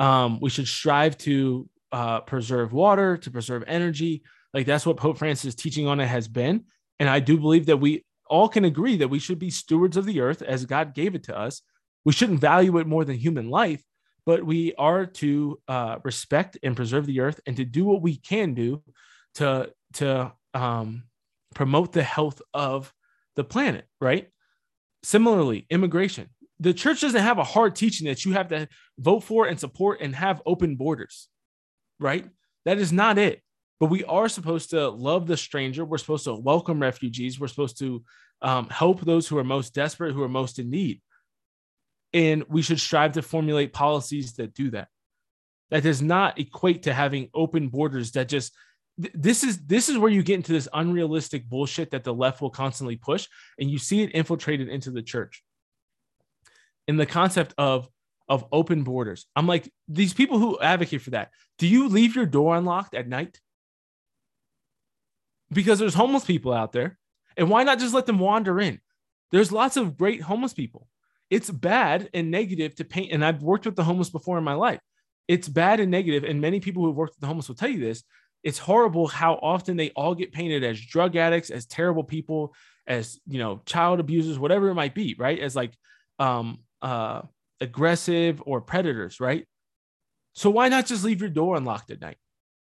Um, 0.00 0.38
we 0.40 0.50
should 0.50 0.68
strive 0.68 1.16
to 1.18 1.68
uh, 1.94 2.20
preserve 2.22 2.72
water, 2.72 3.16
to 3.16 3.30
preserve 3.30 3.62
energy. 3.68 4.24
Like 4.52 4.66
that's 4.66 4.84
what 4.84 4.96
Pope 4.96 5.18
Francis' 5.18 5.54
teaching 5.54 5.86
on 5.86 6.00
it 6.00 6.06
has 6.08 6.26
been. 6.26 6.64
And 6.98 7.08
I 7.08 7.20
do 7.20 7.38
believe 7.38 7.66
that 7.66 7.76
we 7.76 8.04
all 8.26 8.48
can 8.48 8.64
agree 8.64 8.96
that 8.96 9.08
we 9.08 9.20
should 9.20 9.38
be 9.38 9.50
stewards 9.50 9.96
of 9.96 10.04
the 10.04 10.20
earth 10.20 10.42
as 10.42 10.66
God 10.66 10.92
gave 10.92 11.14
it 11.14 11.22
to 11.24 11.38
us. 11.38 11.62
We 12.04 12.12
shouldn't 12.12 12.40
value 12.40 12.78
it 12.78 12.88
more 12.88 13.04
than 13.04 13.16
human 13.16 13.48
life, 13.48 13.82
but 14.26 14.44
we 14.44 14.74
are 14.74 15.06
to 15.06 15.60
uh, 15.68 15.98
respect 16.02 16.58
and 16.64 16.74
preserve 16.74 17.06
the 17.06 17.20
earth 17.20 17.40
and 17.46 17.56
to 17.58 17.64
do 17.64 17.84
what 17.84 18.02
we 18.02 18.16
can 18.16 18.54
do 18.54 18.82
to 19.36 19.70
to 19.94 20.32
um, 20.52 21.04
promote 21.54 21.92
the 21.92 22.02
health 22.02 22.42
of 22.52 22.92
the 23.36 23.44
planet 23.44 23.86
right 24.00 24.28
similarly 25.02 25.66
immigration 25.70 26.28
the 26.60 26.74
church 26.74 27.00
doesn't 27.00 27.22
have 27.22 27.38
a 27.38 27.44
hard 27.44 27.76
teaching 27.76 28.06
that 28.06 28.24
you 28.24 28.32
have 28.32 28.48
to 28.48 28.68
vote 28.98 29.20
for 29.20 29.46
and 29.46 29.58
support 29.58 30.00
and 30.00 30.14
have 30.14 30.42
open 30.46 30.76
borders 30.76 31.28
right? 32.00 32.28
That 32.64 32.78
is 32.78 32.92
not 32.92 33.18
it. 33.18 33.42
But 33.80 33.90
we 33.90 34.04
are 34.04 34.28
supposed 34.28 34.70
to 34.70 34.88
love 34.88 35.26
the 35.26 35.36
stranger. 35.36 35.84
We're 35.84 35.98
supposed 35.98 36.24
to 36.24 36.34
welcome 36.34 36.80
refugees. 36.80 37.38
We're 37.38 37.48
supposed 37.48 37.78
to 37.80 38.04
um, 38.40 38.68
help 38.68 39.00
those 39.00 39.26
who 39.26 39.38
are 39.38 39.44
most 39.44 39.74
desperate 39.74 40.12
who 40.12 40.22
are 40.22 40.28
most 40.28 40.58
in 40.58 40.70
need. 40.70 41.00
And 42.12 42.44
we 42.48 42.62
should 42.62 42.80
strive 42.80 43.12
to 43.12 43.22
formulate 43.22 43.72
policies 43.72 44.34
that 44.34 44.54
do 44.54 44.70
that. 44.70 44.88
That 45.70 45.82
does 45.82 46.00
not 46.00 46.38
equate 46.38 46.84
to 46.84 46.94
having 46.94 47.30
open 47.34 47.68
borders 47.68 48.12
that 48.12 48.28
just 48.28 48.54
this 48.96 49.42
is 49.42 49.66
this 49.66 49.88
is 49.88 49.98
where 49.98 50.10
you 50.10 50.22
get 50.22 50.36
into 50.36 50.52
this 50.52 50.68
unrealistic 50.72 51.48
bullshit 51.48 51.90
that 51.90 52.04
the 52.04 52.14
left 52.14 52.40
will 52.40 52.50
constantly 52.50 52.94
push 52.94 53.26
and 53.58 53.68
you 53.68 53.78
see 53.78 54.02
it 54.02 54.14
infiltrated 54.14 54.68
into 54.68 54.92
the 54.92 55.02
church. 55.02 55.42
In 56.86 56.96
the 56.96 57.06
concept 57.06 57.54
of 57.58 57.88
of 58.28 58.44
open 58.52 58.82
borders 58.82 59.26
i'm 59.36 59.46
like 59.46 59.70
these 59.88 60.14
people 60.14 60.38
who 60.38 60.58
advocate 60.60 61.02
for 61.02 61.10
that 61.10 61.30
do 61.58 61.66
you 61.66 61.88
leave 61.88 62.16
your 62.16 62.26
door 62.26 62.56
unlocked 62.56 62.94
at 62.94 63.08
night 63.08 63.40
because 65.52 65.78
there's 65.78 65.94
homeless 65.94 66.24
people 66.24 66.52
out 66.52 66.72
there 66.72 66.98
and 67.36 67.50
why 67.50 67.62
not 67.62 67.78
just 67.78 67.94
let 67.94 68.06
them 68.06 68.18
wander 68.18 68.60
in 68.60 68.80
there's 69.30 69.52
lots 69.52 69.76
of 69.76 69.96
great 69.96 70.22
homeless 70.22 70.54
people 70.54 70.88
it's 71.30 71.50
bad 71.50 72.10
and 72.14 72.30
negative 72.30 72.74
to 72.76 72.84
paint. 72.84 73.12
And 73.12 73.24
I've 73.24 73.42
worked 73.42 73.66
with 73.66 73.76
the 73.76 73.84
homeless 73.84 74.10
before 74.10 74.38
in 74.38 74.44
my 74.44 74.54
life. 74.54 74.80
It's 75.26 75.48
bad 75.48 75.80
and 75.80 75.90
negative, 75.90 76.22
and 76.22 76.40
many 76.40 76.60
people 76.60 76.84
who've 76.84 76.94
worked 76.94 77.14
with 77.14 77.20
the 77.20 77.26
homeless 77.26 77.48
will 77.48 77.54
tell 77.54 77.70
you 77.70 77.80
this. 77.80 78.04
It's 78.42 78.58
horrible 78.58 79.08
how 79.08 79.34
often 79.34 79.76
they 79.76 79.90
all 79.90 80.14
get 80.14 80.32
painted 80.32 80.62
as 80.64 80.78
drug 80.78 81.16
addicts, 81.16 81.48
as 81.48 81.64
terrible 81.64 82.04
people, 82.04 82.54
as 82.86 83.18
you 83.26 83.38
know, 83.38 83.62
child 83.64 84.00
abusers, 84.00 84.38
whatever 84.38 84.68
it 84.68 84.74
might 84.74 84.94
be, 84.94 85.16
right? 85.18 85.38
As 85.38 85.56
like 85.56 85.72
um 86.18 86.60
uh 86.82 87.22
aggressive 87.64 88.42
or 88.46 88.60
predators, 88.60 89.18
right? 89.18 89.44
So 90.34 90.50
why 90.50 90.68
not 90.68 90.86
just 90.86 91.04
leave 91.04 91.20
your 91.20 91.30
door 91.30 91.56
unlocked 91.56 91.90
at 91.90 92.00
night 92.00 92.16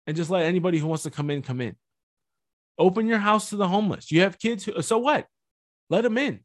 and 0.08 0.18
just 0.18 0.30
let 0.30 0.46
anybody 0.46 0.78
who 0.80 0.88
wants 0.88 1.04
to 1.04 1.12
come 1.12 1.30
in 1.30 1.42
come 1.42 1.62
in? 1.62 1.76
Open 2.80 3.08
your 3.08 3.20
house 3.20 3.50
to 3.50 3.56
the 3.56 3.68
homeless. 3.68 4.12
You 4.12 4.22
have 4.22 4.40
kids, 4.40 4.66
who, 4.66 4.82
so 4.82 4.98
what? 4.98 5.28
Let 5.90 6.02
them 6.02 6.18
in. 6.18 6.40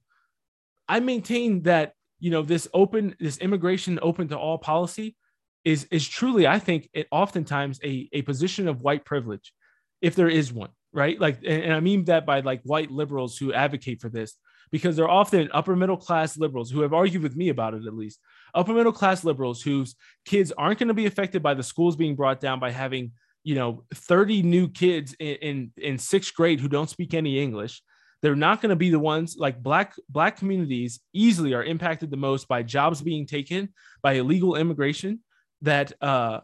I 0.89 1.01
maintain 1.01 1.63
that 1.63 1.95
you 2.21 2.31
know 2.31 2.43
this 2.43 2.69
open 2.75 3.15
this 3.21 3.39
immigration 3.39 3.99
open 4.03 4.29
to 4.29 4.39
all 4.39 4.59
policy 4.59 5.17
is 5.65 5.87
is 5.91 6.07
truly 6.07 6.47
i 6.47 6.59
think 6.59 6.89
it 6.93 7.07
oftentimes 7.11 7.79
a, 7.85 8.09
a 8.13 8.23
position 8.23 8.69
of 8.69 8.81
white 8.81 9.05
privilege 9.05 9.53
if 10.01 10.15
there 10.15 10.29
is 10.29 10.53
one 10.53 10.71
right 10.93 11.21
like 11.21 11.39
and, 11.39 11.65
and 11.65 11.73
i 11.75 11.81
mean 11.81 12.05
that 12.05 12.27
by 12.27 12.41
like 12.41 12.61
white 12.65 12.91
liberals 12.91 13.37
who 13.37 13.53
advocate 13.53 14.01
for 14.01 14.09
this 14.09 14.35
because 14.71 14.97
they're 14.97 15.09
often 15.09 15.49
upper 15.53 15.77
middle 15.77 15.97
class 15.97 16.37
liberals 16.37 16.71
who 16.71 16.81
have 16.81 16.93
argued 16.93 17.23
with 17.23 17.37
me 17.37 17.49
about 17.49 17.75
it 17.75 17.87
at 17.87 17.95
least. 17.95 18.21
Upper 18.55 18.73
middle 18.73 18.93
class 18.93 19.25
liberals 19.25 19.63
whose 19.63 19.95
kids 20.25 20.53
aren't 20.53 20.79
going 20.79 20.89
to 20.89 20.95
be 20.95 21.07
affected 21.07 21.43
by 21.43 21.55
the 21.55 21.63
schools 21.63 21.97
being 21.97 22.17
brought 22.17 22.41
down 22.41 22.61
by 22.61 22.71
having 22.71 23.13
you 23.45 23.55
know 23.55 23.85
30 23.95 24.43
new 24.43 24.69
kids 24.69 25.15
in, 25.19 25.37
in 25.37 25.73
in 25.77 25.99
sixth 25.99 26.35
grade 26.35 26.61
who 26.61 26.69
don't 26.69 26.91
speak 26.91 27.15
any 27.15 27.41
english. 27.41 27.83
They're 28.21 28.35
not 28.35 28.61
going 28.61 28.71
to 28.71 28.77
be 28.77 28.91
the 28.91 28.99
ones 28.99 29.37
like 29.39 29.63
black 29.63 29.95
black 30.09 30.37
communities 30.37 31.01
easily 31.13 31.55
are 31.55 31.63
impacted 31.65 32.11
the 32.11 32.17
most 32.17 32.49
by 32.49 32.63
jobs 32.63 33.01
being 33.01 33.27
taken 33.27 33.69
by 34.03 34.15
illegal 34.15 34.57
immigration 34.57 35.21
that 35.63 35.93
uh, 36.03 36.41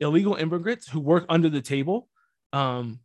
illegal 0.00 0.34
immigrants 0.34 0.88
who 0.88 1.00
work 1.00 1.26
under 1.28 1.48
the 1.48 1.60
table 1.60 2.08
um, 2.52 3.00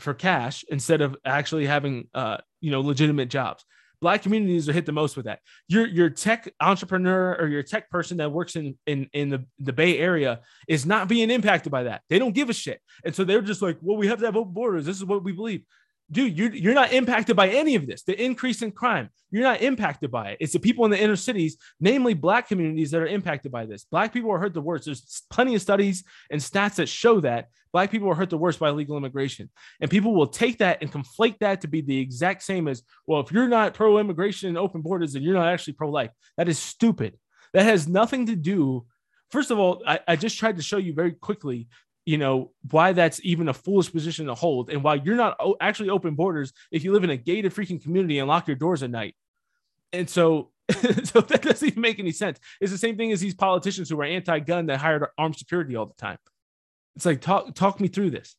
for 0.00 0.14
cash 0.14 0.64
instead 0.68 1.00
of 1.00 1.16
actually 1.24 1.66
having 1.66 2.08
uh, 2.12 2.38
you 2.60 2.70
know 2.70 2.80
legitimate 2.80 3.28
jobs 3.28 3.64
black 4.00 4.22
communities 4.22 4.68
are 4.68 4.72
hit 4.72 4.86
the 4.86 4.92
most 4.92 5.16
with 5.16 5.26
that. 5.26 5.40
Your 5.68 5.86
your 5.86 6.10
tech 6.10 6.52
entrepreneur 6.60 7.36
or 7.38 7.48
your 7.48 7.62
tech 7.62 7.90
person 7.90 8.16
that 8.18 8.32
works 8.32 8.56
in 8.56 8.76
in 8.86 9.08
in 9.12 9.28
the, 9.28 9.44
the 9.58 9.72
bay 9.72 9.98
area 9.98 10.40
is 10.68 10.86
not 10.86 11.08
being 11.08 11.30
impacted 11.30 11.70
by 11.70 11.84
that. 11.84 12.02
They 12.08 12.18
don't 12.18 12.34
give 12.34 12.50
a 12.50 12.54
shit. 12.54 12.80
And 13.04 13.14
so 13.14 13.24
they're 13.24 13.42
just 13.42 13.62
like 13.62 13.78
well 13.80 13.96
we 13.96 14.08
have 14.08 14.18
to 14.20 14.26
have 14.26 14.36
open 14.36 14.52
borders. 14.52 14.86
This 14.86 14.96
is 14.96 15.04
what 15.04 15.24
we 15.24 15.32
believe 15.32 15.62
dude, 16.10 16.36
you're, 16.36 16.54
you're 16.54 16.74
not 16.74 16.92
impacted 16.92 17.36
by 17.36 17.48
any 17.48 17.74
of 17.74 17.86
this. 17.86 18.02
The 18.02 18.20
increase 18.20 18.62
in 18.62 18.72
crime, 18.72 19.10
you're 19.30 19.42
not 19.42 19.62
impacted 19.62 20.10
by 20.10 20.30
it. 20.30 20.38
It's 20.40 20.52
the 20.52 20.58
people 20.58 20.84
in 20.84 20.90
the 20.90 21.00
inner 21.00 21.16
cities, 21.16 21.56
namely 21.78 22.14
black 22.14 22.48
communities, 22.48 22.90
that 22.90 23.00
are 23.00 23.06
impacted 23.06 23.52
by 23.52 23.66
this. 23.66 23.84
Black 23.84 24.12
people 24.12 24.30
are 24.30 24.38
hurt 24.38 24.54
the 24.54 24.60
worst. 24.60 24.86
There's 24.86 25.22
plenty 25.30 25.54
of 25.54 25.62
studies 25.62 26.04
and 26.30 26.40
stats 26.40 26.76
that 26.76 26.88
show 26.88 27.20
that 27.20 27.48
black 27.72 27.90
people 27.90 28.10
are 28.10 28.14
hurt 28.14 28.30
the 28.30 28.38
worst 28.38 28.58
by 28.58 28.70
illegal 28.70 28.96
immigration. 28.96 29.50
And 29.80 29.90
people 29.90 30.14
will 30.14 30.26
take 30.26 30.58
that 30.58 30.82
and 30.82 30.92
conflate 30.92 31.38
that 31.40 31.60
to 31.60 31.68
be 31.68 31.80
the 31.80 31.98
exact 31.98 32.42
same 32.42 32.66
as, 32.66 32.82
well, 33.06 33.20
if 33.20 33.30
you're 33.30 33.48
not 33.48 33.74
pro 33.74 33.98
immigration 33.98 34.48
and 34.48 34.58
open 34.58 34.82
borders, 34.82 35.12
then 35.12 35.22
you're 35.22 35.34
not 35.34 35.48
actually 35.48 35.74
pro 35.74 35.90
life. 35.90 36.10
That 36.36 36.48
is 36.48 36.58
stupid. 36.58 37.18
That 37.52 37.64
has 37.64 37.86
nothing 37.88 38.26
to 38.26 38.36
do. 38.36 38.86
First 39.30 39.52
of 39.52 39.58
all, 39.60 39.82
I, 39.86 40.00
I 40.08 40.16
just 40.16 40.38
tried 40.38 40.56
to 40.56 40.62
show 40.62 40.78
you 40.78 40.92
very 40.92 41.12
quickly 41.12 41.68
you 42.06 42.18
know 42.18 42.50
why 42.70 42.92
that's 42.92 43.20
even 43.22 43.48
a 43.48 43.54
foolish 43.54 43.92
position 43.92 44.26
to 44.26 44.34
hold 44.34 44.70
and 44.70 44.82
why 44.82 44.94
you're 44.94 45.16
not 45.16 45.38
actually 45.60 45.90
open 45.90 46.14
borders 46.14 46.52
if 46.72 46.82
you 46.84 46.92
live 46.92 47.04
in 47.04 47.10
a 47.10 47.16
gated 47.16 47.54
freaking 47.54 47.82
community 47.82 48.18
and 48.18 48.28
lock 48.28 48.46
your 48.46 48.56
doors 48.56 48.82
at 48.82 48.90
night. 48.90 49.14
And 49.92 50.08
so 50.08 50.50
so 51.04 51.20
that 51.20 51.42
doesn't 51.42 51.68
even 51.68 51.80
make 51.80 51.98
any 51.98 52.12
sense. 52.12 52.38
It's 52.60 52.72
the 52.72 52.78
same 52.78 52.96
thing 52.96 53.12
as 53.12 53.20
these 53.20 53.34
politicians 53.34 53.90
who 53.90 54.00
are 54.00 54.04
anti-gun 54.04 54.66
that 54.66 54.78
hired 54.78 55.04
armed 55.18 55.36
security 55.36 55.76
all 55.76 55.86
the 55.86 55.94
time. 55.94 56.18
It's 56.96 57.06
like 57.06 57.20
talk 57.20 57.54
talk 57.54 57.80
me 57.80 57.88
through 57.88 58.10
this 58.10 58.36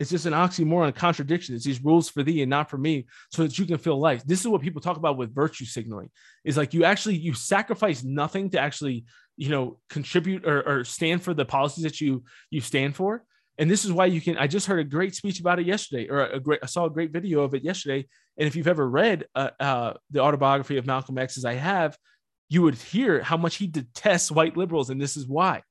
it's 0.00 0.10
just 0.10 0.26
an 0.26 0.32
oxymoron, 0.32 0.88
a 0.88 0.92
contradiction. 0.92 1.54
It's 1.54 1.64
these 1.64 1.82
rules 1.84 2.08
for 2.08 2.22
thee 2.22 2.42
and 2.42 2.50
not 2.50 2.70
for 2.70 2.78
me, 2.78 3.06
so 3.30 3.42
that 3.42 3.58
you 3.58 3.66
can 3.66 3.78
feel 3.78 3.98
life. 3.98 4.24
This 4.24 4.40
is 4.40 4.48
what 4.48 4.60
people 4.60 4.80
talk 4.80 4.96
about 4.96 5.16
with 5.16 5.34
virtue 5.34 5.64
signaling. 5.64 6.10
Is 6.44 6.56
like 6.56 6.74
you 6.74 6.84
actually 6.84 7.16
you 7.16 7.34
sacrifice 7.34 8.02
nothing 8.02 8.50
to 8.50 8.58
actually 8.58 9.04
you 9.36 9.50
know 9.50 9.78
contribute 9.88 10.46
or, 10.46 10.62
or 10.68 10.84
stand 10.84 11.22
for 11.22 11.34
the 11.34 11.44
policies 11.44 11.84
that 11.84 12.00
you 12.00 12.24
you 12.50 12.60
stand 12.60 12.96
for. 12.96 13.24
And 13.58 13.70
this 13.70 13.84
is 13.84 13.92
why 13.92 14.06
you 14.06 14.20
can. 14.20 14.38
I 14.38 14.46
just 14.46 14.66
heard 14.66 14.80
a 14.80 14.84
great 14.84 15.14
speech 15.14 15.38
about 15.38 15.60
it 15.60 15.66
yesterday, 15.66 16.08
or 16.08 16.26
a 16.26 16.40
great. 16.40 16.60
I 16.62 16.66
saw 16.66 16.86
a 16.86 16.90
great 16.90 17.12
video 17.12 17.42
of 17.42 17.54
it 17.54 17.62
yesterday. 17.62 18.06
And 18.38 18.48
if 18.48 18.56
you've 18.56 18.68
ever 18.68 18.88
read 18.88 19.26
uh, 19.34 19.50
uh, 19.60 19.92
the 20.10 20.20
autobiography 20.20 20.78
of 20.78 20.86
Malcolm 20.86 21.18
X, 21.18 21.36
as 21.36 21.44
I 21.44 21.54
have, 21.54 21.96
you 22.48 22.62
would 22.62 22.76
hear 22.76 23.22
how 23.22 23.36
much 23.36 23.56
he 23.56 23.66
detests 23.66 24.30
white 24.30 24.56
liberals, 24.56 24.90
and 24.90 25.00
this 25.00 25.16
is 25.16 25.28
why 25.28 25.62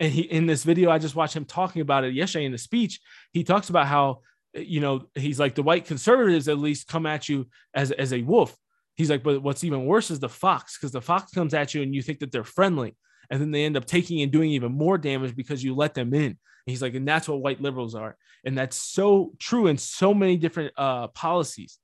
and 0.00 0.12
he 0.12 0.22
in 0.22 0.46
this 0.46 0.64
video 0.64 0.90
i 0.90 0.98
just 0.98 1.16
watched 1.16 1.36
him 1.36 1.44
talking 1.44 1.82
about 1.82 2.04
it 2.04 2.14
yesterday 2.14 2.44
in 2.44 2.52
the 2.52 2.58
speech. 2.58 3.00
He 3.32 3.44
talks 3.44 3.68
about 3.70 3.86
how 3.86 4.20
you 4.54 4.80
know 4.80 5.02
he's 5.14 5.38
like 5.38 5.54
the 5.54 5.62
white 5.62 5.84
conservatives 5.84 6.48
at 6.48 6.58
least 6.58 6.88
come 6.88 7.06
at 7.06 7.28
you 7.28 7.48
as 7.74 7.92
as 7.92 8.12
a 8.12 8.22
wolf. 8.22 8.56
He's 8.94 9.10
like 9.10 9.22
but 9.22 9.42
what's 9.42 9.64
even 9.64 9.86
worse 9.86 10.10
is 10.10 10.20
the 10.20 10.28
fox 10.28 10.78
because 10.78 10.92
the 10.92 11.00
fox 11.02 11.32
comes 11.32 11.54
at 11.54 11.74
you 11.74 11.82
and 11.82 11.94
you 11.94 12.02
think 12.02 12.20
that 12.20 12.32
they're 12.32 12.44
friendly 12.44 12.96
and 13.30 13.40
then 13.40 13.50
they 13.50 13.64
end 13.64 13.76
up 13.76 13.84
taking 13.84 14.22
and 14.22 14.32
doing 14.32 14.50
even 14.50 14.72
more 14.72 14.98
damage 14.98 15.34
because 15.34 15.62
you 15.62 15.74
let 15.74 15.94
them 15.94 16.14
in. 16.14 16.22
And 16.22 16.36
he's 16.66 16.82
like 16.82 16.94
and 16.94 17.06
that's 17.06 17.28
what 17.28 17.40
white 17.40 17.60
liberals 17.60 17.94
are. 17.94 18.16
And 18.44 18.56
that's 18.56 18.76
so 18.76 19.32
true 19.38 19.66
in 19.66 19.78
so 19.78 20.14
many 20.14 20.36
different 20.36 20.72
uh 20.76 21.08
policies 21.08 21.78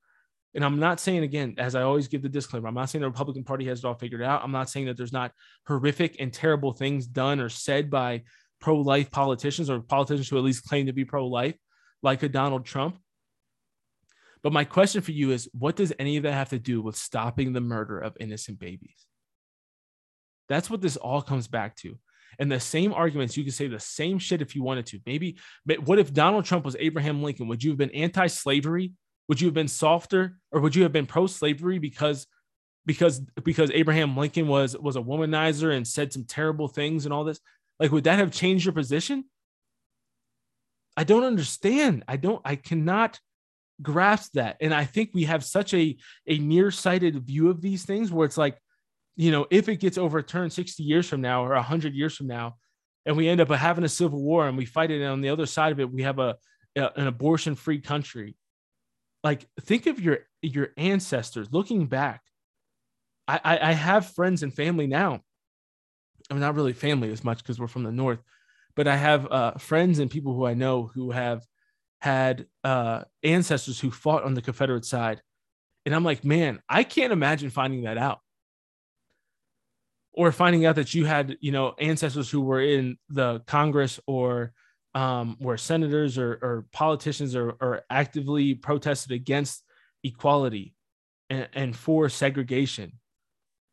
and 0.54 0.64
I'm 0.64 0.78
not 0.78 1.00
saying 1.00 1.22
again, 1.22 1.54
as 1.58 1.74
I 1.74 1.82
always 1.82 2.08
give 2.08 2.22
the 2.22 2.28
disclaimer, 2.28 2.68
I'm 2.68 2.74
not 2.74 2.90
saying 2.90 3.00
the 3.00 3.08
Republican 3.08 3.44
Party 3.44 3.66
has 3.66 3.78
it 3.78 3.84
all 3.84 3.94
figured 3.94 4.22
out. 4.22 4.42
I'm 4.44 4.52
not 4.52 4.68
saying 4.68 4.86
that 4.86 4.96
there's 4.96 5.12
not 5.12 5.32
horrific 5.66 6.16
and 6.18 6.32
terrible 6.32 6.72
things 6.72 7.06
done 7.06 7.40
or 7.40 7.48
said 7.48 7.90
by 7.90 8.22
pro-life 8.60 9.10
politicians 9.10 9.70
or 9.70 9.80
politicians 9.80 10.28
who 10.28 10.36
at 10.36 10.44
least 10.44 10.68
claim 10.68 10.86
to 10.86 10.92
be 10.92 11.04
pro-life, 11.04 11.56
like 12.02 12.22
a 12.22 12.28
Donald 12.28 12.66
Trump. 12.66 12.98
But 14.42 14.52
my 14.52 14.64
question 14.64 15.00
for 15.00 15.12
you 15.12 15.30
is 15.30 15.48
what 15.52 15.76
does 15.76 15.92
any 15.98 16.16
of 16.16 16.24
that 16.24 16.34
have 16.34 16.50
to 16.50 16.58
do 16.58 16.82
with 16.82 16.96
stopping 16.96 17.52
the 17.52 17.60
murder 17.60 17.98
of 17.98 18.16
innocent 18.20 18.58
babies? 18.58 19.06
That's 20.48 20.68
what 20.68 20.82
this 20.82 20.96
all 20.96 21.22
comes 21.22 21.48
back 21.48 21.76
to. 21.76 21.98
And 22.38 22.50
the 22.50 22.60
same 22.60 22.92
arguments, 22.92 23.36
you 23.36 23.44
could 23.44 23.54
say 23.54 23.68
the 23.68 23.80
same 23.80 24.18
shit 24.18 24.42
if 24.42 24.54
you 24.54 24.62
wanted 24.62 24.86
to. 24.86 25.00
Maybe, 25.06 25.38
but 25.64 25.80
what 25.80 25.98
if 25.98 26.12
Donald 26.12 26.44
Trump 26.44 26.64
was 26.64 26.76
Abraham 26.78 27.22
Lincoln? 27.22 27.48
Would 27.48 27.62
you 27.62 27.70
have 27.70 27.78
been 27.78 27.90
anti 27.90 28.26
slavery 28.26 28.92
would 29.28 29.40
you 29.40 29.46
have 29.46 29.54
been 29.54 29.68
softer 29.68 30.38
or 30.50 30.60
would 30.60 30.74
you 30.74 30.82
have 30.82 30.92
been 30.92 31.06
pro-slavery 31.06 31.78
because 31.78 32.26
because 32.84 33.20
because 33.44 33.70
Abraham 33.70 34.16
Lincoln 34.16 34.48
was 34.48 34.76
was 34.76 34.96
a 34.96 35.00
womanizer 35.00 35.74
and 35.74 35.86
said 35.86 36.12
some 36.12 36.24
terrible 36.24 36.68
things 36.68 37.04
and 37.04 37.12
all 37.12 37.24
this? 37.24 37.40
Like 37.78 37.92
would 37.92 38.04
that 38.04 38.18
have 38.18 38.32
changed 38.32 38.64
your 38.64 38.74
position? 38.74 39.24
I 40.96 41.04
don't 41.04 41.24
understand. 41.24 42.04
I 42.08 42.16
don't 42.16 42.42
I 42.44 42.56
cannot 42.56 43.18
grasp 43.80 44.32
that. 44.34 44.56
And 44.60 44.74
I 44.74 44.84
think 44.84 45.10
we 45.14 45.24
have 45.24 45.44
such 45.44 45.72
a 45.74 45.96
a 46.26 46.38
nearsighted 46.38 47.24
view 47.24 47.50
of 47.50 47.60
these 47.60 47.84
things 47.84 48.12
where 48.12 48.26
it's 48.26 48.38
like, 48.38 48.58
you 49.16 49.30
know, 49.30 49.46
if 49.50 49.68
it 49.68 49.76
gets 49.76 49.98
overturned 49.98 50.52
60 50.52 50.82
years 50.82 51.08
from 51.08 51.20
now 51.20 51.44
or 51.44 51.54
100 51.54 51.94
years 51.94 52.16
from 52.16 52.26
now 52.26 52.56
and 53.06 53.16
we 53.16 53.28
end 53.28 53.40
up 53.40 53.48
having 53.50 53.84
a 53.84 53.88
civil 53.88 54.22
war 54.22 54.48
and 54.48 54.56
we 54.56 54.66
fight 54.66 54.90
it 54.90 55.00
and 55.00 55.10
on 55.10 55.20
the 55.20 55.28
other 55.28 55.46
side 55.46 55.72
of 55.72 55.80
it 55.80 55.90
we 55.90 56.02
have 56.02 56.18
a, 56.18 56.36
a 56.76 56.90
an 56.96 57.06
abortion 57.06 57.54
free 57.54 57.80
country 57.80 58.36
like 59.22 59.46
think 59.60 59.86
of 59.86 60.00
your 60.00 60.20
your 60.40 60.70
ancestors. 60.76 61.48
Looking 61.52 61.86
back 61.86 62.22
I, 63.28 63.40
I, 63.44 63.70
I 63.70 63.72
have 63.72 64.14
friends 64.14 64.42
and 64.42 64.52
family 64.52 64.86
now. 64.86 65.20
I'm 66.30 66.40
not 66.40 66.54
really 66.54 66.72
family 66.72 67.10
as 67.12 67.24
much 67.24 67.38
because 67.38 67.58
we're 67.58 67.66
from 67.66 67.84
the 67.84 67.92
north 67.92 68.20
but 68.74 68.88
i 68.88 68.96
have 68.96 69.30
uh, 69.30 69.52
friends 69.52 69.98
and 69.98 70.10
people 70.10 70.34
who 70.34 70.46
i 70.46 70.54
know 70.54 70.90
who 70.94 71.10
have 71.10 71.46
had 72.00 72.46
uh, 72.64 73.02
ancestors 73.22 73.78
who 73.78 73.88
fought 73.88 74.24
on 74.24 74.34
the 74.34 74.42
confederate 74.42 74.84
side. 74.84 75.22
And 75.86 75.94
i'm 75.94 76.04
like 76.04 76.24
man 76.24 76.60
i 76.68 76.82
can't 76.84 77.12
imagine 77.12 77.50
finding 77.50 77.82
that 77.82 77.98
out. 77.98 78.18
Or 80.14 80.30
finding 80.30 80.66
out 80.66 80.76
that 80.76 80.94
you 80.94 81.04
had 81.04 81.36
you 81.40 81.52
know 81.52 81.74
ancestors 81.78 82.30
who 82.30 82.40
were 82.40 82.60
in 82.60 82.98
the 83.08 83.40
congress 83.46 83.98
or 84.06 84.52
um, 84.94 85.36
where 85.38 85.56
senators 85.56 86.18
or, 86.18 86.32
or 86.42 86.66
politicians 86.72 87.34
are, 87.34 87.50
are, 87.60 87.82
actively 87.88 88.54
protested 88.54 89.12
against 89.12 89.64
equality 90.04 90.74
and, 91.30 91.48
and, 91.54 91.76
for 91.76 92.08
segregation 92.08 92.92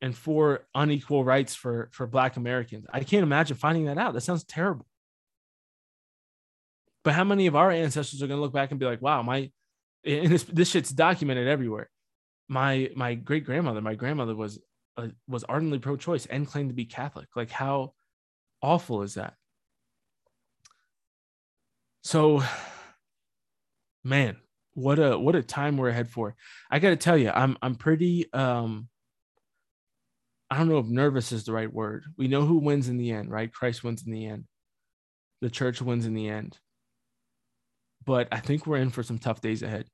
and 0.01 0.15
for 0.15 0.65
unequal 0.73 1.25
rights 1.25 1.55
for, 1.55 1.89
for 1.91 2.07
Black 2.07 2.37
Americans. 2.37 2.85
I 2.93 3.03
can't 3.03 3.23
imagine 3.23 3.57
finding 3.57 3.85
that 3.85 3.97
out. 3.97 4.13
That 4.13 4.21
sounds 4.21 4.45
terrible. 4.45 4.85
But 7.03 7.13
how 7.13 7.25
many 7.25 7.47
of 7.47 7.55
our 7.55 7.71
ancestors 7.71 8.21
are 8.21 8.27
going 8.27 8.37
to 8.37 8.41
look 8.41 8.53
back 8.53 8.71
and 8.71 8.79
be 8.79 8.85
like, 8.85 9.01
wow, 9.01 9.21
my, 9.21 9.51
and 10.05 10.31
this, 10.31 10.43
this 10.43 10.69
shit's 10.69 10.91
documented 10.91 11.47
everywhere. 11.47 11.89
My, 12.47 12.89
my 12.95 13.15
great 13.15 13.45
grandmother, 13.45 13.81
my 13.81 13.95
grandmother 13.95 14.35
was, 14.35 14.59
uh, 14.95 15.07
was 15.27 15.43
ardently 15.43 15.79
pro 15.79 15.97
choice 15.97 16.25
and 16.25 16.47
claimed 16.47 16.69
to 16.69 16.75
be 16.75 16.85
Catholic. 16.85 17.27
Like, 17.35 17.51
how 17.51 17.93
awful 18.61 19.01
is 19.01 19.15
that? 19.15 19.33
So, 22.01 22.43
man, 24.03 24.37
what 24.73 24.99
a 24.99 25.17
what 25.17 25.35
a 25.35 25.43
time 25.43 25.77
we're 25.77 25.89
ahead 25.89 26.09
for. 26.09 26.35
I 26.71 26.79
got 26.79 26.89
to 26.89 26.95
tell 26.95 27.17
you, 27.17 27.29
I'm 27.29 27.57
I'm 27.61 27.75
pretty 27.75 28.31
um 28.33 28.87
I 30.49 30.57
don't 30.57 30.69
know 30.69 30.79
if 30.79 30.87
nervous 30.87 31.31
is 31.31 31.43
the 31.43 31.53
right 31.53 31.71
word. 31.71 32.05
We 32.17 32.27
know 32.27 32.45
who 32.45 32.57
wins 32.57 32.89
in 32.89 32.97
the 32.97 33.11
end, 33.11 33.29
right? 33.29 33.51
Christ 33.51 33.83
wins 33.83 34.03
in 34.05 34.11
the 34.11 34.25
end. 34.25 34.45
The 35.41 35.49
church 35.49 35.81
wins 35.81 36.05
in 36.05 36.13
the 36.13 36.27
end. 36.27 36.57
But 38.05 38.29
I 38.31 38.39
think 38.39 38.65
we're 38.65 38.77
in 38.77 38.89
for 38.89 39.03
some 39.03 39.19
tough 39.19 39.41
days 39.41 39.61
ahead. 39.61 39.85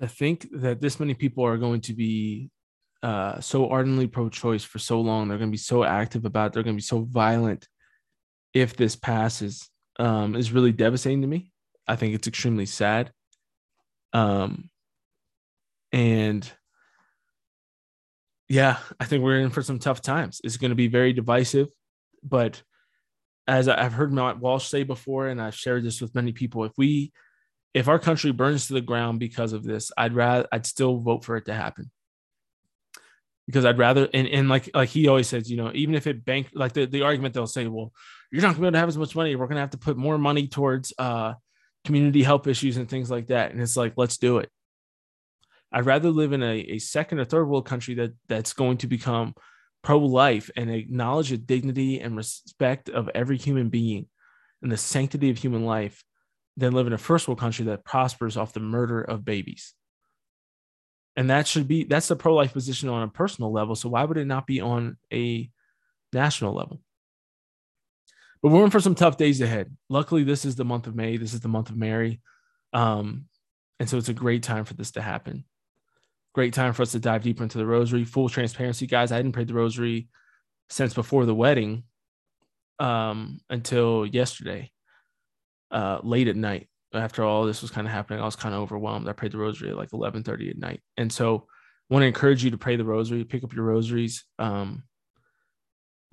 To 0.00 0.06
think 0.06 0.46
that 0.52 0.80
this 0.80 1.00
many 1.00 1.14
people 1.14 1.44
are 1.44 1.56
going 1.56 1.80
to 1.82 1.94
be 1.94 2.50
uh, 3.02 3.40
so 3.40 3.68
ardently 3.68 4.06
pro-choice 4.06 4.62
for 4.62 4.78
so 4.78 5.00
long, 5.00 5.28
they're 5.28 5.38
going 5.38 5.50
to 5.50 5.54
be 5.54 5.58
so 5.58 5.82
active 5.82 6.24
about 6.24 6.48
it, 6.48 6.52
they're 6.52 6.62
going 6.62 6.76
to 6.76 6.80
be 6.80 6.82
so 6.82 7.02
violent 7.02 7.68
if 8.54 8.76
this 8.76 8.96
passes 8.96 9.68
um, 9.98 10.36
is 10.36 10.52
really 10.52 10.72
devastating 10.72 11.20
to 11.22 11.26
me. 11.26 11.50
I 11.86 11.96
think 11.96 12.14
it's 12.14 12.28
extremely 12.28 12.66
sad. 12.66 13.12
Um, 14.12 14.70
and 15.92 16.50
yeah, 18.48 18.78
I 18.98 19.04
think 19.04 19.22
we're 19.22 19.40
in 19.40 19.50
for 19.50 19.62
some 19.62 19.78
tough 19.78 20.00
times. 20.00 20.40
It's 20.44 20.56
going 20.56 20.70
to 20.70 20.76
be 20.76 20.86
very 20.86 21.12
divisive, 21.12 21.68
but 22.22 22.62
as 23.46 23.68
I've 23.68 23.92
heard 23.92 24.12
Matt 24.12 24.40
Walsh 24.40 24.68
say 24.68 24.84
before, 24.84 25.28
and 25.28 25.40
I've 25.40 25.54
shared 25.54 25.84
this 25.84 26.00
with 26.00 26.14
many 26.14 26.32
people, 26.32 26.64
if 26.64 26.72
we, 26.78 27.12
if 27.74 27.88
our 27.88 27.98
country 27.98 28.32
burns 28.32 28.68
to 28.68 28.74
the 28.74 28.80
ground 28.80 29.18
because 29.18 29.52
of 29.52 29.64
this, 29.64 29.90
I'd 29.98 30.14
rather, 30.14 30.46
I'd 30.50 30.66
still 30.66 30.98
vote 30.98 31.24
for 31.24 31.36
it 31.36 31.46
to 31.46 31.54
happen 31.54 31.90
because 33.46 33.64
I'd 33.64 33.78
rather, 33.78 34.08
and, 34.14 34.26
and 34.28 34.48
like, 34.48 34.70
like 34.74 34.88
he 34.88 35.08
always 35.08 35.28
says, 35.28 35.50
you 35.50 35.56
know, 35.56 35.70
even 35.74 35.94
if 35.94 36.06
it 36.06 36.24
bank, 36.24 36.48
like 36.54 36.72
the, 36.72 36.86
the 36.86 37.02
argument 37.02 37.34
they'll 37.34 37.46
say, 37.46 37.66
well, 37.66 37.92
you're 38.34 38.42
not 38.42 38.48
going 38.48 38.56
to 38.56 38.60
be 38.62 38.66
able 38.66 38.72
to 38.72 38.78
have 38.80 38.88
as 38.88 38.98
much 38.98 39.14
money. 39.14 39.36
We're 39.36 39.46
going 39.46 39.54
to 39.54 39.60
have 39.60 39.70
to 39.70 39.78
put 39.78 39.96
more 39.96 40.18
money 40.18 40.48
towards 40.48 40.92
uh, 40.98 41.34
community 41.84 42.24
help 42.24 42.48
issues 42.48 42.76
and 42.76 42.88
things 42.88 43.08
like 43.08 43.28
that. 43.28 43.52
And 43.52 43.60
it's 43.60 43.76
like, 43.76 43.92
let's 43.96 44.18
do 44.18 44.38
it. 44.38 44.50
I'd 45.70 45.86
rather 45.86 46.10
live 46.10 46.32
in 46.32 46.42
a, 46.42 46.56
a 46.56 46.78
second 46.80 47.20
or 47.20 47.24
third 47.24 47.48
world 47.48 47.64
country 47.64 47.94
that 47.94 48.12
that's 48.26 48.52
going 48.52 48.78
to 48.78 48.88
become 48.88 49.34
pro-life 49.84 50.50
and 50.56 50.68
acknowledge 50.68 51.30
the 51.30 51.36
dignity 51.36 52.00
and 52.00 52.16
respect 52.16 52.88
of 52.88 53.08
every 53.14 53.36
human 53.36 53.68
being 53.68 54.08
and 54.62 54.72
the 54.72 54.76
sanctity 54.76 55.30
of 55.30 55.38
human 55.38 55.64
life 55.64 56.02
than 56.56 56.72
live 56.72 56.88
in 56.88 56.92
a 56.92 56.98
first 56.98 57.28
world 57.28 57.38
country 57.38 57.66
that 57.66 57.84
prospers 57.84 58.36
off 58.36 58.52
the 58.52 58.58
murder 58.58 59.00
of 59.00 59.24
babies. 59.24 59.74
And 61.14 61.30
that 61.30 61.46
should 61.46 61.68
be 61.68 61.84
that's 61.84 62.08
the 62.08 62.16
pro-life 62.16 62.52
position 62.52 62.88
on 62.88 63.04
a 63.04 63.08
personal 63.08 63.52
level. 63.52 63.76
So 63.76 63.90
why 63.90 64.02
would 64.02 64.18
it 64.18 64.26
not 64.26 64.44
be 64.44 64.60
on 64.60 64.96
a 65.12 65.48
national 66.12 66.52
level? 66.54 66.80
But 68.44 68.50
we're 68.50 68.62
in 68.62 68.70
for 68.70 68.78
some 68.78 68.94
tough 68.94 69.16
days 69.16 69.40
ahead. 69.40 69.74
Luckily, 69.88 70.22
this 70.22 70.44
is 70.44 70.54
the 70.54 70.66
month 70.66 70.86
of 70.86 70.94
May. 70.94 71.16
This 71.16 71.32
is 71.32 71.40
the 71.40 71.48
month 71.48 71.70
of 71.70 71.78
Mary. 71.78 72.20
Um, 72.74 73.24
and 73.80 73.88
so 73.88 73.96
it's 73.96 74.10
a 74.10 74.12
great 74.12 74.42
time 74.42 74.66
for 74.66 74.74
this 74.74 74.90
to 74.92 75.00
happen. 75.00 75.46
Great 76.34 76.52
time 76.52 76.74
for 76.74 76.82
us 76.82 76.92
to 76.92 76.98
dive 76.98 77.22
deeper 77.22 77.42
into 77.42 77.56
the 77.56 77.64
rosary. 77.64 78.04
Full 78.04 78.28
transparency, 78.28 78.86
guys. 78.86 79.12
I 79.12 79.16
hadn't 79.16 79.32
prayed 79.32 79.48
the 79.48 79.54
rosary 79.54 80.08
since 80.68 80.92
before 80.92 81.24
the 81.24 81.34
wedding 81.34 81.84
um, 82.78 83.40
until 83.48 84.04
yesterday, 84.04 84.70
uh, 85.70 86.00
late 86.02 86.28
at 86.28 86.36
night. 86.36 86.68
After 86.92 87.24
all 87.24 87.46
this 87.46 87.62
was 87.62 87.70
kind 87.70 87.86
of 87.86 87.94
happening, 87.94 88.20
I 88.20 88.26
was 88.26 88.36
kind 88.36 88.54
of 88.54 88.60
overwhelmed. 88.60 89.08
I 89.08 89.12
prayed 89.14 89.32
the 89.32 89.38
rosary 89.38 89.70
at 89.70 89.78
like 89.78 89.92
11:30 89.92 90.50
at 90.50 90.58
night. 90.58 90.82
And 90.98 91.10
so 91.10 91.46
I 91.90 91.94
want 91.94 92.02
to 92.02 92.08
encourage 92.08 92.44
you 92.44 92.50
to 92.50 92.58
pray 92.58 92.76
the 92.76 92.84
rosary, 92.84 93.24
pick 93.24 93.42
up 93.42 93.54
your 93.54 93.64
rosaries. 93.64 94.26
Um, 94.38 94.82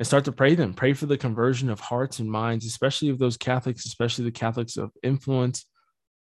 and 0.01 0.07
start 0.07 0.25
to 0.25 0.31
pray 0.31 0.55
them. 0.55 0.73
Pray 0.73 0.93
for 0.93 1.05
the 1.05 1.15
conversion 1.15 1.69
of 1.69 1.79
hearts 1.79 2.17
and 2.17 2.31
minds, 2.31 2.65
especially 2.65 3.09
of 3.09 3.19
those 3.19 3.37
Catholics, 3.37 3.85
especially 3.85 4.25
the 4.25 4.31
Catholics 4.31 4.75
of 4.75 4.89
influence 5.03 5.67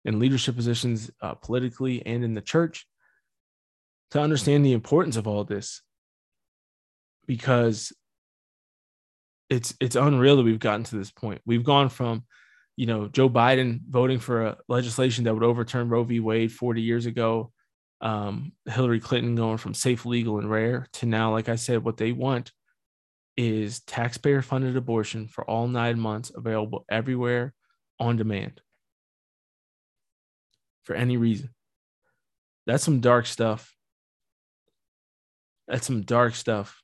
in 0.05 0.19
leadership 0.19 0.55
positions 0.55 1.11
uh, 1.23 1.33
politically 1.33 2.05
and 2.05 2.23
in 2.23 2.35
the 2.35 2.43
church, 2.43 2.87
to 4.11 4.21
understand 4.21 4.67
the 4.67 4.75
importance 4.75 5.17
of 5.17 5.27
all 5.27 5.45
this. 5.45 5.81
Because 7.27 7.91
it's 9.49 9.73
it's 9.81 9.97
unreal 9.97 10.37
that 10.37 10.43
we've 10.43 10.59
gotten 10.59 10.85
to 10.85 10.99
this 10.99 11.11
point. 11.11 11.41
We've 11.47 11.65
gone 11.65 11.89
from, 11.89 12.25
you 12.77 12.85
know, 12.85 13.09
Joe 13.09 13.31
Biden 13.31 13.81
voting 13.89 14.19
for 14.19 14.45
a 14.45 14.59
legislation 14.69 15.25
that 15.25 15.33
would 15.33 15.43
overturn 15.43 15.89
Roe 15.89 16.05
v. 16.05 16.21
Wade 16.21 16.53
40 16.53 16.83
years 16.83 17.07
ago, 17.07 17.51
um, 18.03 18.53
Hillary 18.67 19.01
Clinton 19.01 19.37
going 19.37 19.57
from 19.57 19.73
safe, 19.73 20.05
legal, 20.05 20.39
and 20.39 20.51
rare 20.51 20.87
to 20.93 21.07
now, 21.07 21.33
like 21.33 21.49
I 21.49 21.57
said, 21.57 21.83
what 21.83 21.97
they 21.97 22.13
want 22.13 22.53
is 23.41 23.81
taxpayer 23.81 24.43
funded 24.43 24.77
abortion 24.77 25.27
for 25.27 25.49
all 25.49 25.67
nine 25.67 25.99
months 25.99 26.31
available 26.35 26.85
everywhere 26.91 27.55
on 27.99 28.17
demand 28.17 28.61
for 30.83 30.95
any 30.95 31.17
reason. 31.17 31.49
That's 32.67 32.85
some 32.85 33.01
dark 33.01 33.25
stuff. 33.25 33.75
That's 35.67 35.87
some 35.87 36.03
dark 36.03 36.35
stuff. 36.35 36.83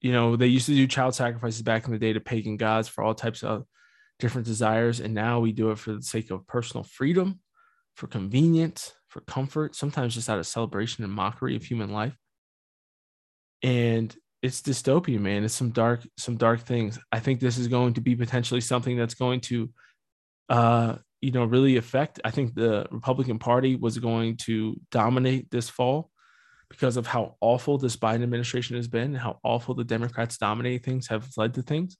You 0.00 0.12
know, 0.12 0.36
they 0.36 0.46
used 0.46 0.66
to 0.66 0.76
do 0.76 0.86
child 0.86 1.16
sacrifices 1.16 1.62
back 1.62 1.86
in 1.86 1.92
the 1.92 1.98
day 1.98 2.12
to 2.12 2.20
pagan 2.20 2.56
gods 2.56 2.86
for 2.86 3.02
all 3.02 3.12
types 3.12 3.42
of 3.42 3.64
different 4.20 4.46
desires. 4.46 5.00
And 5.00 5.12
now 5.12 5.40
we 5.40 5.50
do 5.50 5.72
it 5.72 5.78
for 5.80 5.92
the 5.92 6.02
sake 6.02 6.30
of 6.30 6.46
personal 6.46 6.84
freedom, 6.84 7.40
for 7.96 8.06
convenience, 8.06 8.94
for 9.08 9.22
comfort, 9.22 9.74
sometimes 9.74 10.14
just 10.14 10.30
out 10.30 10.38
of 10.38 10.46
celebration 10.46 11.02
and 11.02 11.12
mockery 11.12 11.56
of 11.56 11.64
human 11.64 11.90
life. 11.90 12.16
And 13.60 14.16
it's 14.42 14.62
dystopian, 14.62 15.20
man. 15.20 15.44
It's 15.44 15.54
some 15.54 15.70
dark, 15.70 16.06
some 16.16 16.36
dark 16.36 16.60
things. 16.60 16.98
I 17.10 17.20
think 17.20 17.40
this 17.40 17.58
is 17.58 17.68
going 17.68 17.94
to 17.94 18.00
be 18.00 18.14
potentially 18.14 18.60
something 18.60 18.96
that's 18.96 19.14
going 19.14 19.40
to, 19.42 19.70
uh, 20.48 20.96
you 21.20 21.32
know, 21.32 21.44
really 21.44 21.76
affect. 21.76 22.20
I 22.24 22.30
think 22.30 22.54
the 22.54 22.86
Republican 22.90 23.38
Party 23.38 23.76
was 23.76 23.98
going 23.98 24.36
to 24.38 24.78
dominate 24.90 25.50
this 25.50 25.68
fall 25.68 26.10
because 26.68 26.96
of 26.96 27.06
how 27.06 27.36
awful 27.40 27.78
this 27.78 27.96
Biden 27.96 28.22
administration 28.22 28.76
has 28.76 28.88
been, 28.88 29.14
how 29.14 29.38
awful 29.42 29.74
the 29.74 29.84
Democrats 29.84 30.36
dominating 30.36 30.80
things 30.80 31.08
have 31.08 31.28
led 31.36 31.54
to 31.54 31.62
things. 31.62 31.96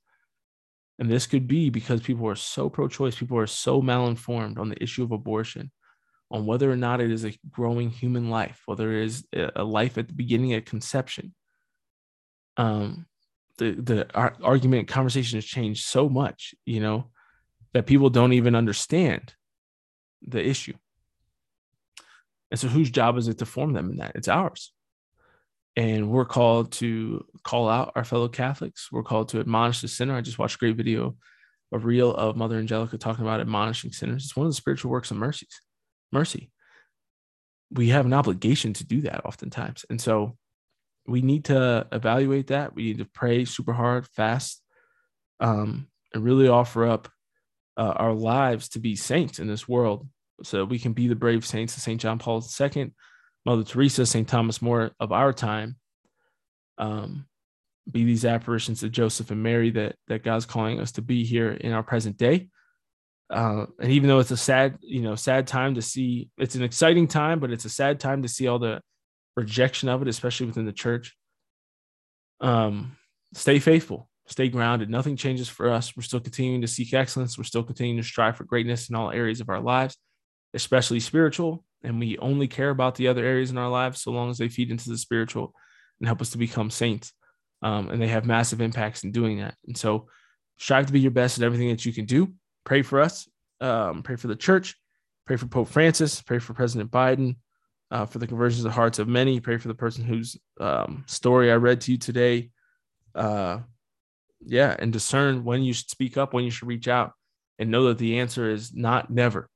And 0.98 1.10
this 1.10 1.26
could 1.26 1.46
be 1.46 1.70
because 1.70 2.00
people 2.00 2.28
are 2.28 2.36
so 2.36 2.68
pro-choice, 2.68 3.16
people 3.16 3.38
are 3.38 3.46
so 3.46 3.82
malinformed 3.82 4.58
on 4.58 4.68
the 4.68 4.82
issue 4.82 5.04
of 5.04 5.12
abortion, 5.12 5.70
on 6.30 6.46
whether 6.46 6.70
or 6.70 6.76
not 6.76 7.00
it 7.00 7.10
is 7.10 7.24
a 7.24 7.36
growing 7.50 7.90
human 7.90 8.30
life, 8.30 8.62
whether 8.66 8.92
it 8.92 9.04
is 9.04 9.26
a 9.34 9.62
life 9.62 9.98
at 9.98 10.08
the 10.08 10.14
beginning 10.14 10.54
of 10.54 10.64
conception 10.64 11.34
um, 12.56 13.06
the 13.58 13.72
the 13.72 14.14
argument 14.14 14.88
conversation 14.88 15.36
has 15.36 15.44
changed 15.44 15.84
so 15.84 16.08
much, 16.08 16.54
you 16.64 16.80
know, 16.80 17.10
that 17.72 17.86
people 17.86 18.10
don't 18.10 18.32
even 18.32 18.54
understand 18.54 19.34
the 20.22 20.46
issue. 20.46 20.74
And 22.50 22.60
so, 22.60 22.68
whose 22.68 22.90
job 22.90 23.16
is 23.16 23.28
it 23.28 23.38
to 23.38 23.46
form 23.46 23.72
them 23.72 23.90
in 23.90 23.96
that? 23.98 24.12
It's 24.14 24.28
ours. 24.28 24.72
And 25.76 26.10
we're 26.10 26.24
called 26.24 26.72
to 26.72 27.26
call 27.42 27.68
out 27.68 27.92
our 27.96 28.04
fellow 28.04 28.28
Catholics. 28.28 28.90
We're 28.90 29.02
called 29.02 29.28
to 29.30 29.40
admonish 29.40 29.82
the 29.82 29.88
sinner. 29.88 30.16
I 30.16 30.22
just 30.22 30.38
watched 30.38 30.56
a 30.56 30.58
great 30.58 30.76
video, 30.76 31.16
a 31.70 31.78
reel 31.78 32.14
of 32.14 32.36
Mother 32.36 32.56
Angelica 32.56 32.96
talking 32.96 33.24
about 33.24 33.40
admonishing 33.40 33.92
sinners. 33.92 34.24
It's 34.24 34.36
one 34.36 34.46
of 34.46 34.52
the 34.52 34.56
spiritual 34.56 34.90
works 34.90 35.10
of 35.10 35.18
mercies, 35.18 35.60
mercy. 36.12 36.50
We 37.70 37.88
have 37.88 38.06
an 38.06 38.14
obligation 38.14 38.72
to 38.74 38.86
do 38.86 39.02
that 39.02 39.26
oftentimes. 39.26 39.84
And 39.90 40.00
so 40.00 40.38
we 41.08 41.22
need 41.22 41.46
to 41.46 41.86
evaluate 41.92 42.48
that. 42.48 42.74
We 42.74 42.84
need 42.84 42.98
to 42.98 43.04
pray 43.04 43.44
super 43.44 43.72
hard, 43.72 44.06
fast, 44.08 44.62
um, 45.40 45.88
and 46.12 46.24
really 46.24 46.48
offer 46.48 46.86
up 46.86 47.08
uh, 47.76 47.94
our 47.96 48.12
lives 48.12 48.70
to 48.70 48.78
be 48.78 48.96
saints 48.96 49.38
in 49.38 49.46
this 49.46 49.68
world 49.68 50.08
so 50.42 50.64
we 50.64 50.78
can 50.78 50.92
be 50.92 51.08
the 51.08 51.14
brave 51.14 51.44
saints 51.44 51.76
of 51.76 51.82
St. 51.82 52.00
John 52.00 52.18
Paul 52.18 52.44
II, 52.60 52.92
Mother 53.44 53.64
Teresa, 53.64 54.06
St. 54.06 54.28
Thomas 54.28 54.60
More 54.60 54.92
of 55.00 55.12
our 55.12 55.32
time. 55.32 55.76
Um, 56.78 57.26
be 57.90 58.04
these 58.04 58.24
apparitions 58.24 58.82
of 58.82 58.90
Joseph 58.90 59.30
and 59.30 59.42
Mary 59.42 59.70
that 59.70 59.94
that 60.08 60.24
God's 60.24 60.44
calling 60.44 60.80
us 60.80 60.92
to 60.92 61.02
be 61.02 61.24
here 61.24 61.52
in 61.52 61.72
our 61.72 61.84
present 61.84 62.16
day. 62.16 62.48
Uh, 63.30 63.66
and 63.80 63.92
even 63.92 64.08
though 64.08 64.18
it's 64.18 64.30
a 64.30 64.36
sad, 64.36 64.78
you 64.82 65.02
know, 65.02 65.14
sad 65.14 65.46
time 65.46 65.74
to 65.74 65.82
see, 65.82 66.28
it's 66.38 66.54
an 66.54 66.62
exciting 66.62 67.08
time, 67.08 67.40
but 67.40 67.50
it's 67.50 67.64
a 67.64 67.70
sad 67.70 67.98
time 67.98 68.22
to 68.22 68.28
see 68.28 68.46
all 68.46 68.58
the 68.58 68.80
rejection 69.36 69.88
of 69.88 70.02
it, 70.02 70.08
especially 70.08 70.46
within 70.46 70.66
the 70.66 70.72
church. 70.72 71.14
Um, 72.40 72.96
stay 73.34 73.58
faithful, 73.58 74.08
stay 74.26 74.48
grounded. 74.48 74.90
Nothing 74.90 75.16
changes 75.16 75.48
for 75.48 75.70
us. 75.70 75.96
We're 75.96 76.02
still 76.02 76.20
continuing 76.20 76.62
to 76.62 76.68
seek 76.68 76.92
excellence. 76.94 77.38
We're 77.38 77.44
still 77.44 77.62
continuing 77.62 77.98
to 77.98 78.06
strive 78.06 78.36
for 78.36 78.44
greatness 78.44 78.88
in 78.88 78.96
all 78.96 79.10
areas 79.10 79.40
of 79.40 79.48
our 79.48 79.60
lives, 79.60 79.96
especially 80.54 81.00
spiritual. 81.00 81.64
And 81.82 82.00
we 82.00 82.18
only 82.18 82.48
care 82.48 82.70
about 82.70 82.96
the 82.96 83.08
other 83.08 83.24
areas 83.24 83.50
in 83.50 83.58
our 83.58 83.68
lives 83.68 84.02
so 84.02 84.10
long 84.10 84.30
as 84.30 84.38
they 84.38 84.48
feed 84.48 84.70
into 84.70 84.90
the 84.90 84.98
spiritual 84.98 85.54
and 86.00 86.08
help 86.08 86.20
us 86.20 86.30
to 86.30 86.38
become 86.38 86.70
saints. 86.70 87.12
Um, 87.62 87.90
and 87.90 88.00
they 88.00 88.08
have 88.08 88.26
massive 88.26 88.60
impacts 88.60 89.04
in 89.04 89.12
doing 89.12 89.38
that. 89.38 89.54
And 89.66 89.76
so 89.76 90.08
strive 90.58 90.86
to 90.86 90.92
be 90.92 91.00
your 91.00 91.10
best 91.10 91.38
at 91.38 91.44
everything 91.44 91.68
that 91.68 91.84
you 91.84 91.92
can 91.92 92.04
do. 92.04 92.32
Pray 92.64 92.82
for 92.82 93.00
us, 93.00 93.28
um, 93.60 94.02
pray 94.02 94.16
for 94.16 94.26
the 94.26 94.36
church, 94.36 94.74
pray 95.26 95.36
for 95.36 95.46
Pope 95.46 95.68
Francis, 95.68 96.20
pray 96.20 96.38
for 96.38 96.54
President 96.54 96.90
Biden, 96.90 97.36
uh, 97.90 98.06
for 98.06 98.18
the 98.18 98.26
conversions 98.26 98.64
of 98.64 98.72
hearts 98.72 98.98
of 98.98 99.08
many. 99.08 99.40
Pray 99.40 99.58
for 99.58 99.68
the 99.68 99.74
person 99.74 100.04
whose 100.04 100.36
um, 100.60 101.04
story 101.06 101.50
I 101.50 101.56
read 101.56 101.80
to 101.82 101.92
you 101.92 101.98
today. 101.98 102.50
Uh, 103.14 103.60
yeah, 104.44 104.76
and 104.78 104.92
discern 104.92 105.44
when 105.44 105.62
you 105.62 105.72
should 105.72 105.90
speak 105.90 106.16
up, 106.16 106.32
when 106.32 106.44
you 106.44 106.50
should 106.50 106.68
reach 106.68 106.88
out, 106.88 107.12
and 107.58 107.70
know 107.70 107.84
that 107.88 107.98
the 107.98 108.18
answer 108.18 108.50
is 108.50 108.74
not 108.74 109.10
never. 109.10 109.48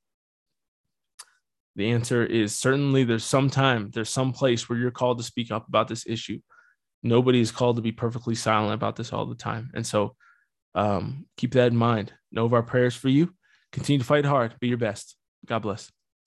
The 1.76 1.90
answer 1.92 2.24
is 2.24 2.54
certainly 2.54 3.04
there's 3.04 3.24
some 3.24 3.48
time, 3.48 3.90
there's 3.92 4.10
some 4.10 4.32
place 4.32 4.68
where 4.68 4.78
you're 4.78 4.90
called 4.90 5.18
to 5.18 5.24
speak 5.24 5.50
up 5.50 5.68
about 5.68 5.88
this 5.88 6.06
issue. 6.06 6.40
Nobody 7.02 7.40
is 7.40 7.52
called 7.52 7.76
to 7.76 7.82
be 7.82 7.92
perfectly 7.92 8.34
silent 8.34 8.74
about 8.74 8.96
this 8.96 9.12
all 9.12 9.26
the 9.26 9.34
time. 9.34 9.70
And 9.74 9.86
so 9.86 10.16
um, 10.74 11.26
keep 11.36 11.52
that 11.52 11.72
in 11.72 11.76
mind. 11.76 12.12
Know 12.32 12.44
of 12.44 12.54
our 12.54 12.62
prayers 12.62 12.94
for 12.94 13.08
you. 13.08 13.32
Continue 13.72 14.00
to 14.00 14.04
fight 14.04 14.24
hard. 14.24 14.54
Be 14.60 14.68
your 14.68 14.78
best. 14.78 15.16
God 15.46 15.60
bless. 15.60 15.90